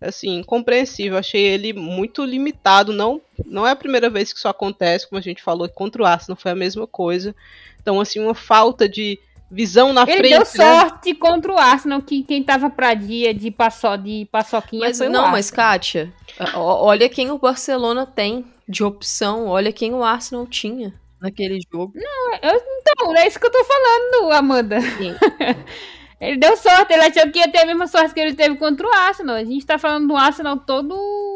Assim, 0.00 0.42
compreensível. 0.44 1.18
Achei 1.18 1.42
ele 1.42 1.72
muito 1.72 2.24
limitado. 2.24 2.92
Não, 2.92 3.20
não 3.44 3.66
é 3.66 3.72
a 3.72 3.76
primeira 3.76 4.08
vez 4.08 4.32
que 4.32 4.38
isso 4.38 4.48
acontece, 4.48 5.08
como 5.08 5.18
a 5.18 5.22
gente 5.22 5.42
falou, 5.42 5.68
contra 5.68 6.02
o 6.02 6.06
Arsenal 6.06 6.36
foi 6.36 6.52
a 6.52 6.56
mesma 6.56 6.86
coisa. 6.86 7.34
Então, 7.80 8.00
assim, 8.00 8.20
uma 8.20 8.34
falta 8.34 8.88
de 8.88 9.18
visão 9.50 9.92
na 9.92 10.02
ele 10.02 10.12
frente. 10.12 10.26
Ele 10.26 10.36
deu 10.36 10.46
sorte 10.46 11.12
né? 11.12 11.18
contra 11.18 11.52
o 11.52 11.58
Arsenal, 11.58 12.02
que 12.02 12.22
quem 12.22 12.42
tava 12.42 12.70
pra 12.70 12.94
dia 12.94 13.32
de, 13.32 13.50
paço, 13.50 13.96
de 13.96 14.28
paçoquinha 14.30 14.86
mas, 14.86 14.98
foi 14.98 15.08
Não, 15.08 15.26
o 15.26 15.30
mas 15.30 15.50
Kátia, 15.50 16.12
olha 16.54 17.08
quem 17.08 17.30
o 17.30 17.38
Barcelona 17.38 18.06
tem 18.06 18.44
de 18.68 18.84
opção, 18.84 19.46
olha 19.46 19.72
quem 19.72 19.94
o 19.94 20.04
Arsenal 20.04 20.46
tinha 20.46 20.92
naquele 21.20 21.58
jogo. 21.72 21.92
Não, 21.94 22.34
eu, 22.42 22.62
então, 22.80 23.16
é 23.16 23.26
isso 23.26 23.40
que 23.40 23.46
eu 23.46 23.52
tô 23.52 23.64
falando, 23.64 24.32
Amanda. 24.32 24.78
ele 26.20 26.36
deu 26.36 26.56
sorte, 26.56 26.92
ele 26.92 27.02
achou 27.02 27.30
que 27.30 27.38
ia 27.38 27.50
ter 27.50 27.58
a 27.58 27.66
mesma 27.66 27.86
sorte 27.86 28.14
que 28.14 28.20
ele 28.20 28.34
teve 28.34 28.56
contra 28.56 28.86
o 28.86 28.92
Arsenal. 28.92 29.36
A 29.36 29.44
gente 29.44 29.66
tá 29.66 29.78
falando 29.78 30.08
do 30.08 30.16
Arsenal 30.16 30.58
todo, 30.58 30.88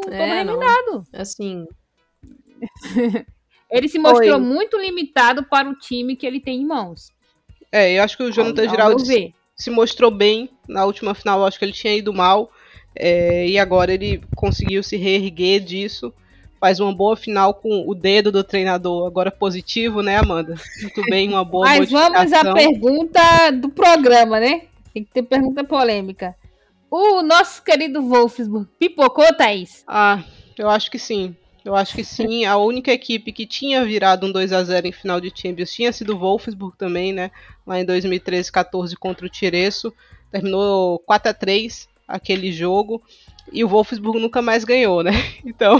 todo 0.03 0.13
é, 0.13 0.41
eliminado. 0.41 1.03
Assim... 1.13 1.65
ele 3.69 3.89
se 3.89 3.99
mostrou 3.99 4.35
Oi. 4.35 4.39
muito 4.39 4.77
limitado 4.77 5.43
para 5.43 5.69
o 5.69 5.75
time 5.75 6.15
que 6.15 6.25
ele 6.25 6.39
tem 6.39 6.61
em 6.61 6.65
mãos. 6.65 7.12
É, 7.73 7.97
eu 7.97 8.03
acho 8.03 8.15
que 8.15 8.21
o 8.21 8.31
Jonathan 8.31 8.69
Giraldi 8.69 9.03
se, 9.03 9.35
se 9.55 9.71
mostrou 9.71 10.11
bem 10.11 10.47
na 10.69 10.85
última 10.85 11.15
final. 11.15 11.39
Eu 11.39 11.45
acho 11.47 11.57
que 11.57 11.65
ele 11.65 11.73
tinha 11.73 11.95
ido 11.95 12.13
mal. 12.13 12.51
É, 12.95 13.47
e 13.47 13.57
agora 13.57 13.91
ele 13.91 14.21
conseguiu 14.35 14.83
se 14.83 14.95
reerguer 14.95 15.59
disso. 15.59 16.13
Faz 16.59 16.79
uma 16.79 16.93
boa 16.93 17.17
final 17.17 17.55
com 17.55 17.83
o 17.89 17.95
dedo 17.95 18.31
do 18.31 18.43
treinador 18.43 19.07
agora 19.07 19.31
positivo, 19.31 20.03
né, 20.03 20.17
Amanda? 20.17 20.53
Muito 20.83 21.01
bem, 21.09 21.27
uma 21.27 21.43
boa 21.43 21.65
Mas 21.65 21.89
vamos 21.89 22.31
à 22.31 22.53
pergunta 22.53 23.51
do 23.51 23.69
programa, 23.69 24.39
né? 24.39 24.67
Tem 24.93 25.03
que 25.03 25.11
ter 25.11 25.23
pergunta 25.23 25.63
polêmica. 25.63 26.35
O 26.91 27.23
nosso 27.23 27.63
querido 27.63 28.03
Wolfsburg 28.03 28.69
pipocou, 28.77 29.33
Thaís? 29.33 29.83
Ah, 29.87 30.23
eu 30.55 30.69
acho 30.69 30.91
que 30.91 30.99
sim. 30.99 31.35
Eu 31.65 31.75
acho 31.75 31.95
que 31.95 32.03
sim. 32.03 32.45
A 32.45 32.57
única 32.57 32.91
equipe 32.91 33.31
que 33.31 33.45
tinha 33.45 33.85
virado 33.85 34.27
um 34.27 34.31
2 34.31 34.51
a 34.51 34.63
0 34.63 34.87
em 34.87 34.91
final 34.91 35.21
de 35.21 35.31
Champions 35.33 35.71
tinha 35.71 35.91
sido 35.93 36.13
o 36.13 36.19
Wolfsburg 36.19 36.75
também, 36.77 37.13
né? 37.13 37.31
Lá 37.65 37.79
em 37.79 37.85
2013, 37.85 38.51
14 38.51 38.95
contra 38.97 39.25
o 39.25 39.29
Tiresso. 39.29 39.93
Terminou 40.31 40.99
4 40.99 41.31
a 41.31 41.33
3 41.33 41.87
aquele 42.07 42.51
jogo. 42.51 43.01
E 43.51 43.63
o 43.63 43.67
Wolfsburg 43.69 44.19
nunca 44.19 44.41
mais 44.41 44.63
ganhou, 44.63 45.03
né? 45.03 45.11
Então, 45.45 45.77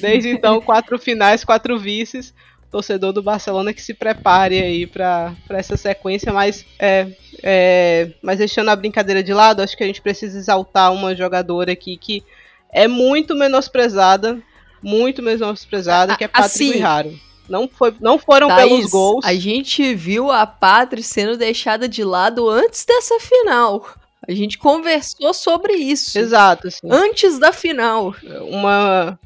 desde 0.00 0.28
então, 0.28 0.60
quatro 0.60 0.98
finais, 0.98 1.44
quatro 1.44 1.78
vices. 1.78 2.32
Torcedor 2.70 3.14
do 3.14 3.22
Barcelona 3.22 3.72
que 3.72 3.80
se 3.80 3.94
prepare 3.94 4.60
aí 4.60 4.86
para 4.86 5.34
essa 5.48 5.74
sequência, 5.74 6.30
mas 6.34 6.66
é, 6.78 7.08
é, 7.42 8.10
mas 8.20 8.38
deixando 8.38 8.68
a 8.68 8.76
brincadeira 8.76 9.22
de 9.22 9.32
lado, 9.32 9.62
acho 9.62 9.74
que 9.74 9.82
a 9.82 9.86
gente 9.86 10.02
precisa 10.02 10.36
exaltar 10.36 10.92
uma 10.92 11.16
jogadora 11.16 11.72
aqui 11.72 11.96
que 11.96 12.22
é 12.70 12.86
muito 12.86 13.34
menosprezada 13.34 14.38
muito 14.82 15.22
menosprezada, 15.22 16.16
que 16.16 16.24
é 16.24 16.28
Patrick 16.28 16.70
assim, 16.70 16.78
Raro. 16.78 17.18
Não, 17.48 17.66
foi, 17.66 17.94
não 18.00 18.18
foram 18.18 18.48
Thaís, 18.48 18.68
pelos 18.68 18.90
gols. 18.90 19.24
A 19.24 19.34
gente 19.34 19.94
viu 19.94 20.30
a 20.30 20.46
Patri 20.46 21.02
sendo 21.02 21.36
deixada 21.36 21.88
de 21.88 22.04
lado 22.04 22.48
antes 22.48 22.84
dessa 22.84 23.18
final. 23.18 23.86
A 24.26 24.32
gente 24.32 24.58
conversou 24.58 25.32
sobre 25.32 25.72
isso. 25.72 26.18
Exato. 26.18 26.70
Sim. 26.70 26.88
Antes 26.90 27.38
da 27.38 27.52
final. 27.52 28.14
Uma. 28.42 29.18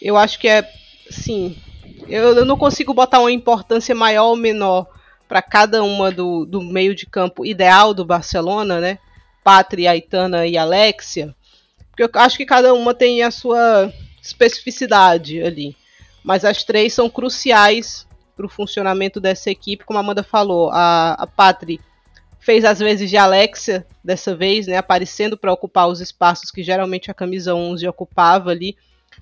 Eu 0.00 0.16
acho 0.16 0.38
que 0.38 0.46
é. 0.46 0.68
Sim. 1.10 1.56
Eu, 2.08 2.36
eu 2.36 2.44
não 2.44 2.56
consigo 2.56 2.94
botar 2.94 3.18
uma 3.18 3.32
importância 3.32 3.94
maior 3.94 4.28
ou 4.28 4.36
menor 4.36 4.86
para 5.28 5.42
cada 5.42 5.82
uma 5.82 6.10
do, 6.12 6.44
do 6.44 6.60
meio 6.60 6.94
de 6.94 7.06
campo 7.06 7.44
ideal 7.44 7.92
do 7.92 8.04
Barcelona, 8.04 8.80
né? 8.80 8.98
Patri, 9.42 9.88
Aitana 9.88 10.46
e 10.46 10.56
Alexia. 10.56 11.34
Porque 11.90 12.04
eu 12.04 12.20
acho 12.20 12.36
que 12.36 12.46
cada 12.46 12.72
uma 12.74 12.94
tem 12.94 13.22
a 13.22 13.30
sua 13.30 13.92
especificidade 14.22 15.42
ali. 15.42 15.76
Mas 16.22 16.44
as 16.44 16.62
três 16.62 16.94
são 16.94 17.10
cruciais 17.10 18.06
para 18.36 18.46
o 18.46 18.48
funcionamento 18.48 19.20
dessa 19.20 19.50
equipe, 19.50 19.84
como 19.84 19.98
a 19.98 20.00
Amanda 20.00 20.22
falou. 20.22 20.70
A, 20.70 21.14
a 21.14 21.26
Patri 21.26 21.80
fez 22.38 22.64
às 22.64 22.78
vezes 22.78 23.10
de 23.10 23.16
Alexia 23.16 23.86
dessa 24.02 24.34
vez, 24.34 24.66
né, 24.66 24.76
aparecendo 24.76 25.36
para 25.36 25.52
ocupar 25.52 25.88
os 25.88 26.00
espaços 26.00 26.50
que 26.50 26.62
geralmente 26.62 27.10
a 27.10 27.14
camisa 27.14 27.54
11 27.54 27.86
ocupava 27.88 28.50
ali. 28.50 28.76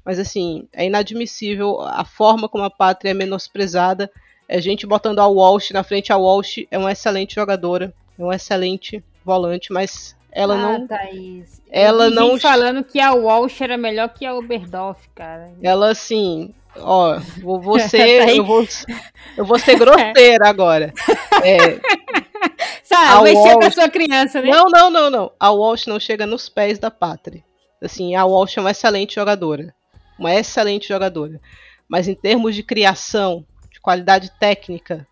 Mas 0.04 0.18
assim, 0.18 0.68
é 0.72 0.86
inadmissível 0.86 1.80
a 1.80 2.04
forma 2.04 2.48
como 2.48 2.64
a 2.64 2.70
Pátria 2.70 3.10
é 3.10 3.14
menosprezada. 3.14 4.10
É 4.48 4.60
gente 4.60 4.86
botando 4.86 5.20
a 5.20 5.26
Walsh 5.26 5.70
na 5.70 5.82
frente. 5.82 6.12
A 6.12 6.16
Walsh 6.16 6.66
é 6.70 6.78
uma 6.78 6.92
excelente 6.92 7.34
jogadora, 7.34 7.94
é 8.18 8.22
um 8.22 8.32
excelente 8.32 9.02
volante, 9.24 9.72
mas 9.72 10.16
ela 10.32 10.54
ah, 10.54 10.78
não. 10.78 10.86
Thaís. 10.86 11.60
Ela 11.70 12.04
Eu 12.06 12.10
não. 12.10 12.38
falando 12.38 12.84
que 12.84 13.00
a 13.00 13.12
Walsh 13.12 13.60
era 13.60 13.76
melhor 13.76 14.08
que 14.08 14.24
a 14.24 14.34
Oberdorf, 14.34 15.08
cara. 15.14 15.52
Ela 15.62 15.90
assim. 15.90 16.54
Ó, 16.76 17.18
vou, 17.42 17.60
vou 17.60 17.78
ser. 17.80 18.28
eu, 18.28 18.44
vou, 18.44 18.66
eu 19.36 19.44
vou 19.44 19.58
ser 19.58 19.78
grosseira 19.78 20.48
agora. 20.48 20.92
É, 21.42 21.80
Sabe, 22.82 23.22
mexer 23.24 23.54
com 23.54 23.64
a 23.64 23.70
sua 23.70 23.88
criança, 23.88 24.40
né? 24.40 24.50
Não, 24.50 24.64
não, 24.64 24.90
não, 24.90 25.10
não. 25.10 25.32
A 25.38 25.50
Walsh 25.50 25.86
não 25.86 26.00
chega 26.00 26.26
nos 26.26 26.48
pés 26.48 26.78
da 26.78 26.90
Pátria. 26.90 27.44
Assim, 27.80 28.14
a 28.14 28.24
Walsh 28.24 28.58
é 28.58 28.60
uma 28.60 28.70
excelente 28.70 29.14
jogadora. 29.14 29.74
Uma 30.18 30.34
excelente 30.34 30.88
jogadora. 30.88 31.40
Mas 31.88 32.08
em 32.08 32.14
termos 32.14 32.54
de 32.54 32.62
criação, 32.62 33.44
de 33.70 33.80
qualidade 33.80 34.30
técnica, 34.38 35.06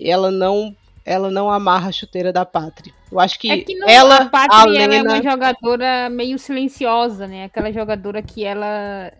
ela 0.00 0.30
não 0.30 0.76
ela 1.04 1.30
não 1.30 1.50
amarra 1.50 1.88
a 1.88 1.92
chuteira 1.92 2.30
da 2.30 2.44
Pátria. 2.44 2.92
Eu 3.10 3.18
acho 3.18 3.38
que, 3.38 3.50
é 3.50 3.58
que 3.58 3.74
não, 3.74 3.88
ela, 3.88 4.16
a 4.16 4.28
Pátria, 4.28 4.60
a 4.60 4.64
Lena... 4.64 4.94
ela 4.94 4.94
é 4.94 5.02
uma 5.14 5.22
jogadora 5.22 6.10
meio 6.10 6.38
silenciosa, 6.38 7.26
né? 7.26 7.44
Aquela 7.44 7.72
jogadora 7.72 8.22
que 8.22 8.44
ela 8.44 9.12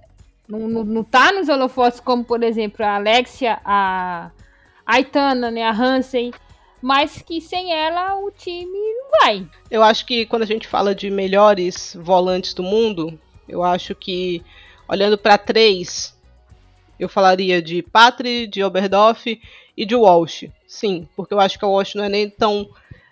não, 0.46 0.60
não, 0.68 0.84
não 0.84 1.04
tá 1.04 1.32
nos 1.32 1.48
holofotes 1.48 2.00
como, 2.00 2.24
por 2.24 2.42
exemplo, 2.42 2.84
a 2.84 2.96
Alexia, 2.96 3.58
a 3.64 4.30
Aitana, 4.84 5.50
né? 5.50 5.62
A 5.62 5.72
Hansen, 5.72 6.32
mas 6.82 7.22
que 7.22 7.40
sem 7.40 7.72
ela 7.72 8.16
o 8.16 8.30
time 8.30 8.64
não 8.70 9.20
vai. 9.20 9.46
Eu 9.70 9.82
acho 9.82 10.04
que 10.04 10.26
quando 10.26 10.42
a 10.42 10.46
gente 10.46 10.68
fala 10.68 10.94
de 10.94 11.10
melhores 11.10 11.96
volantes 11.98 12.52
do 12.52 12.62
mundo, 12.62 13.18
eu 13.48 13.62
acho 13.62 13.94
que 13.94 14.42
olhando 14.86 15.16
para 15.18 15.38
três, 15.38 16.16
eu 16.98 17.08
falaria 17.08 17.60
de 17.62 17.82
Patri, 17.82 18.46
de 18.46 18.62
Oberdorf 18.62 19.40
e 19.76 19.86
de 19.86 19.94
Walsh. 19.94 20.46
Sim, 20.66 21.08
porque 21.16 21.32
eu 21.32 21.40
acho 21.40 21.58
que 21.58 21.64
a 21.64 21.68
Walsh 21.68 21.94
não 21.94 22.04
é 22.04 22.08
nem 22.08 22.28
tão 22.28 22.68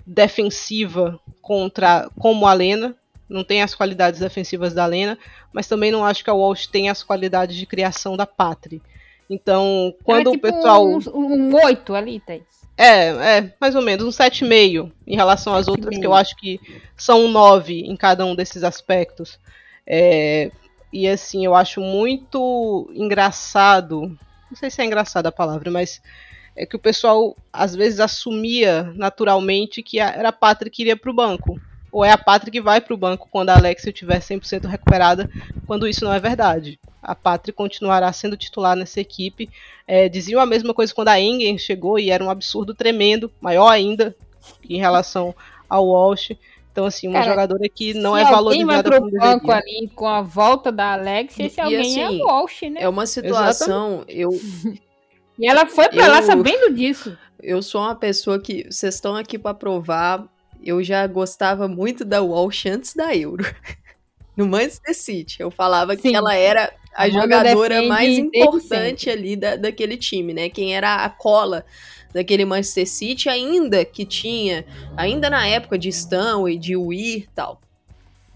defensiva 0.06 1.18
contra 1.42 2.08
como 2.18 2.46
a 2.46 2.52
Lena, 2.52 2.94
não 3.28 3.42
tem 3.42 3.62
as 3.62 3.74
qualidades 3.74 4.20
defensivas 4.20 4.72
da 4.72 4.86
Lena, 4.86 5.18
mas 5.52 5.66
também 5.66 5.90
não 5.90 6.04
acho 6.04 6.22
que 6.22 6.30
a 6.30 6.34
Walsh 6.34 6.66
tem 6.66 6.88
as 6.88 7.02
qualidades 7.02 7.56
de 7.56 7.66
criação 7.66 8.16
da 8.16 8.26
Patri. 8.26 8.80
Então, 9.28 9.92
quando 10.04 10.30
é 10.30 10.32
tipo 10.32 10.46
o 10.46 10.52
pessoal. 10.52 10.86
Um, 10.86 11.00
um 11.14 11.54
8 11.56 11.94
ali, 11.94 12.20
Thaís. 12.20 12.44
É, 12.78 13.38
é, 13.38 13.54
mais 13.58 13.74
ou 13.74 13.82
menos, 13.82 14.04
um 14.04 14.10
7,5 14.10 14.92
em 15.06 15.16
relação 15.16 15.54
às 15.54 15.66
outras, 15.66 15.98
que 15.98 16.06
eu 16.06 16.12
acho 16.12 16.36
que 16.36 16.60
são 16.96 17.26
9 17.26 17.80
em 17.80 17.96
cada 17.96 18.24
um 18.24 18.34
desses 18.34 18.62
aspectos. 18.62 19.40
É, 19.86 20.50
e 20.92 21.08
assim, 21.08 21.44
eu 21.44 21.54
acho 21.54 21.80
muito 21.80 22.90
engraçado. 22.94 24.16
Não 24.50 24.56
sei 24.56 24.70
se 24.70 24.82
é 24.82 24.84
engraçada 24.84 25.30
a 25.30 25.32
palavra, 25.32 25.70
mas 25.70 26.02
é 26.56 26.64
que 26.64 26.74
o 26.74 26.78
pessoal 26.78 27.36
às 27.52 27.74
vezes 27.76 28.00
assumia 28.00 28.92
naturalmente 28.96 29.82
que 29.82 30.00
era 30.00 30.30
a 30.30 30.32
Pátria 30.32 30.70
que 30.70 30.82
iria 30.82 30.96
para 30.96 31.10
o 31.10 31.14
banco. 31.14 31.60
Ou 31.92 32.04
é 32.04 32.10
a 32.10 32.18
Pátria 32.18 32.50
que 32.50 32.60
vai 32.60 32.80
para 32.80 32.94
o 32.94 32.96
banco 32.96 33.28
quando 33.30 33.50
a 33.50 33.56
Alexia 33.56 33.90
estiver 33.90 34.18
100% 34.18 34.66
recuperada, 34.66 35.30
quando 35.66 35.86
isso 35.86 36.04
não 36.04 36.12
é 36.12 36.20
verdade. 36.20 36.78
A 37.02 37.14
Pátria 37.14 37.54
continuará 37.54 38.12
sendo 38.12 38.36
titular 38.36 38.76
nessa 38.76 39.00
equipe. 39.00 39.48
É, 39.86 40.08
diziam 40.08 40.40
a 40.40 40.46
mesma 40.46 40.74
coisa 40.74 40.94
quando 40.94 41.08
a 41.08 41.20
Engen 41.20 41.56
chegou 41.56 41.98
e 41.98 42.10
era 42.10 42.24
um 42.24 42.30
absurdo 42.30 42.74
tremendo, 42.74 43.30
maior 43.40 43.68
ainda 43.68 44.14
em 44.68 44.78
relação 44.78 45.34
ao 45.68 45.86
Walsh. 45.86 46.32
Então, 46.72 46.84
assim, 46.84 47.08
uma 47.08 47.20
Cara, 47.20 47.30
jogadora 47.30 47.68
que 47.70 47.94
não 47.94 48.14
é 48.14 48.24
valorizada 48.24 48.90
como 48.90 49.10
deveria. 49.10 49.32
banco 49.32 49.50
ali 49.50 49.90
com 49.94 50.06
a 50.06 50.20
volta 50.20 50.70
da 50.70 50.92
Alexia, 50.92 51.46
esse 51.46 51.58
alguém 51.58 51.80
assim, 51.80 52.00
é 52.00 52.04
a 52.04 52.10
Walsh, 52.10 52.62
né? 52.62 52.82
É 52.82 52.88
uma 52.88 53.06
situação, 53.06 54.04
Exatamente. 54.06 54.20
eu... 54.20 54.76
e 55.38 55.48
ela 55.48 55.66
foi 55.66 55.88
pra 55.88 56.06
eu, 56.06 56.10
lá 56.10 56.22
sabendo 56.22 56.74
disso. 56.74 57.16
Eu 57.42 57.62
sou 57.62 57.80
uma 57.80 57.94
pessoa 57.94 58.40
que, 58.40 58.64
vocês 58.70 58.94
estão 58.94 59.14
aqui 59.14 59.38
para 59.38 59.54
provar, 59.54 60.26
eu 60.62 60.82
já 60.82 61.06
gostava 61.06 61.68
muito 61.68 62.04
da 62.04 62.22
Walsh 62.22 62.66
antes 62.66 62.94
da 62.94 63.14
Euro. 63.14 63.44
no 64.36 64.46
Manchester 64.46 64.94
City, 64.94 65.40
eu 65.40 65.50
falava 65.50 65.94
Sim. 65.96 66.10
que 66.10 66.14
ela 66.14 66.34
era 66.34 66.72
a, 66.94 67.04
a 67.04 67.08
jogadora 67.08 67.82
mais 67.82 68.18
importante 68.18 69.08
ali 69.08 69.34
da, 69.34 69.56
daquele 69.56 69.96
time, 69.96 70.34
né? 70.34 70.50
Quem 70.50 70.76
era 70.76 71.04
a 71.04 71.08
cola 71.08 71.64
daquele 72.12 72.44
Manchester 72.44 72.86
City, 72.86 73.28
ainda 73.28 73.84
que 73.84 74.04
tinha, 74.04 74.64
ainda 74.96 75.28
na 75.30 75.46
época 75.46 75.78
de 75.78 75.88
Stanley, 75.88 76.58
de 76.58 76.76
Weir 76.76 77.24
e 77.24 77.28
tal. 77.34 77.60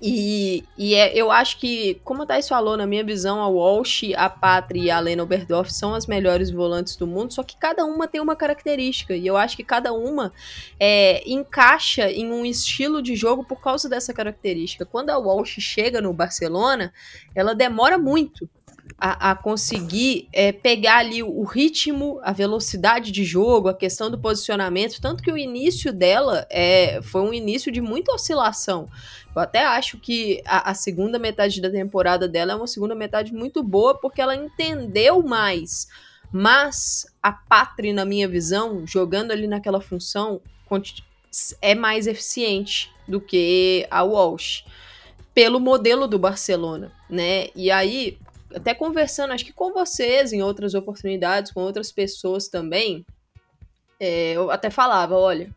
E, 0.03 0.65
e 0.79 0.95
é, 0.95 1.13
eu 1.15 1.31
acho 1.31 1.59
que, 1.59 2.01
como 2.05 2.23
a 2.23 2.27
Thais 2.27 2.49
falou, 2.49 2.75
na 2.75 2.87
minha 2.87 3.05
visão, 3.05 3.41
a 3.41 3.49
Walsh, 3.49 4.15
a 4.17 4.31
Patri 4.31 4.85
e 4.85 4.91
a 4.91 4.99
Lena 4.99 5.23
Oberdorf 5.23 5.71
são 5.71 5.95
as 5.95 6.07
melhores 6.07 6.51
volantes 6.51 6.97
do 6.97 7.07
mundo, 7.07 7.35
só 7.35 7.43
que 7.43 7.57
cada 7.57 7.85
uma 7.85 8.09
tem 8.09 8.21
uma 8.21 8.35
característica, 8.35 9.15
e 9.15 9.27
eu 9.27 9.37
acho 9.37 9.57
que 9.57 9.65
cada 9.65 9.93
uma 9.93 10.33
é, 10.79 11.23
encaixa 11.31 12.11
em 12.11 12.33
um 12.33 12.47
estilo 12.47 13.03
de 13.03 13.15
jogo 13.15 13.45
por 13.45 13.61
causa 13.61 13.91
dessa 13.91 14.15
característica. 14.15 14.87
Quando 14.87 15.11
a 15.11 15.19
Walsh 15.19 15.61
chega 15.61 16.01
no 16.01 16.15
Barcelona, 16.15 16.95
ela 17.35 17.55
demora 17.55 17.99
muito 17.99 18.49
a, 18.99 19.31
a 19.31 19.35
conseguir 19.35 20.29
é, 20.33 20.53
pegar 20.53 20.99
ali 20.99 21.23
o 21.23 21.43
ritmo, 21.45 22.21
a 22.23 22.33
velocidade 22.33 23.11
de 23.11 23.25
jogo, 23.25 23.69
a 23.69 23.75
questão 23.75 24.11
do 24.11 24.19
posicionamento, 24.19 25.01
tanto 25.01 25.23
que 25.23 25.33
o 25.33 25.39
início 25.39 25.93
dela 25.93 26.47
é, 26.51 27.01
foi 27.03 27.23
um 27.23 27.33
início 27.33 27.71
de 27.71 27.81
muita 27.81 28.13
oscilação. 28.13 28.89
Eu 29.35 29.43
até 29.43 29.65
acho 29.65 29.99
que 29.99 30.43
a, 30.45 30.71
a, 30.71 30.75
segunda 30.75 31.19
metade 31.19 31.61
da 31.61 31.71
temporada 31.71 32.29
dela 32.29 32.53
é 32.53 32.57
uma 32.57 32.67
segunda 32.67 32.95
metade 32.95 33.33
muito 33.33 33.63
boa, 33.63 33.95
porque 33.95 34.21
ela 34.21 34.35
entendeu 34.35 35.23
mais. 35.23 35.87
Mas 36.33 37.07
a 37.23 37.33
Patri, 37.33 37.93
na 37.93 38.05
minha 38.05 38.29
visão, 38.29 38.87
jogando 38.87 39.31
ali 39.31 39.47
naquela 39.47 39.81
função, 39.81 40.41
é 41.61 41.75
mais 41.75 42.07
eficiente 42.07 42.91
do 43.07 43.21
que 43.21 43.87
a 43.91 44.03
Walsh 44.03 44.65
pelo 45.35 45.61
modelo 45.61 46.07
do 46.07 46.19
Barcelona, 46.19 46.93
né? 47.09 47.49
E 47.55 47.71
aí, 47.71 48.19
até 48.55 48.75
conversando, 48.75 49.33
acho 49.33 49.45
que 49.45 49.53
com 49.53 49.73
vocês, 49.73 50.33
em 50.33 50.43
outras 50.43 50.75
oportunidades, 50.75 51.53
com 51.53 51.61
outras 51.61 51.93
pessoas 51.93 52.49
também, 52.49 53.07
é, 53.99 54.33
eu 54.33 54.51
até 54.51 54.71
falava, 54.71 55.17
olha, 55.17 55.55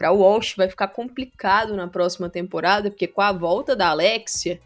para 0.00 0.12
Walsh 0.12 0.54
vai 0.56 0.66
ficar 0.66 0.88
complicado 0.88 1.76
na 1.76 1.86
próxima 1.86 2.30
temporada, 2.30 2.90
porque 2.90 3.06
com 3.06 3.20
a 3.20 3.32
volta 3.32 3.76
da 3.76 3.90
Alexia, 3.90 4.58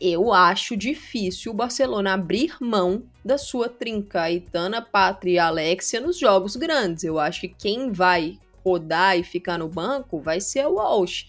eu 0.00 0.32
acho 0.32 0.74
difícil 0.74 1.52
o 1.52 1.54
Barcelona 1.54 2.14
abrir 2.14 2.56
mão 2.58 3.02
da 3.22 3.36
sua 3.36 3.68
trinca 3.68 4.22
Aitana, 4.22 4.80
Pátria 4.80 5.32
e 5.34 5.38
Alexia 5.38 6.00
nos 6.00 6.18
jogos 6.18 6.56
grandes. 6.56 7.04
Eu 7.04 7.18
acho 7.18 7.42
que 7.42 7.48
quem 7.48 7.92
vai 7.92 8.38
rodar 8.64 9.18
e 9.18 9.22
ficar 9.22 9.58
no 9.58 9.68
banco 9.68 10.18
vai 10.18 10.40
ser 10.40 10.66
o 10.66 10.76
Walsh. 10.76 11.26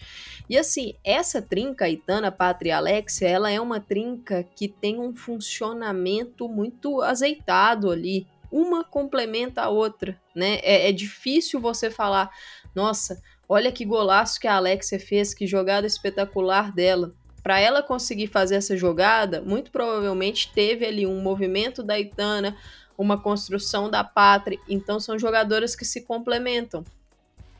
E 0.50 0.58
assim, 0.58 0.94
essa 1.04 1.42
trinca 1.42 1.90
Itana, 1.90 2.32
Pátria 2.32 2.70
e 2.70 2.72
Alexia, 2.72 3.28
ela 3.28 3.52
é 3.52 3.60
uma 3.60 3.82
trinca 3.82 4.46
que 4.56 4.70
tem 4.70 4.98
um 4.98 5.14
funcionamento 5.14 6.48
muito 6.48 7.02
azeitado 7.02 7.92
ali. 7.92 8.26
Uma 8.56 8.84
complementa 8.84 9.64
a 9.64 9.70
outra, 9.70 10.16
né? 10.36 10.60
É, 10.62 10.90
é 10.90 10.92
difícil 10.92 11.60
você 11.60 11.90
falar, 11.90 12.30
nossa, 12.76 13.20
olha 13.50 13.72
que 13.72 13.84
golaço 13.84 14.40
que 14.40 14.48
a 14.48 14.58
Alexia 14.58 15.00
fez, 15.00 15.34
que 15.34 15.48
jogada 15.48 15.88
espetacular 15.88 16.72
dela. 16.72 17.16
Para 17.42 17.60
ela 17.60 17.82
conseguir 17.82 18.28
fazer 18.28 18.54
essa 18.54 18.78
jogada, 18.78 19.42
muito 19.42 19.72
provavelmente 19.72 20.54
teve 20.54 20.86
ali 20.86 21.08
um 21.08 21.20
movimento 21.20 21.82
da 21.82 22.00
Itana, 22.00 22.56
uma 22.96 23.20
construção 23.20 23.90
da 23.90 24.04
Pátria. 24.04 24.60
Então 24.70 25.00
são 25.00 25.18
jogadoras 25.18 25.76
que 25.76 25.84
se 25.84 26.02
complementam. 26.02 26.86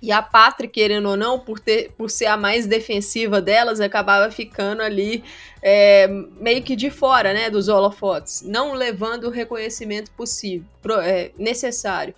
E 0.04 0.12
a 0.12 0.22
Patrick, 0.22 0.74
querendo 0.74 1.08
ou 1.08 1.16
não, 1.16 1.40
por, 1.40 1.62
ter, 1.62 1.94
por 1.98 2.12
ser 2.12 2.26
a 2.26 2.36
mais 2.36 2.68
defensiva 2.68 3.42
delas, 3.42 3.80
acabava 3.80 4.30
ficando 4.30 4.82
ali 4.82 5.24
é, 5.62 6.10
meio 6.42 6.62
que 6.62 6.76
de 6.76 6.90
fora 6.90 7.34
né, 7.34 7.50
dos 7.50 7.70
holofotes, 7.70 8.42
não 8.42 8.74
levando 8.74 9.28
o 9.28 9.30
reconhecimento 9.30 10.12
possível, 10.12 10.68
é, 11.02 11.32
necessário. 11.38 12.14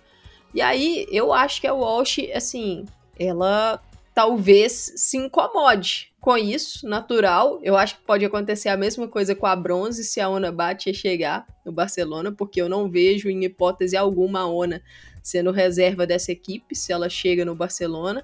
E 0.52 0.60
aí 0.60 1.06
eu 1.12 1.32
acho 1.32 1.60
que 1.60 1.66
a 1.68 1.72
Walsh, 1.72 2.28
assim, 2.34 2.84
ela 3.16 3.80
talvez 4.12 4.92
se 4.96 5.16
incomode 5.16 6.12
com 6.20 6.36
isso, 6.36 6.88
natural. 6.88 7.60
Eu 7.62 7.76
acho 7.76 7.98
que 7.98 8.02
pode 8.02 8.24
acontecer 8.24 8.68
a 8.68 8.76
mesma 8.76 9.06
coisa 9.06 9.32
com 9.32 9.46
a 9.46 9.54
Bronze 9.54 10.02
se 10.02 10.20
a 10.20 10.28
Ona 10.28 10.50
Bate 10.50 10.92
chegar 10.92 11.46
no 11.64 11.70
Barcelona, 11.70 12.32
porque 12.32 12.60
eu 12.60 12.68
não 12.68 12.90
vejo 12.90 13.28
em 13.28 13.44
hipótese 13.44 13.96
alguma 13.96 14.40
a 14.40 14.46
Ona 14.46 14.82
sendo 15.26 15.50
reserva 15.50 16.06
dessa 16.06 16.30
equipe 16.30 16.76
se 16.76 16.92
ela 16.92 17.08
chega 17.08 17.44
no 17.44 17.54
Barcelona. 17.54 18.22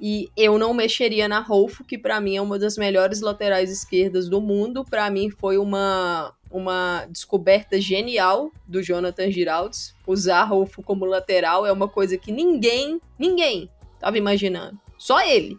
E 0.00 0.30
eu 0.36 0.56
não 0.58 0.72
mexeria 0.72 1.26
na 1.26 1.40
Rolfo, 1.40 1.82
que 1.82 1.98
para 1.98 2.20
mim 2.20 2.36
é 2.36 2.40
uma 2.40 2.58
das 2.58 2.76
melhores 2.76 3.20
laterais 3.20 3.70
esquerdas 3.70 4.28
do 4.28 4.40
mundo. 4.40 4.84
Para 4.84 5.10
mim 5.10 5.30
foi 5.30 5.58
uma, 5.58 6.32
uma 6.50 7.06
descoberta 7.10 7.80
genial 7.80 8.52
do 8.68 8.82
Jonathan 8.82 9.30
Giraldes. 9.30 9.94
Usar 10.06 10.44
Rolfo 10.44 10.82
como 10.82 11.04
lateral 11.04 11.66
é 11.66 11.72
uma 11.72 11.88
coisa 11.88 12.16
que 12.16 12.30
ninguém, 12.30 13.00
ninguém 13.18 13.68
estava 13.94 14.16
imaginando. 14.16 14.78
Só 14.96 15.20
ele. 15.20 15.58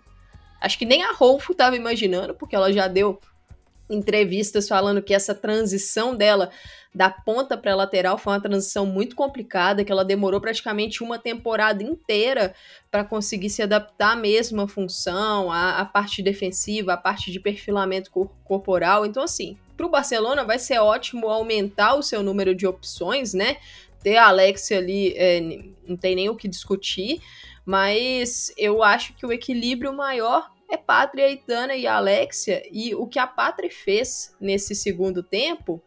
Acho 0.61 0.77
que 0.77 0.85
nem 0.85 1.03
a 1.03 1.11
Rolfo 1.11 1.51
estava 1.51 1.75
imaginando, 1.75 2.33
porque 2.33 2.55
ela 2.55 2.71
já 2.71 2.87
deu 2.87 3.19
entrevistas 3.89 4.67
falando 4.67 5.01
que 5.01 5.13
essa 5.13 5.35
transição 5.35 6.15
dela 6.15 6.49
da 6.95 7.09
ponta 7.09 7.57
para 7.57 7.75
lateral 7.75 8.17
foi 8.17 8.31
uma 8.31 8.39
transição 8.39 8.85
muito 8.85 9.17
complicada, 9.17 9.83
que 9.83 9.91
ela 9.91 10.05
demorou 10.05 10.39
praticamente 10.39 11.03
uma 11.03 11.19
temporada 11.19 11.83
inteira 11.83 12.55
para 12.89 13.03
conseguir 13.03 13.49
se 13.49 13.61
adaptar 13.61 14.13
à 14.13 14.15
mesma 14.15 14.65
função, 14.65 15.51
à, 15.51 15.83
parte 15.83 16.23
defensiva, 16.23 16.93
à 16.93 16.97
parte 16.97 17.33
de 17.33 17.39
perfilamento 17.39 18.09
cor 18.09 18.31
corporal. 18.45 19.05
Então, 19.05 19.21
assim, 19.21 19.57
para 19.75 19.85
o 19.85 19.89
Barcelona 19.89 20.45
vai 20.45 20.57
ser 20.57 20.79
ótimo 20.79 21.27
aumentar 21.27 21.95
o 21.95 22.01
seu 22.01 22.23
número 22.23 22.55
de 22.55 22.65
opções, 22.65 23.33
né? 23.33 23.57
Ter 24.01 24.15
a 24.15 24.29
Alexia 24.29 24.77
ali, 24.77 25.13
é, 25.17 25.41
não 25.85 25.97
tem 25.97 26.15
nem 26.15 26.29
o 26.29 26.35
que 26.35 26.47
discutir, 26.47 27.19
mas 27.65 28.53
eu 28.57 28.81
acho 28.81 29.13
que 29.15 29.25
o 29.25 29.33
equilíbrio 29.33 29.91
maior 29.91 30.49
é 30.71 30.77
Pátria, 30.77 31.29
Itana 31.29 31.75
e 31.75 31.85
Alexia, 31.85 32.63
e 32.71 32.95
o 32.95 33.05
que 33.05 33.19
a 33.19 33.27
Pátria 33.27 33.69
fez 33.69 34.33
nesse 34.39 34.73
segundo 34.73 35.21
tempo 35.21 35.83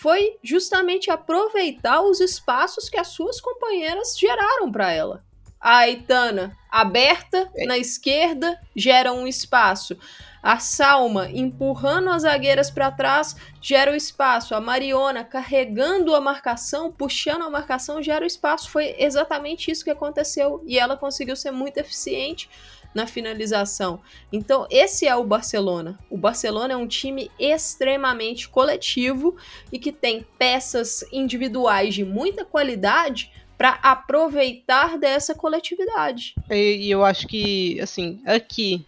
foi 0.00 0.38
justamente 0.42 1.10
aproveitar 1.10 2.00
os 2.00 2.20
espaços 2.20 2.88
que 2.88 2.98
as 2.98 3.08
suas 3.08 3.38
companheiras 3.38 4.18
geraram 4.18 4.72
para 4.72 4.90
ela. 4.90 5.22
A 5.60 5.80
Aitana, 5.80 6.56
aberta 6.70 7.50
é. 7.54 7.66
na 7.66 7.76
esquerda, 7.76 8.58
gera 8.74 9.12
um 9.12 9.26
espaço. 9.26 9.98
A 10.42 10.58
Salma 10.58 11.28
empurrando 11.30 12.08
as 12.08 12.22
zagueiras 12.22 12.70
para 12.70 12.90
trás 12.90 13.36
gera 13.60 13.92
o 13.92 13.94
espaço. 13.94 14.54
A 14.54 14.60
Mariona 14.60 15.22
carregando 15.22 16.14
a 16.14 16.20
marcação, 16.20 16.90
puxando 16.90 17.42
a 17.42 17.50
marcação, 17.50 18.02
gera 18.02 18.24
o 18.24 18.26
espaço. 18.26 18.70
Foi 18.70 18.94
exatamente 18.98 19.70
isso 19.70 19.84
que 19.84 19.90
aconteceu 19.90 20.62
e 20.66 20.78
ela 20.78 20.96
conseguiu 20.96 21.36
ser 21.36 21.50
muito 21.50 21.76
eficiente 21.76 22.48
na 22.94 23.06
finalização. 23.06 24.00
Então, 24.32 24.66
esse 24.70 25.06
é 25.06 25.14
o 25.14 25.24
Barcelona. 25.24 25.98
O 26.10 26.16
Barcelona 26.16 26.74
é 26.74 26.76
um 26.76 26.86
time 26.86 27.30
extremamente 27.38 28.48
coletivo 28.48 29.36
e 29.72 29.78
que 29.78 29.92
tem 29.92 30.26
peças 30.38 31.04
individuais 31.12 31.94
de 31.94 32.04
muita 32.04 32.44
qualidade 32.44 33.30
para 33.56 33.78
aproveitar 33.82 34.98
dessa 34.98 35.34
coletividade. 35.34 36.34
E, 36.50 36.86
e 36.86 36.90
eu 36.90 37.04
acho 37.04 37.26
que, 37.26 37.78
assim, 37.80 38.20
aqui, 38.24 38.86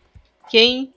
quem 0.49 0.93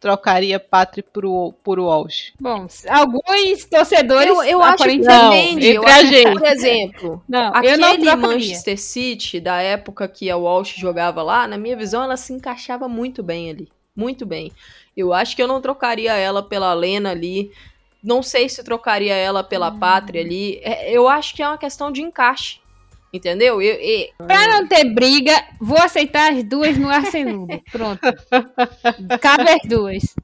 trocaria 0.00 0.60
Patri 0.60 1.02
por, 1.02 1.52
por 1.62 1.78
Walsh. 1.78 2.32
Bom, 2.40 2.66
alguns 2.88 3.64
torcedores 3.64 4.28
eu, 4.28 4.42
eu 4.44 4.62
acho 4.62 4.84
que 4.84 4.98
não, 4.98 5.32
Eu 5.60 5.86
a 5.86 5.90
acho 5.90 6.10
que, 6.10 6.32
por 6.32 6.44
exemplo, 6.44 7.22
Não, 7.28 7.46
eu 7.48 7.54
aquele 7.54 7.76
não 7.76 7.96
trocaria. 7.96 8.16
Manchester 8.16 8.78
City 8.78 9.40
da 9.40 9.60
época 9.60 10.06
que 10.08 10.30
a 10.30 10.36
Walsh 10.36 10.76
jogava 10.76 11.22
lá, 11.22 11.46
na 11.48 11.58
minha 11.58 11.76
visão, 11.76 12.02
ela 12.02 12.16
se 12.16 12.32
encaixava 12.32 12.88
muito 12.88 13.22
bem 13.22 13.50
ali. 13.50 13.68
Muito 13.94 14.24
bem. 14.24 14.52
Eu 14.96 15.12
acho 15.12 15.34
que 15.34 15.42
eu 15.42 15.48
não 15.48 15.60
trocaria 15.60 16.12
ela 16.14 16.42
pela 16.42 16.72
Lena 16.72 17.10
ali. 17.10 17.50
Não 18.02 18.22
sei 18.22 18.48
se 18.48 18.62
trocaria 18.62 19.14
ela 19.14 19.42
pela 19.42 19.72
Pátria 19.72 20.22
ali. 20.22 20.60
É, 20.62 20.92
eu 20.92 21.08
acho 21.08 21.34
que 21.34 21.42
é 21.42 21.48
uma 21.48 21.58
questão 21.58 21.90
de 21.90 22.00
encaixe. 22.00 22.60
Entendeu? 23.12 23.62
Eu, 23.62 23.74
eu- 23.76 24.26
Pra 24.26 24.46
não 24.48 24.66
ter 24.68 24.84
briga, 24.84 25.32
vou 25.60 25.78
aceitar 25.78 26.32
as 26.32 26.44
duas 26.44 26.76
no 26.76 26.88
Arcenudo. 26.90 27.58
Pronto. 27.72 28.00
Cabe 29.20 29.50
as 29.50 29.62
duas. 29.68 30.14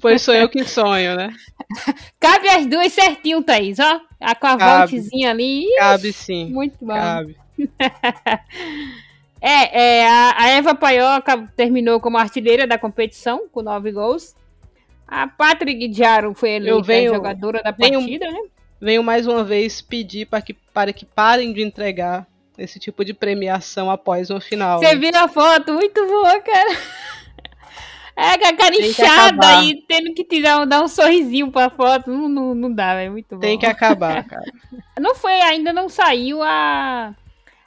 Pois 0.00 0.22
sou 0.22 0.32
eu 0.34 0.48
que 0.48 0.64
sonho, 0.64 1.14
né? 1.14 1.28
Cabe 2.18 2.48
as 2.48 2.64
duas 2.66 2.90
certinho, 2.92 3.42
Thaís, 3.42 3.78
ó. 3.78 4.00
A 4.18 4.34
com 4.34 4.46
a 4.46 4.56
Cabe. 4.56 4.78
voltezinha 4.92 5.30
ali. 5.30 5.66
Cabe 5.78 6.12
sim. 6.12 6.46
Muito 6.50 6.76
bom. 6.84 6.94
Cabe. 6.94 7.36
É, 9.40 9.98
é, 10.00 10.08
a, 10.08 10.34
a 10.44 10.48
Eva 10.48 10.74
Paioca 10.74 11.46
terminou 11.54 12.00
como 12.00 12.16
artilheira 12.16 12.66
da 12.66 12.78
competição, 12.78 13.42
com 13.52 13.62
nove 13.62 13.92
gols. 13.92 14.34
A 15.06 15.28
Patrick 15.28 15.92
Jaro 15.92 16.34
foi 16.34 16.52
eleita 16.52 16.82
venho- 16.82 17.14
jogadora 17.14 17.62
da 17.62 17.70
venho- 17.70 18.00
partida, 18.00 18.30
né? 18.30 18.40
Venho 18.80 19.02
mais 19.02 19.26
uma 19.26 19.42
vez 19.42 19.80
pedir 19.80 20.26
para 20.26 20.42
que, 20.42 20.52
para 20.52 20.92
que 20.92 21.04
parem 21.04 21.52
de 21.52 21.62
entregar 21.62 22.26
esse 22.58 22.78
tipo 22.78 23.04
de 23.04 23.12
premiação 23.14 23.90
após 23.90 24.30
uma 24.30 24.40
final. 24.40 24.78
Você 24.78 24.94
né? 24.94 24.96
viu 24.96 25.10
a 25.14 25.28
foto? 25.28 25.72
Muito 25.72 26.06
boa, 26.06 26.40
cara. 26.40 26.76
É, 28.18 28.38
com 28.38 28.46
a 28.46 28.56
cara 28.56 28.74
inchada 28.74 29.62
e 29.62 29.82
tendo 29.86 30.14
que 30.14 30.24
tirar, 30.24 30.64
dar 30.64 30.82
um 30.82 30.88
sorrisinho 30.88 31.52
pra 31.52 31.68
foto. 31.68 32.10
Não, 32.10 32.26
não, 32.26 32.54
não 32.54 32.72
dá, 32.72 32.94
é 32.94 33.10
muito 33.10 33.34
bom. 33.34 33.40
Tem 33.40 33.58
que 33.58 33.66
acabar, 33.66 34.24
cara. 34.24 34.50
Não 34.98 35.14
foi, 35.14 35.38
ainda 35.42 35.70
não 35.70 35.86
saiu 35.86 36.42
a, 36.42 37.14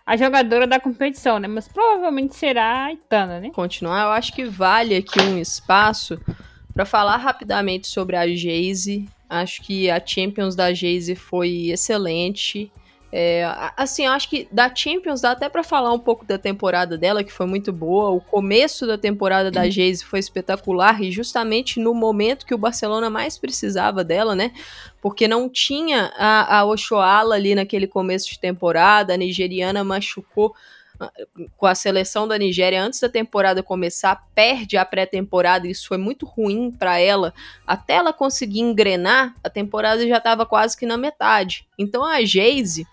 a 0.03 0.18
jogadora 0.18 0.66
da 0.66 0.80
competição, 0.80 1.38
né? 1.38 1.47
Mas 1.47 1.68
provavelmente 1.68 2.36
será 2.36 2.86
a 2.86 2.93
Itana, 2.93 3.39
né? 3.39 3.51
continuar, 3.51 4.05
eu 4.05 4.10
acho 4.10 4.34
que 4.34 4.43
vale 4.43 4.95
aqui 4.95 5.22
um 5.22 5.38
espaço 5.38 6.20
para 6.74 6.84
falar 6.84 7.18
rapidamente 7.18 7.86
sobre 7.86 8.16
a 8.16 8.26
Jayce. 8.26 9.07
Acho 9.30 9.62
que 9.62 9.90
a 9.90 10.04
Champions 10.04 10.56
da 10.56 10.74
Jayce 10.74 11.16
foi 11.16 11.70
excelente. 11.70 12.72
É, 13.12 13.44
assim, 13.76 14.06
acho 14.06 14.30
que 14.30 14.48
da 14.52 14.74
Champions 14.74 15.22
dá 15.22 15.32
até 15.32 15.50
para 15.50 15.64
falar 15.64 15.92
um 15.92 16.00
pouco 16.00 16.26
da 16.26 16.38
temporada 16.38 16.98
dela, 16.98 17.24
que 17.24 17.32
foi 17.32 17.46
muito 17.46 17.72
boa. 17.72 18.10
O 18.12 18.22
começo 18.22 18.88
da 18.88 18.98
temporada 18.98 19.50
da 19.50 19.68
Jayce 19.70 20.06
foi 20.06 20.20
espetacular 20.20 21.02
e 21.02 21.12
justamente 21.12 21.80
no 21.80 21.94
momento 21.94 22.46
que 22.46 22.54
o 22.54 22.58
Barcelona 22.58 23.10
mais 23.10 23.38
precisava 23.38 24.04
dela, 24.04 24.36
né? 24.36 24.52
Porque 25.02 25.28
não 25.28 25.48
tinha 25.48 26.12
a, 26.18 26.60
a 26.60 26.66
Oshoala 26.66 27.36
ali 27.36 27.56
naquele 27.56 27.88
começo 27.88 28.30
de 28.30 28.40
temporada, 28.40 29.14
a 29.14 29.18
nigeriana 29.18 29.84
machucou 29.84 30.56
com 31.58 31.66
a 31.66 31.76
seleção 31.76 32.28
da 32.28 32.38
Nigéria 32.38 32.84
antes 32.84 33.00
da 33.00 33.10
temporada 33.10 33.64
começar, 33.64 34.28
perde 34.36 34.78
a 34.78 34.86
pré-temporada, 34.86 35.68
isso 35.68 35.88
foi 35.88 35.97
muito 35.97 36.26
ruim 36.26 36.72
para 36.72 37.00
ela. 37.00 37.34
Até 37.66 37.93
ela 37.95 38.12
conseguir 38.12 38.60
engrenar, 38.60 39.34
a 39.43 39.50
temporada 39.50 40.08
já 40.08 40.18
estava 40.18 40.45
quase 40.45 40.78
que 40.78 40.86
na 40.86 40.97
metade. 40.97 41.68
Então 41.78 42.04
a 42.04 42.24
Geise, 42.24 42.88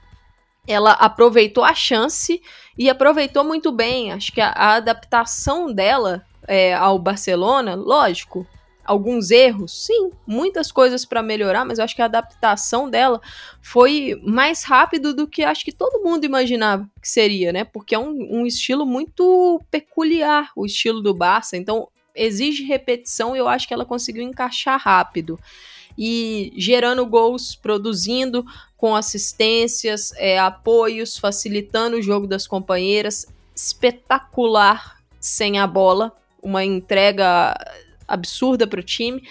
ela 0.66 0.92
aproveitou 0.92 1.64
a 1.64 1.74
chance 1.74 2.40
e 2.76 2.88
aproveitou 2.90 3.44
muito 3.44 3.72
bem. 3.72 4.12
Acho 4.12 4.32
que 4.32 4.40
a, 4.40 4.50
a 4.50 4.74
adaptação 4.74 5.72
dela 5.72 6.24
é, 6.46 6.74
ao 6.74 6.98
Barcelona, 6.98 7.74
lógico, 7.74 8.46
alguns 8.86 9.30
erros, 9.30 9.86
sim, 9.86 10.10
muitas 10.26 10.70
coisas 10.70 11.04
para 11.04 11.22
melhorar, 11.22 11.64
mas 11.64 11.78
eu 11.78 11.84
acho 11.84 11.94
que 11.94 12.02
a 12.02 12.06
adaptação 12.06 12.88
dela 12.88 13.20
foi 13.60 14.20
mais 14.24 14.62
rápido 14.62 15.12
do 15.12 15.26
que 15.26 15.42
acho 15.42 15.64
que 15.64 15.72
todo 15.72 16.02
mundo 16.02 16.24
imaginava 16.24 16.88
que 17.00 17.08
seria, 17.08 17.52
né? 17.52 17.64
Porque 17.64 17.94
é 17.94 17.98
um, 17.98 18.40
um 18.40 18.46
estilo 18.46 18.86
muito 18.86 19.60
peculiar, 19.70 20.50
o 20.54 20.64
estilo 20.64 21.00
do 21.00 21.12
Barça, 21.12 21.56
então 21.56 21.88
exige 22.14 22.64
repetição 22.64 23.36
e 23.36 23.38
eu 23.38 23.48
acho 23.48 23.68
que 23.68 23.74
ela 23.74 23.84
conseguiu 23.84 24.22
encaixar 24.22 24.80
rápido. 24.80 25.38
E 25.98 26.52
gerando 26.56 27.06
gols, 27.06 27.54
produzindo 27.54 28.44
com 28.76 28.94
assistências, 28.94 30.12
é, 30.16 30.38
apoios, 30.38 31.16
facilitando 31.16 31.96
o 31.96 32.02
jogo 32.02 32.26
das 32.26 32.46
companheiras, 32.46 33.26
espetacular 33.54 34.96
sem 35.18 35.58
a 35.58 35.66
bola, 35.66 36.12
uma 36.42 36.64
entrega 36.64 37.54
absurda 38.06 38.66
para 38.66 38.80
o 38.80 38.82
time, 38.82 39.22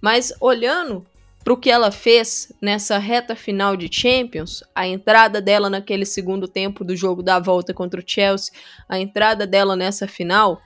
mas 0.00 0.32
olhando 0.40 1.06
para 1.42 1.52
o 1.52 1.56
que 1.56 1.70
ela 1.70 1.90
fez 1.90 2.52
nessa 2.60 2.98
reta 2.98 3.34
final 3.34 3.76
de 3.76 3.88
Champions, 3.90 4.62
a 4.74 4.86
entrada 4.86 5.40
dela 5.40 5.70
naquele 5.70 6.04
segundo 6.04 6.46
tempo 6.46 6.84
do 6.84 6.94
jogo 6.94 7.22
da 7.22 7.38
volta 7.38 7.72
contra 7.72 8.00
o 8.00 8.04
Chelsea, 8.06 8.52
a 8.88 8.98
entrada 8.98 9.46
dela 9.46 9.74
nessa 9.74 10.06
final, 10.06 10.60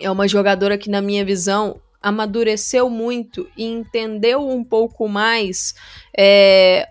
é 0.00 0.10
uma 0.10 0.26
jogadora 0.26 0.78
que, 0.78 0.90
na 0.90 1.02
minha 1.02 1.24
visão, 1.24 1.80
amadureceu 2.02 2.88
muito 2.88 3.48
e 3.56 3.64
entendeu 3.64 4.48
um 4.48 4.62
pouco 4.62 5.08
mais 5.08 5.74
é, 6.16 6.88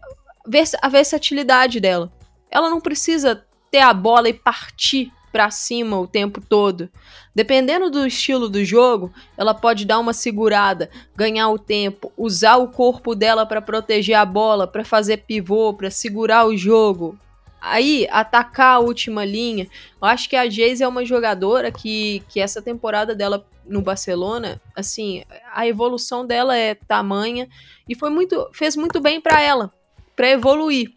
a 0.82 0.90
versatilidade 0.90 1.80
dela. 1.80 2.12
Ela 2.50 2.70
não 2.70 2.82
precisa 2.82 3.44
ter 3.72 3.80
a 3.80 3.94
bola 3.94 4.30
e 4.30 4.34
partir 4.34 5.12
para 5.36 5.52
cima 5.52 6.00
o 6.00 6.08
tempo 6.08 6.40
todo. 6.40 6.90
Dependendo 7.36 7.90
do 7.90 8.08
estilo 8.08 8.48
do 8.48 8.64
jogo, 8.64 9.14
ela 9.36 9.54
pode 9.54 9.84
dar 9.84 10.00
uma 10.00 10.14
segurada, 10.14 10.90
ganhar 11.14 11.50
o 11.50 11.60
tempo, 11.60 12.10
usar 12.16 12.56
o 12.56 12.70
corpo 12.70 13.14
dela 13.14 13.46
para 13.46 13.62
proteger 13.62 14.16
a 14.16 14.24
bola, 14.24 14.66
para 14.66 14.86
fazer 14.86 15.18
pivô, 15.28 15.74
para 15.74 15.92
segurar 15.92 16.48
o 16.48 16.56
jogo. 16.56 17.20
Aí, 17.60 18.08
atacar 18.10 18.78
a 18.78 18.80
última 18.80 19.26
linha. 19.26 19.68
Eu 20.02 20.08
acho 20.08 20.30
que 20.30 20.38
a 20.38 20.50
Geise 20.50 20.84
é 20.84 20.88
uma 20.88 21.04
jogadora 21.04 21.70
que, 21.70 22.24
que 22.30 22.40
essa 22.40 22.62
temporada 22.62 23.14
dela 23.14 23.46
no 23.66 23.82
Barcelona, 23.82 24.62
assim, 24.74 25.26
a 25.52 25.68
evolução 25.68 26.26
dela 26.26 26.56
é 26.56 26.76
tamanha 26.76 27.50
e 27.90 27.94
foi 27.94 28.10
muito, 28.10 28.50
fez 28.54 28.78
muito 28.78 29.02
bem 29.02 29.20
para 29.20 29.42
ela, 29.42 29.70
para 30.16 30.30
evoluir. 30.30 30.94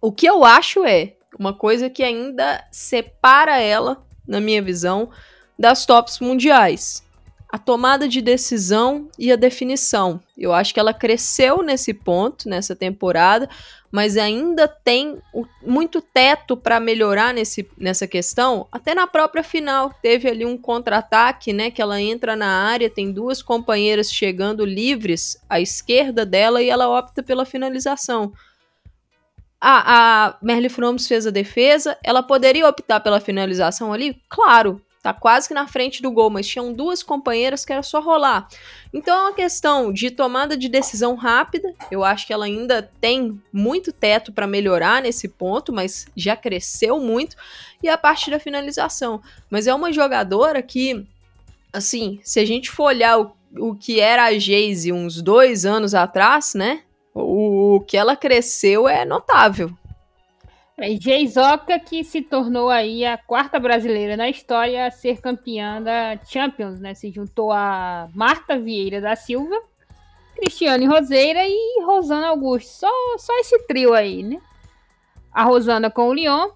O 0.00 0.10
que 0.10 0.26
eu 0.26 0.44
acho 0.44 0.84
é 0.84 1.14
uma 1.40 1.54
coisa 1.54 1.88
que 1.88 2.02
ainda 2.02 2.62
separa 2.70 3.58
ela, 3.58 4.04
na 4.28 4.38
minha 4.42 4.60
visão, 4.60 5.08
das 5.58 5.86
tops 5.86 6.20
mundiais. 6.20 7.02
A 7.50 7.56
tomada 7.56 8.06
de 8.06 8.20
decisão 8.20 9.08
e 9.18 9.32
a 9.32 9.36
definição. 9.36 10.20
Eu 10.36 10.52
acho 10.52 10.74
que 10.74 10.78
ela 10.78 10.92
cresceu 10.92 11.62
nesse 11.62 11.94
ponto, 11.94 12.46
nessa 12.46 12.76
temporada, 12.76 13.48
mas 13.90 14.18
ainda 14.18 14.68
tem 14.68 15.18
muito 15.62 16.02
teto 16.02 16.58
para 16.58 16.78
melhorar 16.78 17.32
nesse, 17.32 17.66
nessa 17.76 18.06
questão. 18.06 18.68
Até 18.70 18.94
na 18.94 19.06
própria 19.06 19.42
final, 19.42 19.94
teve 20.02 20.28
ali 20.28 20.44
um 20.44 20.58
contra-ataque, 20.58 21.54
né? 21.54 21.70
Que 21.70 21.80
ela 21.80 22.00
entra 22.00 22.36
na 22.36 22.68
área, 22.68 22.90
tem 22.90 23.10
duas 23.10 23.42
companheiras 23.42 24.12
chegando 24.12 24.62
livres 24.64 25.42
à 25.48 25.58
esquerda 25.58 26.26
dela 26.26 26.62
e 26.62 26.68
ela 26.68 26.86
opta 26.86 27.22
pela 27.22 27.46
finalização. 27.46 28.30
A, 29.60 30.28
a 30.28 30.36
Merle 30.40 30.68
Froms 30.68 31.06
fez 31.06 31.26
a 31.26 31.30
defesa, 31.30 31.98
ela 32.02 32.22
poderia 32.22 32.66
optar 32.66 33.00
pela 33.00 33.20
finalização 33.20 33.92
ali? 33.92 34.18
Claro, 34.28 34.80
tá 35.02 35.14
quase 35.14 35.48
que 35.48 35.54
na 35.54 35.66
frente 35.66 36.02
do 36.02 36.10
gol, 36.10 36.30
mas 36.30 36.46
tinham 36.46 36.72
duas 36.72 37.02
companheiras 37.02 37.64
que 37.64 37.72
era 37.72 37.82
só 37.82 38.00
rolar. 38.00 38.48
Então 38.92 39.16
é 39.16 39.22
uma 39.22 39.34
questão 39.34 39.92
de 39.92 40.10
tomada 40.10 40.56
de 40.56 40.68
decisão 40.68 41.14
rápida. 41.14 41.74
Eu 41.90 42.04
acho 42.04 42.26
que 42.26 42.32
ela 42.32 42.44
ainda 42.44 42.90
tem 43.00 43.40
muito 43.52 43.92
teto 43.92 44.32
para 44.32 44.46
melhorar 44.46 45.02
nesse 45.02 45.28
ponto, 45.28 45.72
mas 45.72 46.06
já 46.14 46.36
cresceu 46.36 47.00
muito. 47.00 47.36
E 47.82 47.88
a 47.88 47.96
parte 47.96 48.30
da 48.30 48.38
finalização. 48.38 49.22
Mas 49.48 49.66
é 49.66 49.74
uma 49.74 49.92
jogadora 49.92 50.62
que, 50.62 51.06
assim, 51.72 52.20
se 52.22 52.38
a 52.38 52.44
gente 52.44 52.70
for 52.70 52.84
olhar 52.84 53.18
o, 53.18 53.32
o 53.58 53.74
que 53.74 54.00
era 54.00 54.24
a 54.24 54.38
Geise 54.38 54.92
uns 54.92 55.22
dois 55.22 55.64
anos 55.64 55.94
atrás, 55.94 56.54
né? 56.54 56.82
O, 57.14 57.59
o 57.76 57.80
que 57.80 57.96
ela 57.96 58.16
cresceu 58.16 58.88
é 58.88 59.04
notável. 59.04 59.70
É 60.78 60.88
Geisoka 60.98 61.78
que 61.78 62.02
se 62.02 62.22
tornou 62.22 62.70
aí 62.70 63.04
a 63.04 63.18
quarta 63.18 63.60
brasileira 63.60 64.16
na 64.16 64.30
história 64.30 64.86
a 64.86 64.90
ser 64.90 65.20
campeã 65.20 65.82
da 65.82 66.18
Champions, 66.24 66.80
né? 66.80 66.94
Se 66.94 67.10
juntou 67.10 67.52
a 67.52 68.08
Marta 68.14 68.58
Vieira 68.58 68.98
da 68.98 69.14
Silva, 69.14 69.60
Cristiane 70.34 70.86
Roseira 70.86 71.40
e 71.46 71.82
Rosana 71.84 72.28
Augusto. 72.28 72.70
Só, 72.70 73.18
só 73.18 73.38
esse 73.40 73.58
trio 73.66 73.92
aí, 73.92 74.22
né? 74.22 74.40
A 75.30 75.44
Rosana 75.44 75.90
com 75.90 76.08
o 76.08 76.14
Lyon, 76.14 76.48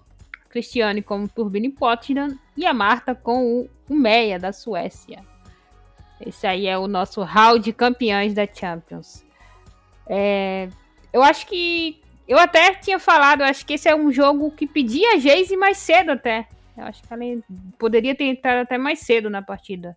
a 0.43 0.49
Cristiane 0.49 1.03
com 1.03 1.23
o 1.23 1.27
Turbine 1.27 1.69
Potsdam 1.69 2.35
e 2.57 2.65
a 2.65 2.73
Marta 2.73 3.13
com 3.13 3.61
o, 3.61 3.69
o 3.87 3.93
Meia 3.93 4.39
da 4.39 4.51
Suécia. 4.51 5.23
Esse 6.19 6.47
aí 6.47 6.65
é 6.65 6.75
o 6.77 6.87
nosso 6.87 7.21
hall 7.21 7.59
de 7.59 7.71
campeões 7.71 8.33
da 8.33 8.47
Champions. 8.51 9.23
É, 10.07 10.67
eu 11.15 11.23
acho 11.23 11.47
que 11.47 12.01
eu 12.27 12.37
até 12.37 12.73
tinha 12.73 12.99
falado, 12.99 13.39
eu 13.39 13.45
acho 13.45 13.65
que 13.65 13.75
esse 13.75 13.87
é 13.87 13.95
um 13.95 14.11
jogo 14.11 14.51
que 14.51 14.67
pedia 14.67 15.17
Geise 15.17 15.55
mais 15.55 15.77
cedo 15.77 16.11
até. 16.11 16.45
Eu 16.77 16.83
acho 16.83 17.01
que 17.01 17.13
ela 17.13 17.23
poderia 17.79 18.13
ter 18.13 18.25
entrado 18.25 18.63
até 18.63 18.77
mais 18.77 18.99
cedo 18.99 19.29
na 19.29 19.41
partida. 19.41 19.95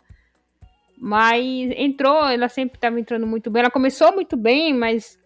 Mas 0.96 1.72
entrou, 1.76 2.24
ela 2.28 2.48
sempre 2.48 2.76
estava 2.76 3.00
entrando 3.00 3.26
muito 3.26 3.50
bem. 3.50 3.62
Ela 3.62 3.70
começou 3.70 4.12
muito 4.12 4.36
bem, 4.36 4.72
mas 4.72 5.18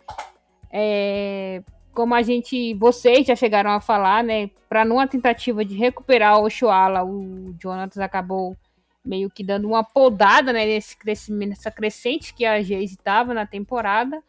é, 0.72 1.62
como 1.92 2.14
a 2.14 2.22
gente, 2.22 2.72
vocês 2.72 3.26
já 3.26 3.36
chegaram 3.36 3.70
a 3.72 3.80
falar, 3.80 4.24
né? 4.24 4.48
Para 4.70 4.86
numa 4.86 5.06
tentativa 5.06 5.62
de 5.62 5.76
recuperar 5.76 6.38
o 6.38 6.44
Oshuala, 6.44 7.04
o 7.04 7.54
Jonathan 7.60 8.02
acabou 8.02 8.56
meio 9.04 9.28
que 9.28 9.44
dando 9.44 9.68
uma 9.68 9.84
podada 9.84 10.54
né, 10.54 10.64
nesse 10.64 10.96
crescimento, 10.96 11.50
nessa 11.50 11.70
crescente 11.70 12.32
que 12.32 12.46
a 12.46 12.62
Geise 12.62 12.94
estava 12.94 13.34
na 13.34 13.44
temporada. 13.44 14.22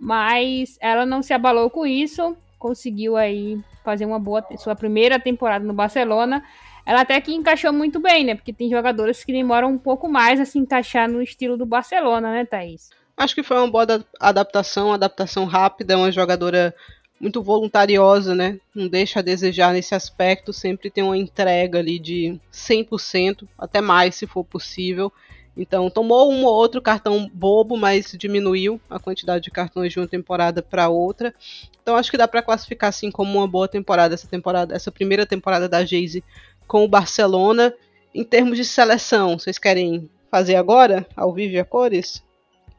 Mas 0.00 0.78
ela 0.80 1.04
não 1.04 1.22
se 1.22 1.34
abalou 1.34 1.68
com 1.68 1.86
isso, 1.86 2.34
conseguiu 2.58 3.18
aí 3.18 3.60
fazer 3.84 4.06
uma 4.06 4.18
boa 4.18 4.42
sua 4.56 4.74
primeira 4.74 5.20
temporada 5.20 5.64
no 5.64 5.74
Barcelona. 5.74 6.42
Ela 6.86 7.02
até 7.02 7.20
que 7.20 7.34
encaixou 7.34 7.72
muito 7.72 8.00
bem, 8.00 8.24
né? 8.24 8.34
Porque 8.34 8.52
tem 8.52 8.70
jogadores 8.70 9.22
que 9.22 9.32
demoram 9.32 9.70
um 9.70 9.78
pouco 9.78 10.08
mais 10.08 10.40
a 10.40 10.46
se 10.46 10.58
encaixar 10.58 11.08
no 11.08 11.22
estilo 11.22 11.56
do 11.56 11.66
Barcelona, 11.66 12.32
né, 12.32 12.46
Thaís? 12.46 12.88
Acho 13.16 13.34
que 13.34 13.42
foi 13.42 13.58
uma 13.58 13.70
boa 13.70 14.02
adaptação, 14.18 14.92
adaptação 14.92 15.44
rápida, 15.44 15.98
uma 15.98 16.10
jogadora 16.10 16.74
muito 17.20 17.42
voluntariosa, 17.42 18.34
né? 18.34 18.58
Não 18.74 18.88
deixa 18.88 19.18
a 19.18 19.22
desejar 19.22 19.74
nesse 19.74 19.94
aspecto, 19.94 20.54
sempre 20.54 20.90
tem 20.90 21.04
uma 21.04 21.18
entrega 21.18 21.78
ali 21.78 21.98
de 21.98 22.40
100%, 22.50 23.46
até 23.58 23.82
mais 23.82 24.14
se 24.14 24.26
for 24.26 24.42
possível. 24.42 25.12
Então, 25.56 25.90
tomou 25.90 26.32
um 26.32 26.44
ou 26.44 26.54
outro 26.54 26.80
cartão 26.80 27.28
bobo, 27.32 27.76
mas 27.76 28.14
diminuiu 28.16 28.80
a 28.88 28.98
quantidade 28.98 29.44
de 29.44 29.50
cartões 29.50 29.92
de 29.92 29.98
uma 29.98 30.06
temporada 30.06 30.62
para 30.62 30.88
outra. 30.88 31.34
Então, 31.82 31.96
acho 31.96 32.10
que 32.10 32.16
dá 32.16 32.28
para 32.28 32.42
classificar 32.42 32.88
assim 32.88 33.10
como 33.10 33.38
uma 33.38 33.46
boa 33.46 33.68
temporada 33.68 34.14
essa 34.14 34.28
temporada, 34.28 34.74
essa 34.74 34.90
primeira 34.90 35.26
temporada 35.26 35.68
da 35.68 35.84
Jayce 35.84 36.24
com 36.66 36.84
o 36.84 36.88
Barcelona. 36.88 37.74
Em 38.14 38.24
termos 38.24 38.56
de 38.56 38.64
seleção, 38.64 39.38
vocês 39.38 39.58
querem 39.58 40.08
fazer 40.30 40.56
agora, 40.56 41.06
ao 41.16 41.32
vivo 41.32 41.54
e 41.54 41.58
a 41.58 41.64
cores? 41.64 42.22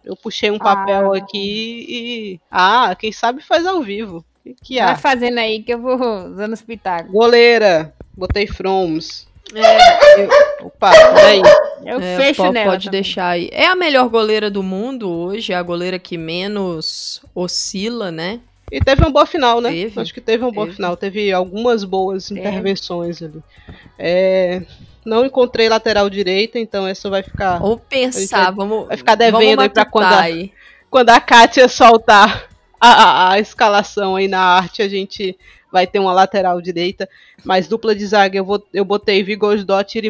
Eu 0.03 0.15
puxei 0.15 0.49
um 0.49 0.57
papel 0.57 1.13
ah. 1.13 1.17
aqui 1.17 1.86
e. 1.88 2.39
Ah, 2.49 2.95
quem 2.97 3.11
sabe 3.11 3.41
faz 3.41 3.65
ao 3.65 3.82
vivo. 3.82 4.26
Que, 4.63 4.80
há? 4.80 4.88
Vai 4.88 4.97
fazendo 4.97 5.38
aí 5.38 5.61
que 5.61 5.74
eu 5.74 5.80
vou 5.80 5.95
usando 5.95 6.53
os 6.53 6.61
pitacos. 6.61 7.11
Goleira, 7.11 7.93
botei 8.17 8.47
Froms. 8.47 9.28
É, 9.53 10.24
eu, 10.24 10.30
opa, 10.65 10.91
peraí. 11.13 11.41
Eu 11.86 12.00
é, 12.00 12.18
fecho 12.18 12.42
pode, 12.42 12.54
nela. 12.54 12.72
Pode 12.72 12.86
também. 12.86 13.02
deixar 13.02 13.30
aí. 13.30 13.50
É 13.52 13.68
a 13.68 13.76
melhor 13.76 14.08
goleira 14.10 14.50
do 14.50 14.62
mundo 14.62 15.10
hoje, 15.10 15.54
é 15.54 15.56
a 15.56 15.64
goleira 15.64 15.98
que 15.98 16.18
menos 16.18 17.22
oscila, 17.34 18.12
né? 18.12 18.40
E 18.72 18.80
teve 18.80 19.02
uma 19.02 19.10
boa 19.10 19.26
final, 19.26 19.60
né? 19.60 19.70
Teve, 19.70 20.00
Acho 20.00 20.14
que 20.14 20.22
teve 20.22 20.44
uma 20.44 20.52
boa 20.52 20.66
teve. 20.66 20.78
final. 20.78 20.96
Teve 20.96 21.34
algumas 21.34 21.84
boas 21.84 22.32
intervenções 22.32 23.22
ali. 23.22 23.44
É, 24.00 24.62
não 25.06 25.26
encontrei 25.26 25.68
lateral 25.68 26.10
direita, 26.10 26.58
então 26.58 26.88
essa 26.88 27.10
vai 27.10 27.22
ficar. 27.22 27.60
Vamos 27.60 27.82
pensar, 27.90 28.46
vai, 28.46 28.56
vamos. 28.56 28.88
Vai 28.88 28.98
ficar 28.98 29.16
devendo 29.16 29.62
aí 29.62 29.70
pra 29.70 29.84
quando 29.84 30.14
a, 30.14 30.26
quando 30.90 31.10
a 31.10 31.20
Kátia 31.20 31.68
soltar 31.68 32.48
a, 32.80 32.90
a, 32.90 33.32
a, 33.32 33.40
escalação 33.40 34.16
aí 34.16 34.30
na 34.30 34.40
arte, 34.40 34.82
a 34.82 34.88
gente 34.88 35.38
vai 35.70 35.86
ter 35.86 36.00
uma 36.00 36.14
lateral 36.14 36.62
direita. 36.62 37.10
Mas 37.44 37.68
dupla 37.68 37.94
de 37.94 38.06
zaga, 38.06 38.38
eu, 38.38 38.46
vou, 38.46 38.66
eu 38.74 38.86
botei 38.86 39.22
Vigosdot 39.22 39.98
e 39.98 40.10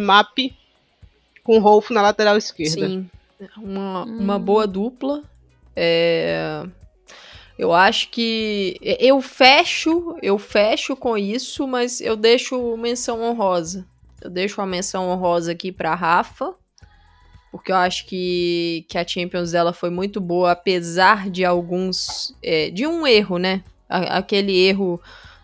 Com 1.44 1.60
Rolf 1.60 1.90
na 1.90 2.02
lateral 2.02 2.38
esquerda. 2.38 2.88
Sim, 2.88 3.10
uma, 3.58 4.06
hum. 4.06 4.18
uma 4.20 4.40
boa 4.40 4.68
dupla. 4.68 5.24
É 5.76 6.64
eu 7.62 7.72
acho 7.72 8.10
que 8.10 8.76
eu 8.82 9.22
fecho, 9.22 10.18
eu 10.24 10.40
fecho 10.40 10.96
com 10.96 11.16
isso, 11.16 11.68
mas 11.68 12.02
eu 12.02 12.16
deixo 12.16 12.76
menção 12.76 13.22
honrosa. 13.22 13.86
Eu 14.20 14.32
deixo 14.32 14.60
uma 14.60 14.66
menção 14.66 15.08
honrosa 15.10 15.52
aqui 15.52 15.72
para 15.72 15.94
Rafa, 15.94 16.56
porque 17.52 17.72
eu 17.72 17.76
acho 17.76 18.08
que, 18.08 18.84
que 18.90 18.98
a 18.98 19.08
Champions 19.08 19.52
dela 19.52 19.74
foi 19.74 19.92
muito 19.92 20.20
boa, 20.20 20.54
apesar 20.54 21.30
de 21.30 21.46
alguns. 21.46 22.36
É, 22.42 22.72
de 22.72 22.88
um 22.88 23.06
erro, 23.06 23.38
né? 23.38 23.64
Aquele 23.88 24.58
erro 24.58 25.00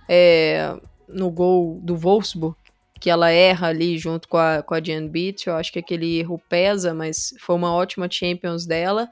é, 0.09 0.75
no 1.07 1.29
gol 1.29 1.79
do 1.83 1.95
Wolfsburg, 1.95 2.57
que 2.99 3.09
ela 3.09 3.29
erra 3.29 3.67
ali 3.67 3.97
junto 3.97 4.27
com 4.27 4.37
a, 4.37 4.61
com 4.61 4.73
a 4.73 4.81
Jan 4.83 5.07
Beat. 5.07 5.47
Eu 5.47 5.55
acho 5.55 5.71
que 5.71 5.79
aquele 5.79 6.19
erro 6.19 6.41
pesa, 6.49 6.93
mas 6.93 7.33
foi 7.39 7.55
uma 7.55 7.73
ótima 7.73 8.07
Champions 8.09 8.65
dela. 8.65 9.09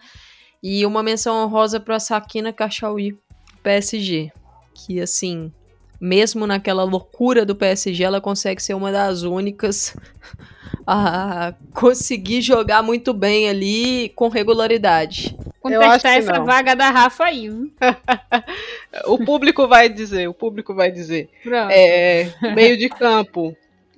E 0.61 0.85
uma 0.85 1.03
menção 1.03 1.43
honrosa 1.43 1.79
para 1.79 1.99
Sakina 1.99 2.51
Kachaui, 2.51 3.17
PSG, 3.61 4.31
que 4.73 4.99
assim, 4.99 5.51
mesmo 5.99 6.47
naquela 6.47 6.83
loucura 6.83 7.45
do 7.45 7.55
PSG, 7.55 8.03
ela 8.03 8.19
consegue 8.19 8.61
ser 8.61 8.73
uma 8.73 8.91
das 8.91 9.21
únicas 9.21 9.95
a 10.87 11.53
conseguir 11.73 12.41
jogar 12.41 12.81
muito 12.81 13.13
bem 13.13 13.47
ali 13.47 14.09
com 14.09 14.27
regularidade. 14.27 15.37
Contestar 15.59 16.17
essa 16.17 16.33
não. 16.33 16.45
vaga 16.45 16.75
da 16.75 16.89
Rafa 16.91 17.25
aí. 17.25 17.49
o 19.05 19.17
público 19.17 19.67
vai 19.67 19.89
dizer, 19.89 20.27
o 20.27 20.33
público 20.33 20.75
vai 20.75 20.91
dizer. 20.91 21.29
É, 21.71 22.31
meio 22.53 22.77
de 22.77 22.87
campo. 22.87 23.55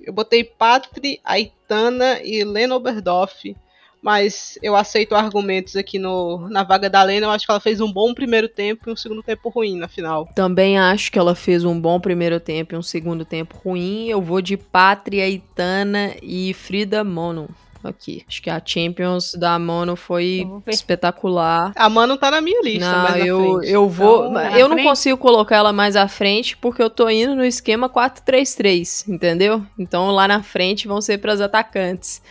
Eu 0.08 0.12
botei 0.14 0.42
Patri, 0.42 1.20
Aitana 1.22 2.18
e 2.24 2.42
Leno 2.42 2.80
Berdorf 2.80 3.54
mas 4.00 4.58
eu 4.62 4.76
aceito 4.76 5.14
argumentos 5.14 5.76
aqui 5.76 5.98
no, 5.98 6.48
na 6.48 6.62
vaga 6.62 6.88
da 6.88 7.02
Lena. 7.02 7.26
Eu 7.26 7.30
acho 7.30 7.44
que 7.44 7.50
ela 7.50 7.60
fez 7.60 7.80
um 7.80 7.92
bom 7.92 8.14
primeiro 8.14 8.48
tempo 8.48 8.88
e 8.88 8.92
um 8.92 8.96
segundo 8.96 9.22
tempo 9.22 9.48
ruim 9.48 9.76
na 9.76 9.88
final. 9.88 10.28
Também 10.34 10.78
acho 10.78 11.10
que 11.10 11.18
ela 11.18 11.34
fez 11.34 11.64
um 11.64 11.78
bom 11.78 11.98
primeiro 12.00 12.38
tempo 12.38 12.74
e 12.74 12.78
um 12.78 12.82
segundo 12.82 13.24
tempo 13.24 13.60
ruim. 13.64 14.08
Eu 14.08 14.22
vou 14.22 14.40
de 14.40 14.56
Pátria, 14.56 15.28
Itana 15.28 16.14
e 16.22 16.54
Frida 16.54 17.02
Mono 17.02 17.48
aqui. 17.82 18.24
Acho 18.26 18.42
que 18.42 18.50
a 18.50 18.60
Champions 18.64 19.32
da 19.34 19.58
Mono 19.58 19.96
foi 19.96 20.46
espetacular. 20.66 21.72
A 21.76 21.88
Mano 21.88 22.16
tá 22.16 22.30
na 22.30 22.40
minha 22.40 22.62
lista, 22.62 22.90
não, 22.90 23.16
eu, 23.16 23.62
eu 23.62 23.88
vou, 23.88 24.30
então, 24.30 24.56
eu 24.56 24.68
não 24.68 24.76
frente? 24.76 24.88
consigo 24.88 25.18
colocar 25.18 25.56
ela 25.56 25.72
mais 25.72 25.96
à 25.96 26.08
frente 26.08 26.56
porque 26.56 26.82
eu 26.82 26.90
tô 26.90 27.08
indo 27.08 27.34
no 27.34 27.44
esquema 27.44 27.88
4-3-3, 27.88 29.08
entendeu? 29.08 29.62
Então 29.78 30.10
lá 30.10 30.26
na 30.26 30.42
frente 30.42 30.88
vão 30.88 31.00
ser 31.00 31.18
para 31.18 31.34
os 31.34 31.40
atacantes. 31.40 32.22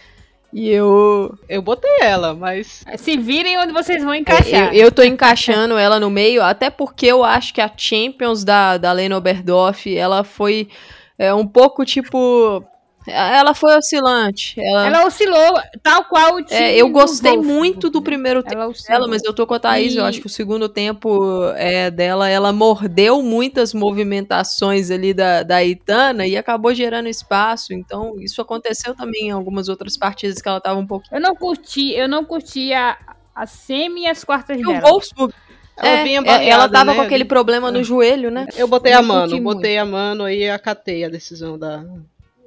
E 0.53 0.69
eu. 0.69 1.37
Eu 1.49 1.61
botei 1.61 1.99
ela, 2.01 2.33
mas. 2.33 2.83
Se 2.97 3.17
virem 3.17 3.57
onde 3.59 3.73
vocês 3.73 4.03
vão 4.03 4.15
encaixar. 4.15 4.73
Eu, 4.73 4.85
eu 4.85 4.91
tô 4.91 5.03
encaixando 5.03 5.75
ela 5.77 5.99
no 5.99 6.09
meio, 6.09 6.41
até 6.41 6.69
porque 6.69 7.05
eu 7.05 7.23
acho 7.23 7.53
que 7.53 7.61
a 7.61 7.71
Champions 7.75 8.43
da, 8.43 8.77
da 8.77 8.91
Lena 8.91 9.17
Oberdorf, 9.17 9.85
ela 9.95 10.23
foi 10.23 10.69
é, 11.17 11.33
um 11.33 11.45
pouco 11.45 11.83
tipo. 11.83 12.63
Ela 13.07 13.53
foi 13.53 13.77
oscilante. 13.77 14.59
Ela, 14.59 14.87
ela 14.87 15.05
oscilou, 15.05 15.53
tal 15.81 16.03
qual 16.05 16.35
o 16.35 16.43
time. 16.43 16.59
É, 16.59 16.75
eu 16.75 16.89
gostei 16.89 17.37
muito 17.37 17.89
do 17.89 18.01
primeiro 18.01 18.43
tempo 18.43 18.73
dela, 18.87 19.07
mas 19.07 19.23
eu 19.23 19.33
tô 19.33 19.47
com 19.47 19.53
a 19.53 19.59
Thaís. 19.59 19.93
E... 19.93 19.97
Eu 19.97 20.05
acho 20.05 20.19
que 20.19 20.27
o 20.27 20.29
segundo 20.29 20.67
tempo 20.67 21.43
é, 21.55 21.89
dela, 21.89 22.29
ela 22.29 22.51
mordeu 22.51 23.21
muitas 23.21 23.73
movimentações 23.73 24.91
ali 24.91 25.13
da, 25.13 25.43
da 25.43 25.63
Itana 25.63 26.27
e 26.27 26.35
acabou 26.35 26.73
gerando 26.73 27.07
espaço. 27.07 27.73
Então, 27.73 28.15
isso 28.19 28.41
aconteceu 28.41 28.93
também 28.93 29.27
em 29.27 29.31
algumas 29.31 29.69
outras 29.69 29.97
partidas 29.97 30.41
que 30.41 30.47
ela 30.47 30.59
tava 30.59 30.79
um 30.79 30.87
pouco. 30.87 31.05
Eu 31.11 31.21
não 31.21 31.35
curti, 31.35 31.93
eu 31.93 32.09
não 32.09 32.25
curti 32.25 32.73
a, 32.73 32.97
a 33.33 33.45
semi 33.45 34.01
e 34.01 34.07
as 34.07 34.23
quartas 34.23 34.59
e 34.59 34.61
dela. 34.61 34.79
o 34.79 34.81
Wolfsburg 34.81 35.33
ela, 35.77 35.89
é, 35.89 36.13
é 36.13 36.21
barreada, 36.21 36.45
ela 36.49 36.69
tava 36.69 36.91
né? 36.91 36.95
com 36.95 37.01
aquele 37.03 37.23
problema 37.23 37.71
no 37.71 37.79
é. 37.79 37.83
joelho, 37.83 38.31
né? 38.31 38.47
Eu 38.57 38.67
botei 38.67 38.93
eu 38.93 38.99
a 38.99 39.01
mano, 39.01 39.39
botei 39.41 39.75
muito. 39.75 39.81
a 39.81 39.85
mano 39.85 40.29
e 40.29 40.49
acatei 40.49 41.05
a 41.05 41.09
decisão 41.09 41.57
da, 41.57 41.85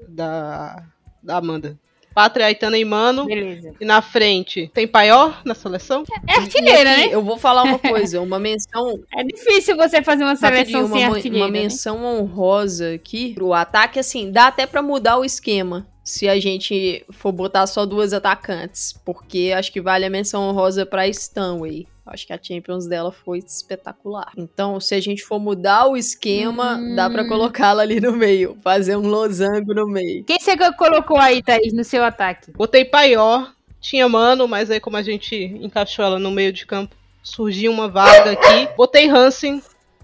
da, 0.09 0.85
da 1.23 1.37
Amanda. 1.37 1.79
Pátria, 2.15 2.47
Aitana 2.47 2.77
e 2.77 2.85
Mano. 2.85 3.27
Beleza. 3.27 3.75
E 3.81 3.85
na 3.85 4.03
frente, 4.03 4.71
tem 4.75 4.87
Paior 4.87 5.41
na 5.45 5.55
seleção? 5.55 6.05
É 6.29 6.39
artilheira, 6.39 6.97
né? 6.97 7.09
Eu 7.11 7.23
vou 7.23 7.39
falar 7.39 7.63
uma 7.63 7.79
coisa, 7.79 8.21
uma 8.21 8.39
menção... 8.39 9.01
É 9.17 9.23
difícil 9.23 9.77
você 9.77 10.03
fazer 10.03 10.25
uma 10.25 10.37
seleção 10.37 10.87
uma, 10.87 10.97
sem 10.97 11.05
artilheira, 11.05 11.47
Uma 11.47 11.53
né? 11.53 11.61
menção 11.61 11.99
né? 11.99 12.07
honrosa 12.07 12.95
aqui 12.95 13.33
pro 13.35 13.53
ataque, 13.53 13.99
assim, 13.99 14.31
dá 14.31 14.49
até 14.49 14.67
para 14.67 14.83
mudar 14.83 15.19
o 15.19 15.25
esquema 15.25 15.87
se 16.03 16.29
a 16.29 16.41
gente 16.41 17.05
for 17.11 17.31
botar 17.31 17.67
só 17.67 17.87
duas 17.87 18.13
atacantes, 18.13 18.93
porque 19.05 19.53
acho 19.57 19.71
que 19.73 19.81
vale 19.81 20.05
a 20.05 20.11
menção 20.11 20.49
honrosa 20.49 20.85
para 20.85 21.07
Stanway. 21.07 21.87
Acho 22.11 22.27
que 22.27 22.33
a 22.33 22.39
Champions 22.43 22.87
dela 22.87 23.13
foi 23.13 23.39
espetacular. 23.39 24.33
Então, 24.37 24.81
se 24.81 24.97
a 24.97 25.01
gente 25.01 25.23
for 25.23 25.39
mudar 25.39 25.87
o 25.87 25.97
esquema, 25.97 26.75
hum. 26.75 26.97
dá 26.97 27.09
para 27.09 27.27
colocá-la 27.27 27.83
ali 27.83 28.01
no 28.01 28.13
meio, 28.13 28.59
fazer 28.63 28.97
um 28.97 29.07
losango 29.07 29.73
no 29.73 29.87
meio. 29.87 30.25
Quem 30.25 30.39
você 30.39 30.57
colocou 30.73 31.17
aí, 31.17 31.41
Thaís, 31.41 31.73
no 31.73 31.85
seu 31.85 32.03
ataque? 32.03 32.51
Botei 32.51 32.85
Paior, 32.85 33.55
tinha 33.81 34.09
Mano, 34.09 34.49
mas 34.49 34.71
aí 34.71 34.81
como 34.81 34.97
a 34.97 35.03
gente 35.03 35.37
encaixou 35.37 36.05
ela 36.05 36.19
no 36.19 36.33
meio 36.33 36.53
de 36.53 36.67
campo, 36.67 36.97
surgiu 37.23 37.71
uma 37.71 37.89
vaga 37.89 38.33
aqui. 38.33 38.69
Botei 38.77 39.09
Hansen, 39.09 39.63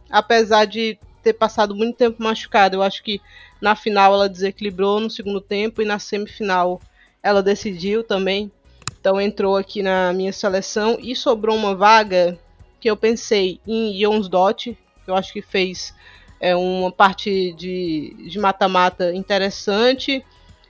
apesar 0.08 0.64
de 0.64 0.96
ter 1.22 1.32
passado 1.32 1.74
muito 1.74 1.96
tempo 1.96 2.22
machucada. 2.22 2.76
Eu 2.76 2.82
acho 2.82 3.02
que 3.02 3.20
na 3.60 3.74
final 3.74 4.14
ela 4.14 4.28
desequilibrou 4.28 5.00
no 5.00 5.10
segundo 5.10 5.40
tempo 5.40 5.82
e 5.82 5.84
na 5.84 5.98
semifinal 5.98 6.80
ela 7.20 7.42
decidiu 7.42 8.04
também. 8.04 8.52
Então 9.06 9.20
entrou 9.20 9.56
aqui 9.56 9.84
na 9.84 10.12
minha 10.12 10.32
seleção 10.32 10.98
e 11.00 11.14
sobrou 11.14 11.54
uma 11.54 11.76
vaga 11.76 12.36
que 12.80 12.90
eu 12.90 12.96
pensei 12.96 13.60
em 13.64 13.96
Jonsdott, 13.96 14.76
que 15.04 15.08
eu 15.08 15.14
acho 15.14 15.32
que 15.32 15.40
fez 15.40 15.94
é, 16.40 16.56
uma 16.56 16.90
parte 16.90 17.52
de 17.52 18.36
mata-mata 18.40 19.14
interessante. 19.14 20.24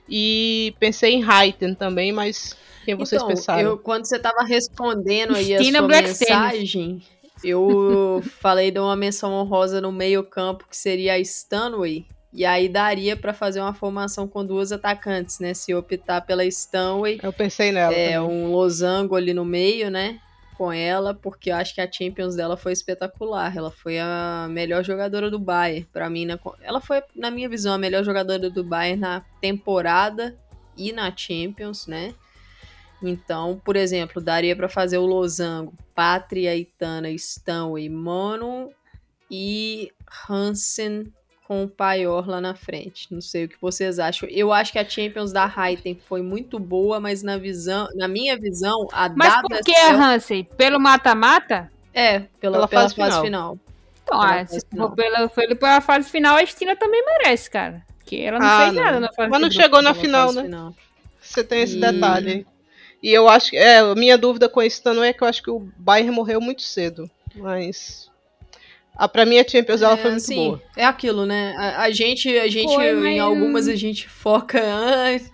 E 0.07 0.75
pensei 0.79 1.15
em 1.15 1.21
Raiden 1.23 1.73
também, 1.73 2.11
mas 2.11 2.55
quem 2.85 2.93
vocês 2.93 3.19
então, 3.19 3.27
pensaram? 3.27 3.59
Eu, 3.59 3.75
quando 3.79 4.05
você 4.05 4.19
tava 4.19 4.43
respondendo 4.43 5.35
aí 5.35 5.55
a 5.55 5.63
sua 5.63 5.81
Black 5.87 6.07
mensagem, 6.07 7.01
eu 7.43 8.21
falei 8.39 8.69
de 8.69 8.77
uma 8.77 8.95
menção 8.95 9.33
honrosa 9.33 9.81
no 9.81 9.91
meio 9.91 10.23
campo, 10.23 10.67
que 10.69 10.77
seria 10.77 11.13
a 11.13 11.19
Stanway. 11.19 12.05
E 12.37 12.45
aí 12.45 12.69
daria 12.69 13.17
para 13.17 13.33
fazer 13.33 13.59
uma 13.59 13.73
formação 13.73 14.27
com 14.27 14.45
duas 14.45 14.71
atacantes, 14.71 15.39
né? 15.39 15.55
Se 15.55 15.73
optar 15.73 16.21
pela 16.21 16.45
Stanway, 16.45 17.19
Eu 17.23 17.33
pensei 17.33 17.71
nela. 17.71 17.91
é 17.91 18.13
também. 18.13 18.19
um 18.31 18.51
losango 18.51 19.15
ali 19.15 19.33
no 19.33 19.43
meio, 19.43 19.89
né? 19.89 20.19
Com 20.55 20.71
ela, 20.71 21.15
porque 21.15 21.49
eu 21.49 21.55
acho 21.55 21.73
que 21.73 21.81
a 21.81 21.91
Champions 21.91 22.35
dela 22.35 22.55
foi 22.55 22.73
espetacular. 22.73 23.57
Ela 23.57 23.71
foi 23.71 23.97
a 23.97 24.45
melhor 24.51 24.83
jogadora 24.83 25.31
do 25.31 25.39
Bayern, 25.39 25.87
para 25.91 26.07
mim. 26.11 26.27
Na, 26.27 26.37
ela 26.61 26.79
foi, 26.79 27.01
na 27.15 27.31
minha 27.31 27.49
visão, 27.49 27.73
a 27.73 27.77
melhor 27.79 28.03
jogadora 28.03 28.51
do 28.51 28.63
Bayern 28.63 29.01
na 29.01 29.23
temporada 29.41 30.37
e 30.77 30.91
na 30.91 31.11
Champions, 31.17 31.87
né? 31.87 32.13
Então, 33.01 33.59
por 33.65 33.75
exemplo, 33.75 34.21
daria 34.21 34.55
para 34.55 34.69
fazer 34.69 34.99
o 34.99 35.07
losango 35.07 35.73
Pátria, 35.95 36.55
Itana, 36.55 37.09
Stanway, 37.09 37.89
Mono 37.89 38.69
e 39.29 39.91
Hansen 40.29 41.11
com 41.47 41.63
o 41.63 41.67
Paior 41.69 42.27
lá 42.27 42.41
na 42.41 42.53
frente. 42.53 43.07
Não 43.09 43.21
sei 43.21 43.45
o 43.45 43.47
que 43.47 43.55
vocês 43.61 43.99
acham. 43.99 44.27
Eu 44.29 44.51
acho 44.51 44.73
que 44.73 44.79
a 44.79 44.87
Champions 44.87 45.31
da 45.31 45.45
Raiden 45.45 45.97
foi 46.09 46.21
muito 46.21 46.59
boa, 46.59 46.99
mas 46.99 47.23
na 47.23 47.37
visão, 47.37 47.87
na 47.95 48.05
minha 48.05 48.37
visão, 48.37 48.85
a 48.91 49.07
Mas 49.07 49.33
da 49.33 49.41
por 49.41 49.61
que 49.61 49.71
a 49.73 49.93
Hansen? 49.95 50.43
Pelo 50.43 50.77
mata-mata? 50.77 51.71
É, 51.93 52.19
pela, 52.19 52.27
Pela 52.57 52.67
pela 52.67 52.81
fase 52.81 52.95
fase, 52.95 53.21
final. 53.21 53.23
final. 53.23 53.59
Então, 54.03 54.19
Pela 54.19 54.29
ah, 54.29 54.37
fase 54.45 54.59
se 54.59 54.67
final. 54.69 54.89
for 54.89 54.95
pela, 55.57 55.81
fase 55.81 56.09
final, 56.09 56.35
a 56.35 56.45
Stina 56.45 56.75
também 56.75 57.01
merece, 57.05 57.49
cara. 57.49 57.81
Porque 57.97 58.17
ela 58.17 58.39
não 58.39 58.45
Ah, 58.45 58.59
fez 58.63 58.73
não. 58.73 58.83
nada 58.83 58.99
na 58.99 59.13
fase 59.13 59.29
Mas 59.29 59.41
não 59.41 59.49
final. 59.49 59.63
chegou 59.63 59.81
na 59.81 59.93
final, 59.93 60.33
né? 60.33 60.43
final. 60.43 60.75
Você 61.21 61.43
tem 61.45 61.61
esse 61.61 61.77
E- 61.77 61.79
detalhe 61.79 62.29
aí. 62.31 62.45
E 63.01 63.13
eu 63.13 63.29
acho 63.29 63.51
que. 63.51 63.57
É, 63.57 63.79
a 63.79 63.95
minha 63.95 64.17
dúvida 64.17 64.49
com 64.49 64.61
esse 64.61 64.81
Tano 64.83 65.01
é 65.03 65.13
que 65.13 65.23
eu 65.23 65.27
acho 65.27 65.41
que 65.41 65.49
o 65.51 65.59
Bayern 65.77 66.11
morreu 66.11 66.41
muito 66.41 66.61
cedo. 66.61 67.09
Mas. 67.35 68.09
A, 68.97 69.07
pra 69.07 69.25
mim 69.25 69.37
a 69.37 69.47
Champions 69.47 69.81
ela 69.81 69.95
foi 69.95 70.11
muito 70.11 70.23
sim, 70.23 70.35
boa. 70.47 70.61
É 70.75 70.85
aquilo, 70.85 71.25
né? 71.25 71.53
A, 71.57 71.83
a 71.83 71.91
gente, 71.91 72.27
a 72.37 72.47
gente 72.47 72.73
Foi, 72.73 72.89
em 72.89 72.95
mas- 72.95 73.19
algumas 73.19 73.67
a 73.67 73.75
gente 73.75 74.07
foca 74.09 74.59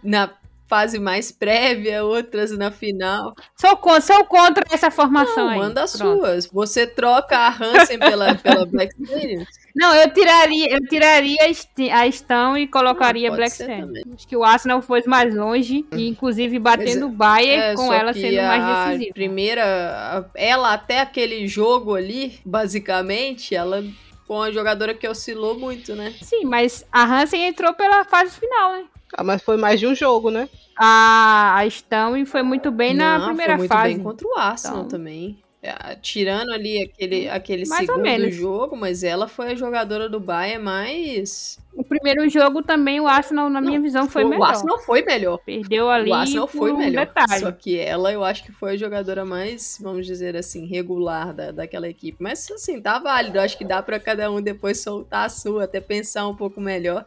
na 0.03 0.29
fase 0.67 0.99
mais 0.99 1.31
prévia, 1.31 2.03
outras 2.03 2.51
na 2.57 2.71
final. 2.71 3.33
Sou 3.55 3.75
contra, 3.77 4.01
sou 4.01 4.25
contra 4.25 4.63
essa 4.71 4.89
formação 4.89 5.43
Não, 5.45 5.49
aí. 5.49 5.59
manda 5.59 5.83
as 5.83 5.95
Pronto. 5.95 6.19
suas. 6.21 6.47
Você 6.47 6.87
troca 6.87 7.37
a 7.37 7.49
Hansen 7.49 7.99
pela, 7.99 8.35
pela 8.41 8.65
Black 8.65 8.93
Stadium? 9.03 9.43
Não, 9.75 9.93
eu 9.95 10.11
tiraria, 10.13 10.71
eu 10.71 10.79
tiraria 10.87 11.37
a 11.45 11.53
Sti- 11.53 11.89
a 11.89 12.11
Stão 12.11 12.55
e 12.55 12.67
colocaria 12.67 13.29
Ah, 13.29 13.31
pode 13.31 13.41
Black 13.41 13.57
também. 13.57 14.03
Acho 14.13 14.27
que 14.27 14.37
o 14.37 14.43
Arsenal 14.43 14.81
foi 14.83 15.01
mais 15.07 15.33
longe, 15.33 15.83
e 15.95 16.07
inclusive 16.07 16.59
batendo 16.59 17.07
o 17.07 17.09
Bayern 17.09 17.61
É, 17.63 17.75
com 17.75 17.91
ela 17.91 18.13
sendo 18.13 18.39
a 18.39 18.43
mais 18.57 18.91
decisiva. 18.91 19.13
primeira, 19.15 20.29
ela 20.35 20.73
até 20.73 20.99
aquele 21.01 21.47
jogo 21.47 21.95
ali, 21.95 22.39
basicamente, 22.45 23.55
ela 23.55 23.83
foi 24.27 24.35
uma 24.37 24.51
jogadora 24.51 24.93
que 24.93 25.07
oscilou 25.07 25.57
muito, 25.59 25.95
né? 25.95 26.13
Sim, 26.21 26.45
mas 26.45 26.85
a 26.91 27.03
Hansen 27.03 27.43
entrou 27.47 27.73
pela 27.73 28.03
fase 28.05 28.39
final, 28.39 28.73
né? 28.73 28.85
Ah, 29.15 29.23
mas 29.23 29.41
foi 29.41 29.57
mais 29.57 29.79
de 29.79 29.87
um 29.87 29.93
jogo, 29.95 30.29
né? 30.31 30.49
A, 30.77 31.55
a 31.59 31.69
Stão 31.69 32.25
foi 32.25 32.41
muito 32.41 32.71
bem 32.71 32.93
na 32.93 33.19
Não, 33.19 33.25
primeira 33.27 33.53
foi 33.53 33.57
muito 33.59 33.71
fase. 33.71 33.93
bem 33.93 34.03
contra 34.03 34.27
o 34.27 34.37
Arsenal 34.37 34.77
Então- 34.79 34.87
também. 34.89 35.37
É, 35.65 35.95
Tirando 35.95 36.51
ali 36.51 36.83
aquele, 36.83 37.29
aquele 37.29 37.65
Mais 37.65 37.87
ou 37.87 37.95
segundo 37.95 38.03
menos. 38.03 38.35
jogo, 38.35 38.75
mas 38.75 39.01
ela 39.01 39.29
foi 39.29 39.53
a 39.53 39.55
jogadora 39.55 40.09
do 40.09 40.19
Bayern 40.19 40.61
mais. 40.61 41.57
O 41.73 41.85
primeiro 41.85 42.27
jogo 42.27 42.61
também, 42.61 42.99
o 42.99 43.07
Arsenal, 43.07 43.49
na 43.49 43.61
minha 43.61 43.77
Não, 43.77 43.81
visão, 43.83 44.09
foi, 44.09 44.25
O 44.25 44.29
melhor. 44.29 44.49
Arsenal 44.49 44.77
foi 44.79 45.03
melhor. 45.03 45.37
Perdeu 45.37 45.89
ali 45.89 46.09
o 46.11 46.13
Arsenal 46.13 46.47
foi 46.47 46.73
um 46.73 46.77
melhor. 46.79 47.05
detalhe. 47.05 47.39
Só 47.39 47.49
que 47.53 47.79
ela, 47.79 48.11
eu 48.11 48.25
acho 48.25 48.43
que 48.43 48.51
foi 48.51 48.71
a 48.73 48.75
jogadora 48.77 49.23
mais, 49.23 49.79
vamos 49.81 50.05
dizer 50.05 50.35
assim, 50.35 50.65
regular 50.65 51.33
da, 51.33 51.51
daquela 51.51 51.87
equipe. 51.87 52.17
Mas 52.21 52.45
assim, 52.51 52.81
tá 52.81 52.99
válido. 52.99 53.37
Eu 53.37 53.41
acho 53.43 53.57
que 53.57 53.63
dá 53.63 53.81
pra 53.81 54.01
cada 54.01 54.29
um 54.29 54.41
depois 54.41 54.81
soltar 54.81 55.27
a 55.27 55.29
sua, 55.29 55.63
até 55.63 55.79
pensar 55.79 56.27
um 56.27 56.35
pouco 56.35 56.59
melhor. 56.59 57.05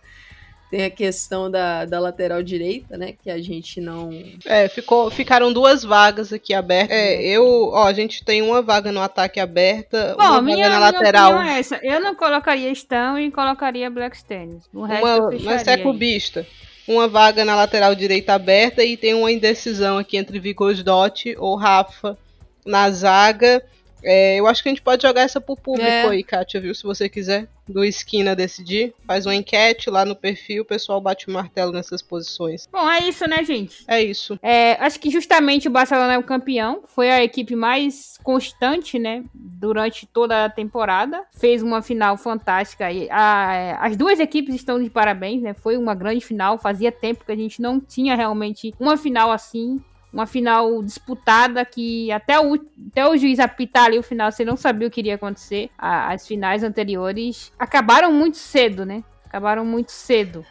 Tem 0.70 0.84
a 0.84 0.90
questão 0.90 1.48
da, 1.48 1.84
da 1.84 2.00
lateral 2.00 2.42
direita, 2.42 2.98
né? 2.98 3.14
Que 3.22 3.30
a 3.30 3.40
gente 3.40 3.80
não. 3.80 4.10
É, 4.44 4.68
ficou, 4.68 5.10
ficaram 5.10 5.52
duas 5.52 5.84
vagas 5.84 6.32
aqui 6.32 6.52
abertas. 6.52 6.96
É, 6.96 7.22
eu, 7.22 7.70
ó, 7.72 7.84
a 7.84 7.92
gente 7.92 8.24
tem 8.24 8.42
uma 8.42 8.60
vaga 8.60 8.90
no 8.90 9.00
ataque 9.00 9.38
aberta, 9.38 10.16
Bom, 10.18 10.24
uma 10.24 10.42
minha, 10.42 10.56
vaga 10.56 10.68
na 10.68 10.76
minha 10.76 10.90
lateral. 10.90 11.32
opinião 11.34 11.54
é 11.54 11.58
essa. 11.60 11.80
Eu 11.82 12.00
não 12.00 12.14
colocaria 12.16 12.74
Stão 12.74 13.16
e 13.18 13.30
colocaria 13.30 13.88
Black 13.88 14.16
Stannis. 14.16 14.64
O 14.74 14.82
resto 14.82 15.06
Uma, 15.06 15.34
eu 15.34 15.40
mas 15.42 15.66
é 15.66 15.74
aí. 15.74 15.82
clubista. 15.82 16.44
Uma 16.88 17.06
vaga 17.08 17.44
na 17.44 17.54
lateral 17.54 17.94
direita 17.94 18.34
aberta 18.34 18.82
e 18.84 18.96
tem 18.96 19.14
uma 19.14 19.30
indecisão 19.30 19.98
aqui 19.98 20.16
entre 20.16 20.38
Vigosdotti 20.38 21.36
ou 21.38 21.56
Rafa 21.56 22.16
na 22.64 22.90
zaga. 22.90 23.62
É, 24.08 24.36
eu 24.38 24.46
acho 24.46 24.62
que 24.62 24.68
a 24.68 24.72
gente 24.72 24.82
pode 24.82 25.02
jogar 25.02 25.22
essa 25.22 25.40
pro 25.40 25.56
público 25.56 25.88
É. 25.90 26.06
aí, 26.06 26.22
Kátia, 26.22 26.60
viu? 26.60 26.72
Se 26.74 26.84
você 26.84 27.08
quiser. 27.08 27.48
Do 27.68 27.84
Esquina 27.84 28.36
decidir. 28.36 28.94
Faz 29.04 29.26
uma 29.26 29.34
enquete 29.34 29.90
lá 29.90 30.04
no 30.04 30.14
perfil, 30.14 30.62
o 30.62 30.64
pessoal 30.64 31.00
bate 31.00 31.26
o 31.28 31.32
martelo 31.32 31.72
nessas 31.72 32.00
posições. 32.00 32.68
Bom, 32.70 32.88
é 32.88 33.00
isso, 33.08 33.28
né, 33.28 33.42
gente? 33.42 33.82
É 33.88 34.00
isso. 34.00 34.38
É, 34.40 34.74
acho 34.74 35.00
que 35.00 35.10
justamente 35.10 35.66
o 35.66 35.70
Barcelona 35.72 36.12
é 36.14 36.18
o 36.18 36.22
campeão. 36.22 36.84
Foi 36.86 37.10
a 37.10 37.24
equipe 37.24 37.56
mais 37.56 38.18
constante, 38.22 39.00
né? 39.00 39.24
Durante 39.34 40.06
toda 40.06 40.44
a 40.44 40.48
temporada. 40.48 41.24
Fez 41.36 41.60
uma 41.60 41.82
final 41.82 42.16
fantástica. 42.16 42.92
E 42.92 43.08
a- 43.10 43.78
as 43.84 43.96
duas 43.96 44.20
equipes 44.20 44.54
estão 44.54 44.80
de 44.80 44.88
parabéns, 44.88 45.42
né? 45.42 45.52
Foi 45.52 45.76
uma 45.76 45.94
grande 45.96 46.24
final. 46.24 46.58
Fazia 46.58 46.92
tempo 46.92 47.24
que 47.24 47.32
a 47.32 47.36
gente 47.36 47.60
não 47.60 47.80
tinha 47.80 48.14
realmente 48.14 48.72
uma 48.78 48.96
final 48.96 49.32
assim. 49.32 49.80
Uma 50.16 50.24
final 50.24 50.82
disputada 50.82 51.62
que 51.62 52.10
até 52.10 52.40
o, 52.40 52.54
até 52.90 53.06
o 53.06 53.14
juiz 53.18 53.38
apitar 53.38 53.84
ali 53.84 53.98
o 53.98 54.02
final, 54.02 54.32
você 54.32 54.46
não 54.46 54.56
sabia 54.56 54.88
o 54.88 54.90
que 54.90 55.00
iria 55.00 55.16
acontecer. 55.16 55.68
A- 55.76 56.10
as 56.10 56.26
finais 56.26 56.64
anteriores 56.64 57.52
acabaram 57.58 58.10
muito 58.10 58.38
cedo, 58.38 58.86
né? 58.86 59.04
Acabaram 59.26 59.62
muito 59.62 59.92
cedo. 59.92 60.42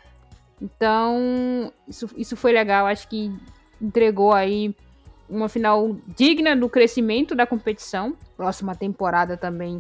Então, 0.62 1.74
isso, 1.88 2.08
isso 2.16 2.36
foi 2.38 2.52
legal. 2.52 2.86
Acho 2.86 3.08
que 3.08 3.32
entregou 3.82 4.34
aí 4.34 4.76
uma 5.28 5.50
final 5.50 5.98
digna 6.16 6.56
do 6.56 6.70
crescimento 6.70 7.34
da 7.34 7.48
competição. 7.48 8.16
Próxima 8.38 8.76
temporada 8.76 9.36
também 9.36 9.80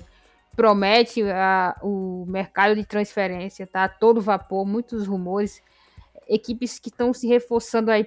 promete 0.55 1.21
a- 1.21 1.75
o 1.83 2.25
mercado 2.27 2.73
de 2.75 2.83
transferência, 2.85 3.67
tá? 3.67 3.87
Todo 3.87 4.19
vapor, 4.19 4.65
muitos 4.65 5.05
rumores. 5.05 5.61
Equipes 6.27 6.79
que 6.79 6.89
estão 6.89 7.13
se 7.13 7.27
reforçando 7.27 7.91
aí 7.91 8.03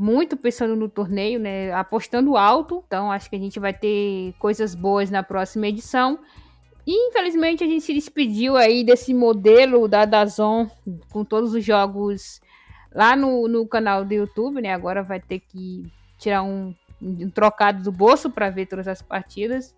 muito 0.00 0.34
pensando 0.34 0.74
no 0.74 0.88
torneio, 0.88 1.38
né? 1.38 1.70
Apostando 1.72 2.34
alto. 2.34 2.82
Então, 2.86 3.12
acho 3.12 3.28
que 3.28 3.36
a 3.36 3.38
gente 3.38 3.60
vai 3.60 3.74
ter 3.74 4.32
coisas 4.38 4.74
boas 4.74 5.10
na 5.10 5.22
próxima 5.22 5.68
edição. 5.68 6.18
E, 6.86 7.08
infelizmente, 7.08 7.62
a 7.62 7.66
gente 7.66 7.84
se 7.84 7.92
despediu 7.92 8.56
aí 8.56 8.82
desse 8.82 9.12
modelo 9.12 9.86
da 9.86 10.06
Dazon 10.06 10.66
com 11.12 11.22
todos 11.22 11.52
os 11.52 11.62
jogos 11.62 12.40
lá 12.94 13.14
no, 13.14 13.46
no 13.46 13.66
canal 13.68 14.02
do 14.02 14.14
YouTube, 14.14 14.62
né? 14.62 14.72
Agora 14.72 15.02
vai 15.02 15.20
ter 15.20 15.40
que 15.40 15.92
tirar 16.16 16.42
um, 16.42 16.74
um 17.02 17.28
trocado 17.28 17.82
do 17.82 17.92
bolso 17.92 18.30
para 18.30 18.48
ver 18.48 18.64
todas 18.64 18.88
as 18.88 19.02
partidas. 19.02 19.74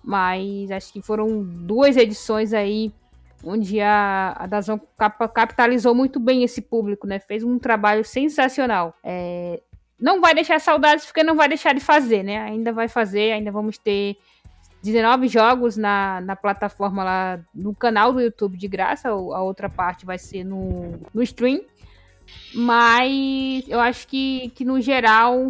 Mas 0.00 0.70
acho 0.70 0.92
que 0.92 1.02
foram 1.02 1.42
duas 1.42 1.96
edições 1.96 2.52
aí 2.52 2.94
onde 3.46 3.80
a, 3.80 4.34
a 4.36 4.46
Dazon 4.46 4.78
capitalizou 5.32 5.94
muito 5.94 6.18
bem 6.18 6.42
esse 6.42 6.60
público, 6.60 7.06
né? 7.06 7.18
Fez 7.20 7.44
um 7.44 7.58
trabalho 7.58 8.04
sensacional. 8.04 8.94
É, 9.04 9.60
não 9.98 10.20
vai 10.20 10.34
deixar 10.34 10.60
saudades 10.60 11.06
porque 11.06 11.22
não 11.22 11.36
vai 11.36 11.48
deixar 11.48 11.72
de 11.72 11.80
fazer, 11.80 12.22
né? 12.22 12.38
Ainda 12.38 12.72
vai 12.72 12.88
fazer, 12.88 13.32
ainda 13.32 13.52
vamos 13.52 13.78
ter 13.78 14.16
19 14.82 15.28
jogos 15.28 15.76
na, 15.76 16.20
na 16.20 16.36
plataforma 16.36 17.04
lá 17.04 17.40
no 17.54 17.74
canal 17.74 18.12
do 18.12 18.20
YouTube 18.20 18.58
de 18.58 18.68
graça, 18.68 19.08
a 19.08 19.42
outra 19.42 19.68
parte 19.68 20.04
vai 20.04 20.18
ser 20.18 20.44
no, 20.44 20.98
no 21.14 21.22
stream. 21.22 21.62
Mas 22.54 23.64
eu 23.68 23.80
acho 23.80 24.08
que, 24.08 24.50
que 24.54 24.64
no 24.64 24.80
geral 24.80 25.48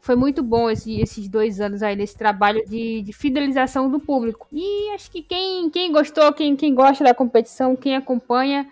foi 0.00 0.14
muito 0.16 0.42
bom 0.42 0.70
esse- 0.70 1.00
esses 1.00 1.28
dois 1.28 1.60
anos 1.60 1.82
aí 1.82 1.94
desse 1.96 2.16
trabalho 2.16 2.64
de, 2.66 3.02
de 3.02 3.12
fidelização 3.12 3.90
do 3.90 3.98
público. 4.00 4.46
E 4.52 4.90
acho 4.94 5.10
que 5.10 5.22
quem, 5.22 5.68
quem 5.70 5.92
gostou, 5.92 6.32
quem, 6.32 6.56
quem 6.56 6.74
gosta 6.74 7.04
da 7.04 7.12
competição, 7.14 7.76
quem 7.76 7.96
acompanha, 7.96 8.66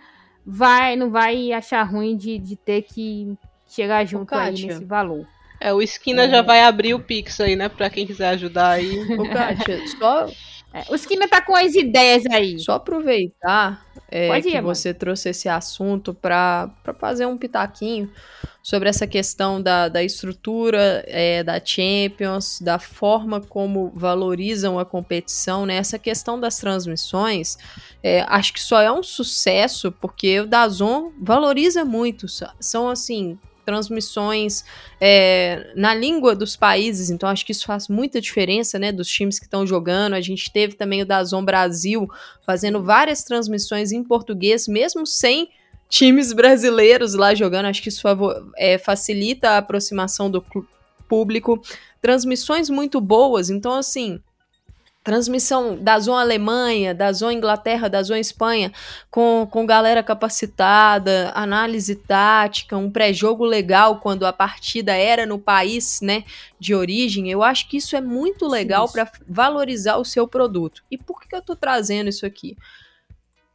vai 0.44 0.96
não 0.96 1.10
vai 1.10 1.52
achar 1.52 1.82
ruim 1.82 2.16
de, 2.16 2.38
de 2.38 2.56
ter 2.56 2.82
que 2.82 3.34
chegar 3.68 4.04
junto 4.06 4.34
aí 4.34 4.50
Kátia. 4.52 4.66
nesse 4.68 4.84
valor. 4.84 5.26
É, 5.60 5.72
o 5.72 5.80
Esquina 5.82 6.28
já 6.28 6.42
vai 6.42 6.62
abrir 6.62 6.94
o 6.94 7.00
Pix 7.00 7.40
aí, 7.40 7.56
né? 7.56 7.68
Pra 7.68 7.88
quem 7.90 8.06
quiser 8.06 8.28
ajudar 8.28 8.72
aí. 8.72 8.98
Ô, 9.18 9.28
Kátia, 9.28 9.80
só, 9.98 10.28
É, 10.76 10.84
o 10.90 10.94
Skinner 10.94 11.26
tá 11.26 11.40
com 11.40 11.56
as 11.56 11.74
ideias 11.74 12.24
aí. 12.26 12.58
só 12.58 12.72
aproveitar 12.72 13.82
é, 14.10 14.28
ir, 14.38 14.42
que 14.42 14.48
Amanda. 14.50 14.74
você 14.74 14.92
trouxe 14.92 15.30
esse 15.30 15.48
assunto 15.48 16.12
para 16.12 16.70
fazer 16.98 17.24
um 17.24 17.38
pitaquinho 17.38 18.10
sobre 18.62 18.90
essa 18.90 19.06
questão 19.06 19.62
da, 19.62 19.88
da 19.88 20.04
estrutura 20.04 21.02
é, 21.06 21.42
da 21.42 21.58
Champions, 21.64 22.60
da 22.60 22.78
forma 22.78 23.40
como 23.40 23.90
valorizam 23.94 24.78
a 24.78 24.84
competição, 24.84 25.64
né? 25.64 25.76
Essa 25.76 25.98
questão 25.98 26.38
das 26.38 26.58
transmissões, 26.58 27.56
é, 28.02 28.26
acho 28.28 28.52
que 28.52 28.60
só 28.60 28.82
é 28.82 28.92
um 28.92 29.02
sucesso 29.02 29.90
porque 29.90 30.40
o 30.40 30.46
Dazon 30.46 31.10
valoriza 31.18 31.86
muito. 31.86 32.26
São, 32.60 32.90
assim, 32.90 33.38
transmissões 33.66 34.64
é, 35.00 35.72
na 35.74 35.92
língua 35.92 36.36
dos 36.36 36.56
países, 36.56 37.10
então 37.10 37.28
acho 37.28 37.44
que 37.44 37.52
isso 37.52 37.66
faz 37.66 37.88
muita 37.88 38.20
diferença, 38.20 38.78
né, 38.78 38.92
dos 38.92 39.08
times 39.08 39.38
que 39.40 39.44
estão 39.44 39.66
jogando. 39.66 40.14
A 40.14 40.20
gente 40.20 40.50
teve 40.50 40.74
também 40.74 41.02
o 41.02 41.06
Dazon 41.06 41.44
Brasil 41.44 42.08
fazendo 42.46 42.82
várias 42.82 43.24
transmissões 43.24 43.90
em 43.90 44.04
português, 44.04 44.68
mesmo 44.68 45.04
sem 45.04 45.50
times 45.88 46.32
brasileiros 46.32 47.14
lá 47.14 47.34
jogando. 47.34 47.66
Acho 47.66 47.82
que 47.82 47.88
isso 47.88 48.06
é, 48.56 48.78
facilita 48.78 49.50
a 49.50 49.58
aproximação 49.58 50.30
do 50.30 50.42
público. 51.08 51.60
Transmissões 52.00 52.70
muito 52.70 53.00
boas, 53.00 53.50
então 53.50 53.72
assim 53.72 54.20
transmissão 55.06 55.76
da 55.76 56.00
Zona 56.00 56.20
Alemanha, 56.20 56.92
da 56.92 57.12
Zona 57.12 57.32
Inglaterra, 57.32 57.88
da 57.88 58.02
Zona 58.02 58.18
Espanha, 58.18 58.72
com, 59.08 59.46
com 59.48 59.64
galera 59.64 60.02
capacitada, 60.02 61.30
análise 61.32 61.94
tática, 61.94 62.76
um 62.76 62.90
pré-jogo 62.90 63.44
legal 63.44 64.00
quando 64.00 64.26
a 64.26 64.32
partida 64.32 64.94
era 64.94 65.24
no 65.24 65.38
país 65.38 66.00
né, 66.02 66.24
de 66.58 66.74
origem, 66.74 67.30
eu 67.30 67.44
acho 67.44 67.68
que 67.68 67.76
isso 67.76 67.94
é 67.94 68.00
muito 68.00 68.48
legal 68.48 68.90
para 68.90 69.08
valorizar 69.28 69.96
o 69.96 70.04
seu 70.04 70.26
produto. 70.26 70.82
E 70.90 70.98
por 70.98 71.22
que 71.22 71.32
eu 71.32 71.38
estou 71.38 71.54
trazendo 71.54 72.08
isso 72.08 72.26
aqui? 72.26 72.56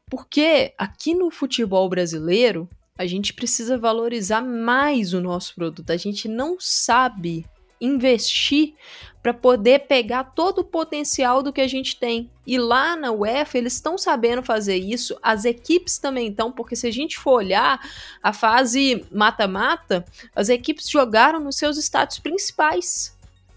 Porque 0.10 0.74
aqui 0.78 1.14
no 1.14 1.30
futebol 1.30 1.89
brasileiro, 1.89 2.66
a 2.97 3.06
gente 3.06 3.34
precisa 3.34 3.78
valorizar 3.78 4.41
mais 4.41 5.14
o 5.14 5.20
nosso 5.20 5.54
produto. 5.54 5.89
A 5.89 5.97
gente 5.97 6.30
não 6.30 6.56
sabe 6.62 7.45
investir 7.82 8.76
para 9.22 9.34
poder 9.34 9.82
pegar 9.82 10.24
todo 10.24 10.60
o 10.60 10.64
potencial 10.64 11.44
do 11.44 11.54
que 11.54 11.62
a 11.62 11.68
gente 11.68 11.96
tem. 11.98 12.30
E 12.46 12.58
lá 12.58 12.96
na 12.96 13.12
UEFA 13.12 13.58
eles 13.58 13.74
estão 13.74 13.98
sabendo 13.98 14.42
fazer 14.42 14.78
isso, 14.78 15.18
as 15.22 15.46
equipes 15.46 15.98
também 15.98 16.30
estão, 16.30 16.52
porque 16.52 16.76
se 16.76 16.88
a 16.88 16.92
gente 16.92 17.18
for 17.18 17.34
olhar 17.34 17.80
a 18.22 18.34
fase 18.34 19.06
mata-mata, 19.12 20.06
as 20.36 20.50
equipes 20.50 20.90
jogaram 20.90 21.40
nos 21.40 21.56
seus 21.56 21.78
estádios 21.78 22.20
principais, 22.20 23.16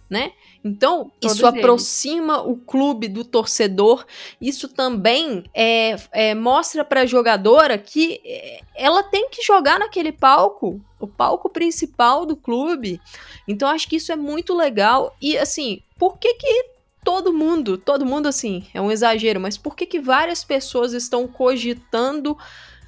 né? 0.08 0.32
Então, 0.64 1.12
Todos 1.20 1.36
isso 1.36 1.46
aproxima 1.46 2.36
eles. 2.38 2.46
o 2.46 2.56
clube 2.56 3.06
do 3.06 3.22
torcedor. 3.22 4.06
Isso 4.40 4.66
também 4.66 5.44
é, 5.52 5.96
é 6.10 6.34
mostra 6.34 6.82
para 6.82 7.02
a 7.02 7.06
jogadora 7.06 7.76
que 7.76 8.22
é, 8.24 8.60
ela 8.74 9.02
tem 9.02 9.28
que 9.28 9.42
jogar 9.42 9.78
naquele 9.78 10.10
palco, 10.10 10.80
o 10.98 11.06
palco 11.06 11.50
principal 11.50 12.24
do 12.24 12.34
clube. 12.34 12.98
Então, 13.46 13.68
acho 13.68 13.86
que 13.86 13.96
isso 13.96 14.10
é 14.10 14.16
muito 14.16 14.54
legal. 14.54 15.14
E, 15.20 15.36
assim, 15.36 15.82
por 15.98 16.16
que 16.16 16.32
que 16.32 16.64
todo 17.04 17.34
mundo, 17.34 17.76
todo 17.76 18.06
mundo, 18.06 18.26
assim, 18.26 18.66
é 18.72 18.80
um 18.80 18.90
exagero, 18.90 19.38
mas 19.38 19.58
por 19.58 19.76
que 19.76 19.84
que 19.84 20.00
várias 20.00 20.42
pessoas 20.42 20.94
estão 20.94 21.28
cogitando 21.28 22.38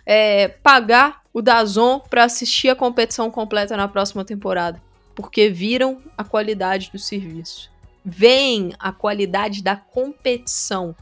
é, 0.06 0.48
pagar 0.48 1.20
o 1.30 1.42
Dazon 1.42 2.00
para 2.00 2.24
assistir 2.24 2.70
a 2.70 2.74
competição 2.74 3.30
completa 3.30 3.76
na 3.76 3.86
próxima 3.86 4.24
temporada? 4.24 4.85
Porque 5.16 5.48
viram 5.48 6.00
a 6.16 6.22
qualidade 6.22 6.90
do 6.92 6.98
serviço, 6.98 7.70
veem 8.04 8.72
a 8.78 8.92
qualidade 8.92 9.62
da 9.62 9.74
competição. 9.74 10.94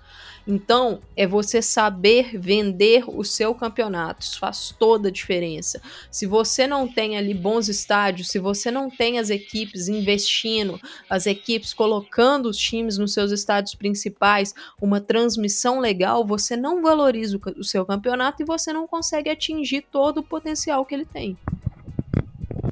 Então, 0.47 1.01
é 1.17 1.27
você 1.27 1.63
saber 1.63 2.39
vender 2.39 3.05
o 3.09 3.25
seu 3.25 3.55
campeonato. 3.55 4.23
Isso 4.23 4.39
faz 4.39 4.75
toda 4.79 5.09
a 5.09 5.13
diferença. 5.13 5.81
Se 6.11 6.27
você 6.27 6.67
não 6.67 6.87
tem 6.87 7.17
ali 7.17 7.33
bons 7.33 7.69
estádios, 7.69 8.29
se 8.29 8.39
você 8.39 8.71
não 8.71 8.91
tem 8.91 9.19
as 9.19 9.31
equipes 9.31 9.89
investindo, 9.89 10.79
as 11.09 11.27
equipes 11.27 11.73
colocando 11.73 12.47
os 12.47 12.59
times 12.59 12.99
nos 12.99 13.15
seus 13.15 13.33
estádios 13.33 13.75
principais, 13.75 14.55
uma 14.81 15.01
transmissão 15.01 15.81
legal, 15.81 16.27
você 16.27 16.57
não 16.57 16.83
valoriza 16.83 17.41
o 17.57 17.65
seu 17.65 17.85
campeonato 17.87 18.43
e 18.43 18.47
você 18.47 18.71
não 18.71 18.87
consegue 18.87 19.31
atingir 19.31 19.87
todo 19.91 20.19
o 20.19 20.23
potencial 20.23 20.85
que 20.85 20.95
ele 20.95 21.07
tem. 21.07 21.39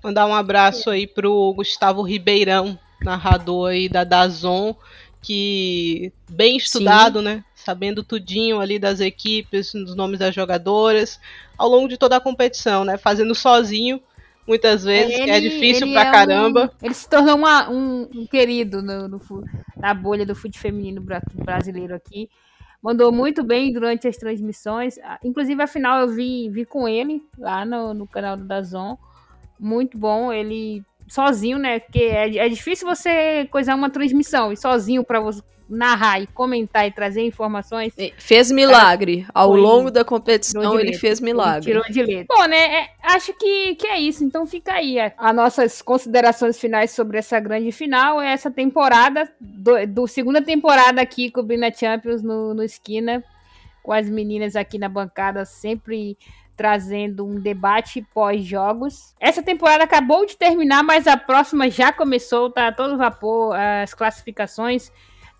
Mandar 0.02 0.26
um 0.26 0.34
abraço 0.34 0.90
aí 0.90 1.06
pro 1.06 1.54
Gustavo 1.54 2.02
Ribeirão, 2.02 2.76
narrador 3.04 3.70
aí 3.70 3.88
da 3.88 4.02
Dazon, 4.02 4.74
que 5.20 6.12
bem 6.28 6.56
estudado, 6.56 7.20
Sim. 7.20 7.24
né? 7.24 7.44
Sabendo 7.54 8.02
tudinho 8.02 8.58
ali 8.58 8.80
das 8.80 8.98
equipes, 8.98 9.72
dos 9.72 9.94
nomes 9.94 10.18
das 10.18 10.34
jogadoras, 10.34 11.20
ao 11.56 11.68
longo 11.68 11.86
de 11.86 11.96
toda 11.96 12.16
a 12.16 12.20
competição, 12.20 12.84
né? 12.84 12.98
Fazendo 12.98 13.32
sozinho, 13.32 14.02
muitas 14.44 14.82
vezes, 14.82 15.14
ele, 15.14 15.24
que 15.24 15.30
é 15.30 15.40
difícil 15.40 15.92
pra 15.92 16.08
é 16.08 16.10
caramba. 16.10 16.72
Um, 16.82 16.86
ele 16.86 16.94
se 16.94 17.08
tornou 17.08 17.36
uma, 17.36 17.70
um, 17.70 18.08
um, 18.12 18.26
querido 18.26 18.82
no, 18.82 19.06
no, 19.06 19.20
na 19.76 19.94
bolha 19.94 20.26
do 20.26 20.34
futebol 20.34 20.62
feminino 20.62 21.00
brasileiro 21.34 21.94
aqui. 21.94 22.28
Mandou 22.82 23.12
muito 23.12 23.44
bem 23.44 23.72
durante 23.72 24.08
as 24.08 24.16
transmissões. 24.16 24.96
Inclusive, 25.22 25.62
a 25.62 25.68
final 25.68 26.00
eu 26.00 26.08
vi, 26.08 26.48
vi 26.50 26.64
com 26.64 26.88
ele 26.88 27.22
lá 27.38 27.64
no, 27.64 27.94
no 27.94 28.08
canal 28.08 28.36
do 28.36 28.44
Dazon 28.44 28.98
muito 29.62 29.96
bom. 29.96 30.32
Ele 30.32 30.82
sozinho, 31.08 31.58
né? 31.58 31.80
Porque 31.80 32.00
é, 32.00 32.36
é 32.36 32.48
difícil 32.48 32.86
você 32.86 33.46
coisar 33.50 33.74
uma 33.74 33.90
transmissão 33.90 34.52
e 34.52 34.56
sozinho 34.56 35.04
para 35.04 35.20
você 35.20 35.42
narrar 35.68 36.20
e 36.20 36.26
comentar 36.26 36.86
e 36.86 36.90
trazer 36.90 37.22
informações. 37.22 37.94
Fez 38.18 38.50
milagre. 38.50 39.26
Ao 39.32 39.50
foi, 39.50 39.60
longo 39.60 39.90
da 39.90 40.04
competição, 40.04 40.78
ele 40.78 40.92
fez 40.92 41.20
milagre. 41.20 41.70
Ele 41.70 41.80
tirou 41.80 41.92
de 41.92 42.02
letra. 42.02 42.36
Bom, 42.36 42.44
né? 42.44 42.82
É, 42.82 42.88
acho 43.02 43.32
que, 43.34 43.74
que 43.76 43.86
é 43.86 43.98
isso. 43.98 44.22
Então 44.22 44.46
fica 44.46 44.74
aí. 44.74 44.96
As 45.16 45.34
nossas 45.34 45.82
considerações 45.82 46.58
finais 46.58 46.90
sobre 46.90 47.18
essa 47.18 47.40
grande 47.40 47.72
final. 47.72 48.20
É 48.20 48.32
essa 48.32 48.50
temporada, 48.50 49.30
do, 49.40 49.86
do 49.86 50.06
segunda 50.06 50.42
temporada 50.42 51.00
aqui 51.00 51.30
cobrindo 51.30 51.64
a 51.64 51.72
Champions 51.72 52.22
no, 52.22 52.54
no 52.54 52.62
Esquina. 52.62 53.24
Com 53.82 53.92
as 53.92 54.08
meninas 54.08 54.54
aqui 54.54 54.78
na 54.78 54.88
bancada 54.88 55.44
sempre 55.44 56.16
trazendo 56.56 57.26
um 57.26 57.40
debate 57.40 58.06
pós-jogos. 58.14 59.14
Essa 59.18 59.42
temporada 59.42 59.84
acabou 59.84 60.26
de 60.26 60.36
terminar, 60.36 60.82
mas 60.82 61.06
a 61.06 61.16
próxima 61.16 61.70
já 61.70 61.92
começou, 61.92 62.50
tá 62.50 62.70
todo 62.72 62.98
vapor 62.98 63.54
as 63.56 63.94
classificações. 63.94 64.90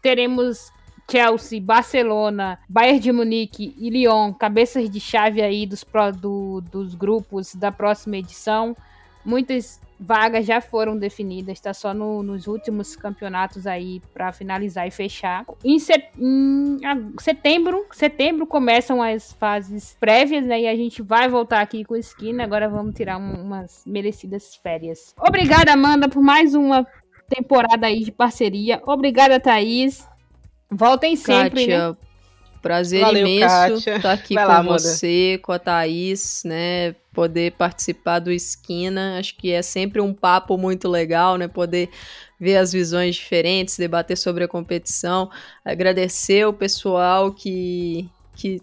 Teremos 0.01 0.73
Chelsea, 1.11 1.61
Barcelona, 1.61 2.59
Bayern 2.69 2.99
de 2.99 3.13
Munique 3.13 3.75
e 3.79 3.91
Lyon, 3.91 4.33
cabeças 4.33 4.89
de 4.89 4.99
chave 5.01 5.43
aí 5.43 5.67
dos, 5.67 5.85
do, 6.19 6.61
dos 6.61 6.95
grupos 6.95 7.55
da 7.55 7.71
próxima 7.71 8.17
edição. 8.17 8.77
Muitas 9.25 9.81
vagas 10.03 10.45
já 10.45 10.61
foram 10.61 10.97
definidas, 10.97 11.59
está 11.59 11.73
só 11.73 11.95
no, 11.95 12.23
nos 12.23 12.47
últimos 12.47 12.97
campeonatos 12.97 13.67
aí 13.67 14.03
para 14.13 14.33
finalizar 14.33 14.87
e 14.87 14.91
fechar. 14.91 15.45
Em, 15.65 15.79
set, 15.79 16.11
em, 16.19 16.79
setembro, 17.21 17.87
setembro 17.93 18.47
começam 18.47 19.01
as 19.01 19.33
fases 19.35 19.97
prévias, 20.01 20.45
né? 20.45 20.63
E 20.63 20.69
a 20.69 20.75
gente 20.75 21.01
vai 21.03 21.29
voltar 21.29 21.61
aqui 21.61 21.85
com 21.85 21.95
esquina. 21.95 22.43
Agora 22.43 22.69
vamos 22.69 22.95
tirar 22.95 23.17
um, 23.17 23.43
umas 23.43 23.85
merecidas 23.87 24.57
férias. 24.57 25.15
Obrigada, 25.19 25.73
Amanda, 25.73 26.09
por 26.09 26.23
mais 26.23 26.55
uma 26.55 26.87
temporada 27.29 27.87
aí 27.87 28.01
de 28.01 28.11
parceria. 28.11 28.83
Obrigada, 28.85 29.39
Thaís. 29.39 30.07
Voltem 30.71 31.15
sempre, 31.15 31.67
né? 31.67 31.95
Prazer 32.63 33.01
Valeu, 33.01 33.27
imenso 33.27 33.75
estar 33.75 34.01
tá 34.01 34.13
aqui 34.13 34.35
Vai 34.35 34.45
com 34.45 34.51
lá, 34.51 34.63
você, 34.63 35.41
com 35.43 35.51
a 35.51 35.59
Thaís, 35.59 36.43
né? 36.45 36.95
Poder 37.13 37.53
participar 37.53 38.21
do 38.21 38.31
Esquina. 38.31 39.19
Acho 39.19 39.37
que 39.37 39.51
é 39.51 39.61
sempre 39.61 40.01
um 40.01 40.15
papo 40.15 40.57
muito 40.57 40.89
legal, 40.89 41.37
né? 41.37 41.49
Poder 41.49 41.91
ver 42.39 42.57
as 42.57 42.73
visões 42.73 43.17
diferentes, 43.17 43.77
debater 43.77 44.17
sobre 44.17 44.45
a 44.45 44.49
competição. 44.49 45.29
Agradecer 45.65 46.47
o 46.47 46.53
pessoal 46.53 47.33
que, 47.33 48.09
que 48.37 48.63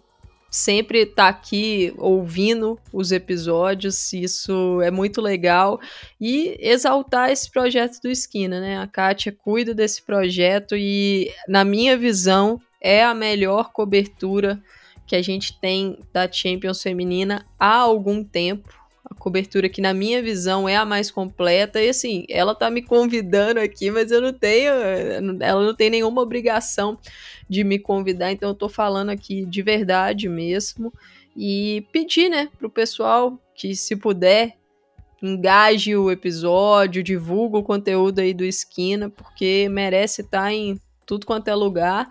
sempre 0.49 0.99
está 0.99 1.27
aqui 1.27 1.93
ouvindo 1.97 2.79
os 2.91 3.11
episódios, 3.11 4.13
isso 4.13 4.81
é 4.81 4.89
muito 4.89 5.21
legal. 5.21 5.79
E 6.19 6.57
exaltar 6.59 7.29
esse 7.29 7.51
projeto 7.51 8.01
do 8.01 8.09
Esquina, 8.09 8.59
né? 8.59 8.79
A 8.79 8.87
Kátia 8.87 9.31
cuida 9.31 9.73
desse 9.73 10.01
projeto 10.01 10.75
e, 10.75 11.31
na 11.47 11.63
minha 11.63 11.97
visão, 11.97 12.59
é 12.82 13.03
a 13.03 13.13
melhor 13.13 13.71
cobertura 13.71 14.61
que 15.05 15.15
a 15.15 15.21
gente 15.21 15.59
tem 15.59 15.97
da 16.13 16.32
Champions 16.32 16.82
feminina 16.82 17.45
há 17.59 17.77
algum 17.77 18.23
tempo. 18.23 18.69
A 19.03 19.15
cobertura 19.15 19.67
que, 19.67 19.82
na 19.82 19.91
minha 19.91 20.21
visão, 20.21 20.69
é 20.69 20.75
a 20.75 20.86
mais 20.86 21.09
completa. 21.09 21.82
E 21.82 21.89
assim, 21.89 22.25
ela 22.30 22.53
tá 22.53 22.69
me 22.69 22.84
convidando 22.84 23.59
aqui, 23.59 23.89
mas 23.89 24.11
eu 24.11 24.21
não 24.21 24.32
tenho. 24.32 24.71
Ela 25.39 25.65
não 25.65 25.73
tem 25.73 25.89
nenhuma 25.89 26.21
obrigação 26.21 26.97
de 27.49 27.63
me 27.63 27.80
convidar, 27.80 28.32
então 28.32 28.49
eu 28.49 28.55
tô 28.55 28.69
falando 28.69 29.09
aqui 29.09 29.45
de 29.45 29.63
verdade 29.63 30.30
mesmo. 30.30 30.93
E 31.36 31.88
pedir, 31.91 32.30
né, 32.30 32.49
pro 32.59 32.69
pessoal 32.69 33.39
que, 33.55 33.75
se 33.75 33.95
puder, 33.95 34.57
engaje 35.23 35.95
o 35.95 36.11
episódio, 36.11 37.01
divulga 37.01 37.57
o 37.57 37.63
conteúdo 37.63 38.19
aí 38.19 38.34
do 38.34 38.45
Esquina, 38.45 39.09
porque 39.09 39.67
merece 39.69 40.21
estar 40.21 40.43
tá 40.43 40.53
em 40.53 40.80
tudo 41.05 41.25
quanto 41.25 41.47
é 41.47 41.55
lugar. 41.55 42.07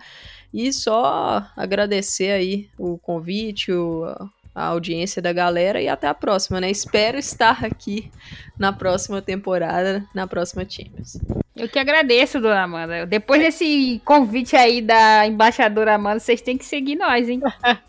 E 0.53 0.73
só 0.73 1.45
agradecer 1.55 2.31
aí 2.31 2.69
o 2.77 2.97
convite, 2.97 3.71
o, 3.71 4.05
a 4.53 4.65
audiência 4.65 5.21
da 5.21 5.31
galera 5.31 5.81
e 5.81 5.87
até 5.87 6.07
a 6.07 6.13
próxima, 6.13 6.59
né? 6.59 6.69
Espero 6.69 7.17
estar 7.17 7.63
aqui 7.63 8.11
na 8.57 8.73
próxima 8.73 9.21
temporada, 9.21 10.03
na 10.13 10.27
próxima 10.27 10.65
Champions. 10.67 11.17
Eu 11.55 11.67
que 11.67 11.77
agradeço, 11.77 12.39
dona 12.39 12.63
Amanda. 12.63 13.05
Depois 13.05 13.41
desse 13.41 14.01
convite 14.05 14.55
aí 14.55 14.81
da 14.81 15.27
embaixadora 15.27 15.95
Amanda, 15.95 16.19
vocês 16.19 16.41
têm 16.41 16.57
que 16.57 16.63
seguir 16.63 16.95
nós, 16.95 17.27
hein? 17.27 17.41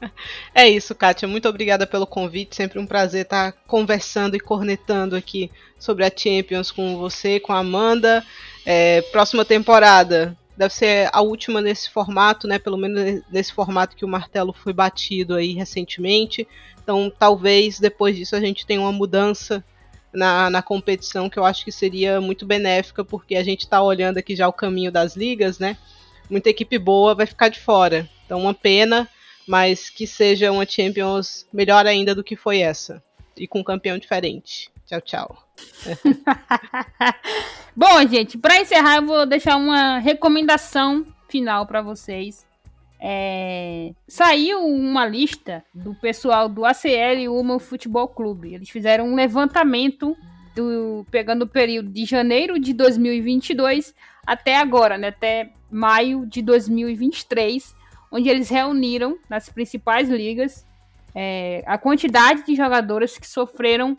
é 0.52 0.68
isso, 0.68 0.94
Kátia. 0.94 1.28
Muito 1.28 1.48
obrigada 1.48 1.86
pelo 1.86 2.06
convite. 2.06 2.56
Sempre 2.56 2.80
um 2.80 2.86
prazer 2.86 3.22
estar 3.22 3.52
conversando 3.68 4.36
e 4.36 4.40
cornetando 4.40 5.14
aqui 5.14 5.50
sobre 5.78 6.04
a 6.04 6.10
Champions 6.14 6.72
com 6.72 6.98
você, 6.98 7.38
com 7.38 7.52
a 7.52 7.60
Amanda. 7.60 8.24
É, 8.66 9.02
próxima 9.12 9.44
temporada 9.44 10.36
deve 10.60 10.74
ser 10.74 11.08
a 11.10 11.22
última 11.22 11.62
nesse 11.62 11.88
formato, 11.88 12.46
né? 12.46 12.58
Pelo 12.58 12.76
menos 12.76 13.22
nesse 13.30 13.50
formato 13.50 13.96
que 13.96 14.04
o 14.04 14.08
martelo 14.08 14.52
foi 14.52 14.74
batido 14.74 15.34
aí 15.34 15.54
recentemente. 15.54 16.46
Então, 16.82 17.10
talvez 17.18 17.80
depois 17.80 18.14
disso 18.14 18.36
a 18.36 18.40
gente 18.40 18.66
tenha 18.66 18.82
uma 18.82 18.92
mudança 18.92 19.64
na, 20.12 20.50
na 20.50 20.60
competição 20.60 21.30
que 21.30 21.38
eu 21.38 21.46
acho 21.46 21.64
que 21.64 21.72
seria 21.72 22.20
muito 22.20 22.44
benéfica, 22.44 23.02
porque 23.02 23.36
a 23.36 23.42
gente 23.42 23.60
está 23.60 23.82
olhando 23.82 24.18
aqui 24.18 24.36
já 24.36 24.46
o 24.46 24.52
caminho 24.52 24.92
das 24.92 25.16
ligas, 25.16 25.58
né? 25.58 25.78
Muita 26.28 26.50
equipe 26.50 26.78
boa 26.78 27.14
vai 27.14 27.24
ficar 27.24 27.48
de 27.48 27.58
fora. 27.58 28.06
Então, 28.26 28.42
uma 28.42 28.52
pena, 28.52 29.08
mas 29.48 29.88
que 29.88 30.06
seja 30.06 30.52
uma 30.52 30.66
Champions 30.66 31.46
melhor 31.50 31.86
ainda 31.86 32.14
do 32.14 32.22
que 32.22 32.36
foi 32.36 32.58
essa. 32.58 33.02
E 33.34 33.48
com 33.48 33.60
um 33.60 33.64
campeão 33.64 33.96
diferente. 33.96 34.70
Tchau, 34.86 35.00
tchau. 35.00 35.49
Bom, 37.76 38.06
gente, 38.08 38.36
para 38.36 38.60
encerrar, 38.60 38.96
eu 38.96 39.06
vou 39.06 39.26
deixar 39.26 39.56
uma 39.56 39.98
recomendação 39.98 41.06
final 41.28 41.66
para 41.66 41.80
vocês. 41.80 42.44
É... 43.00 43.92
Saiu 44.06 44.66
uma 44.66 45.06
lista 45.06 45.64
do 45.72 45.94
pessoal 45.94 46.48
do 46.48 46.64
ACL 46.64 47.30
Human 47.30 47.58
Futebol 47.58 48.08
Clube. 48.08 48.54
Eles 48.54 48.68
fizeram 48.68 49.06
um 49.06 49.14
levantamento 49.14 50.16
do... 50.54 51.06
pegando 51.10 51.42
o 51.42 51.48
período 51.48 51.88
de 51.88 52.04
janeiro 52.04 52.58
de 52.58 52.74
2022 52.74 53.94
até 54.26 54.58
agora, 54.58 54.98
né? 54.98 55.08
Até 55.08 55.50
maio 55.70 56.26
de 56.26 56.42
2023, 56.42 57.74
onde 58.12 58.28
eles 58.28 58.50
reuniram 58.50 59.16
nas 59.28 59.48
principais 59.48 60.10
ligas 60.10 60.66
é... 61.14 61.62
a 61.66 61.78
quantidade 61.78 62.44
de 62.44 62.54
jogadoras 62.54 63.16
que 63.16 63.26
sofreram 63.26 63.96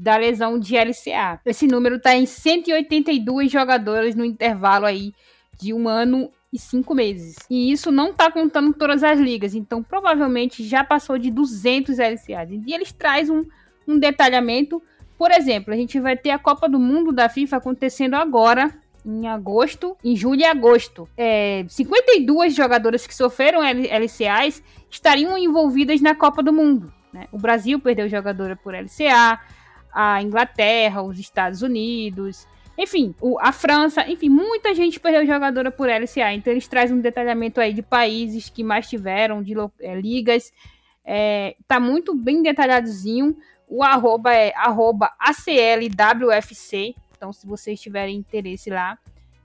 da 0.00 0.16
lesão 0.16 0.58
de 0.58 0.76
LCA. 0.76 1.38
Esse 1.44 1.66
número 1.66 1.96
está 1.96 2.16
em 2.16 2.24
182 2.24 3.52
jogadoras 3.52 4.14
no 4.14 4.24
intervalo 4.24 4.86
aí 4.86 5.12
de 5.60 5.74
um 5.74 5.86
ano 5.86 6.30
e 6.50 6.58
cinco 6.58 6.94
meses. 6.94 7.36
E 7.50 7.70
isso 7.70 7.92
não 7.92 8.10
tá 8.10 8.32
contando 8.32 8.72
todas 8.72 9.04
as 9.04 9.20
ligas, 9.20 9.54
então 9.54 9.82
provavelmente 9.82 10.64
já 10.64 10.82
passou 10.82 11.18
de 11.18 11.30
200 11.30 11.98
LCAs. 11.98 12.50
E 12.66 12.72
eles 12.72 12.92
trazem 12.92 13.36
um, 13.36 13.46
um 13.86 13.98
detalhamento. 13.98 14.82
Por 15.18 15.30
exemplo, 15.30 15.74
a 15.74 15.76
gente 15.76 16.00
vai 16.00 16.16
ter 16.16 16.30
a 16.30 16.38
Copa 16.38 16.66
do 16.66 16.80
Mundo 16.80 17.12
da 17.12 17.28
FIFA 17.28 17.58
acontecendo 17.58 18.14
agora, 18.14 18.74
em 19.04 19.28
agosto, 19.28 19.98
em 20.02 20.16
julho 20.16 20.40
e 20.40 20.44
agosto. 20.46 21.06
É, 21.14 21.66
52 21.68 22.54
jogadoras 22.54 23.06
que 23.06 23.14
sofreram 23.14 23.60
LCAs 23.62 24.62
estariam 24.90 25.36
envolvidas 25.36 26.00
na 26.00 26.14
Copa 26.14 26.42
do 26.42 26.54
Mundo. 26.54 26.90
Né? 27.12 27.26
O 27.30 27.38
Brasil 27.38 27.78
perdeu 27.78 28.08
jogadora 28.08 28.56
por 28.56 28.74
LCA, 28.74 29.38
a 29.92 30.22
Inglaterra, 30.22 31.02
os 31.02 31.18
Estados 31.18 31.62
Unidos, 31.62 32.46
enfim, 32.78 33.14
o, 33.20 33.38
a 33.38 33.52
França, 33.52 34.08
enfim, 34.08 34.30
muita 34.30 34.74
gente 34.74 34.98
perdeu 34.98 35.26
jogadora 35.26 35.70
por 35.70 35.86
LCA. 35.86 36.32
Então 36.32 36.50
eles 36.50 36.66
trazem 36.66 36.96
um 36.96 37.00
detalhamento 37.00 37.60
aí 37.60 37.74
de 37.74 37.82
países 37.82 38.48
que 38.48 38.64
mais 38.64 38.88
tiveram, 38.88 39.42
de 39.42 39.54
é, 39.80 39.94
ligas. 40.00 40.50
É, 41.04 41.56
tá 41.68 41.78
muito 41.78 42.14
bem 42.14 42.42
detalhadozinho. 42.42 43.36
O 43.68 43.82
arroba 43.82 44.32
é 44.32 44.52
arroba 44.56 45.12
ACLWFC. 45.18 46.94
Então, 47.14 47.34
se 47.34 47.46
vocês 47.46 47.78
tiverem 47.78 48.16
interesse 48.16 48.70
lá, 48.70 48.98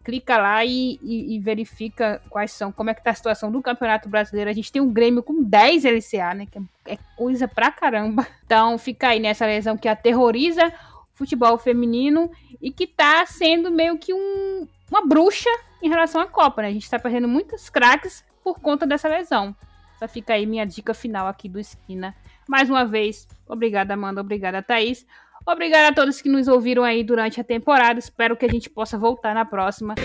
clica 0.05 0.37
lá 0.37 0.63
e, 0.63 0.99
e, 1.01 1.35
e, 1.35 1.39
verifica 1.39 2.21
quais 2.29 2.51
são, 2.51 2.71
como 2.71 2.91
é 2.91 2.93
que 2.93 3.03
tá 3.03 3.09
a 3.09 3.15
situação 3.15 3.51
do 3.51 3.59
Campeonato 3.59 4.07
Brasileiro. 4.07 4.51
A 4.51 4.53
gente 4.53 4.71
tem 4.71 4.79
um 4.79 4.93
Grêmio 4.93 5.23
com 5.23 5.43
10 5.43 5.83
LCA, 5.83 6.33
né? 6.35 6.45
Que 6.45 6.59
é, 6.59 6.93
é 6.93 6.97
coisa 7.17 7.47
pra 7.47 7.71
caramba. 7.71 8.25
Então 8.45 8.77
fica 8.77 9.07
aí 9.07 9.19
nessa 9.19 9.47
lesão 9.47 9.75
que 9.75 9.87
aterroriza 9.87 10.71
futebol 11.15 11.57
feminino 11.57 12.29
e 12.61 12.71
que 12.71 12.85
tá 12.85 13.25
sendo 13.25 13.71
meio 13.71 13.97
que 13.97 14.13
um, 14.13 14.67
uma 14.91 15.03
bruxa 15.03 15.49
em 15.81 15.89
relação 15.89 16.21
à 16.21 16.27
Copa, 16.27 16.61
né? 16.61 16.67
A 16.67 16.71
gente 16.71 16.89
tá 16.89 16.99
perdendo 16.99 17.27
muitos 17.27 17.67
craques 17.67 18.23
por 18.43 18.59
conta 18.59 18.85
dessa 18.85 19.09
lesão. 19.09 19.55
Só 19.97 20.07
fica 20.07 20.33
aí 20.33 20.45
minha 20.45 20.65
dica 20.65 20.93
final 20.93 21.25
aqui 21.27 21.49
do 21.49 21.59
Esquina. 21.59 22.15
Mais 22.47 22.69
uma 22.69 22.85
vez, 22.85 23.27
obrigada, 23.47 23.95
Amanda, 23.95 24.21
obrigada, 24.21 24.61
Thaís. 24.61 25.07
Obrigada 25.47 25.89
a 25.89 25.93
todos 25.93 26.21
que 26.21 26.29
nos 26.29 26.47
ouviram 26.47 26.83
aí 26.83 27.03
durante 27.03 27.39
a 27.39 27.43
temporada. 27.43 27.99
Espero 27.99 28.35
que 28.35 28.45
a 28.45 28.49
gente 28.49 28.69
possa 28.69 28.97
voltar 28.97 29.33
na 29.35 29.45
próxima. 29.45 29.95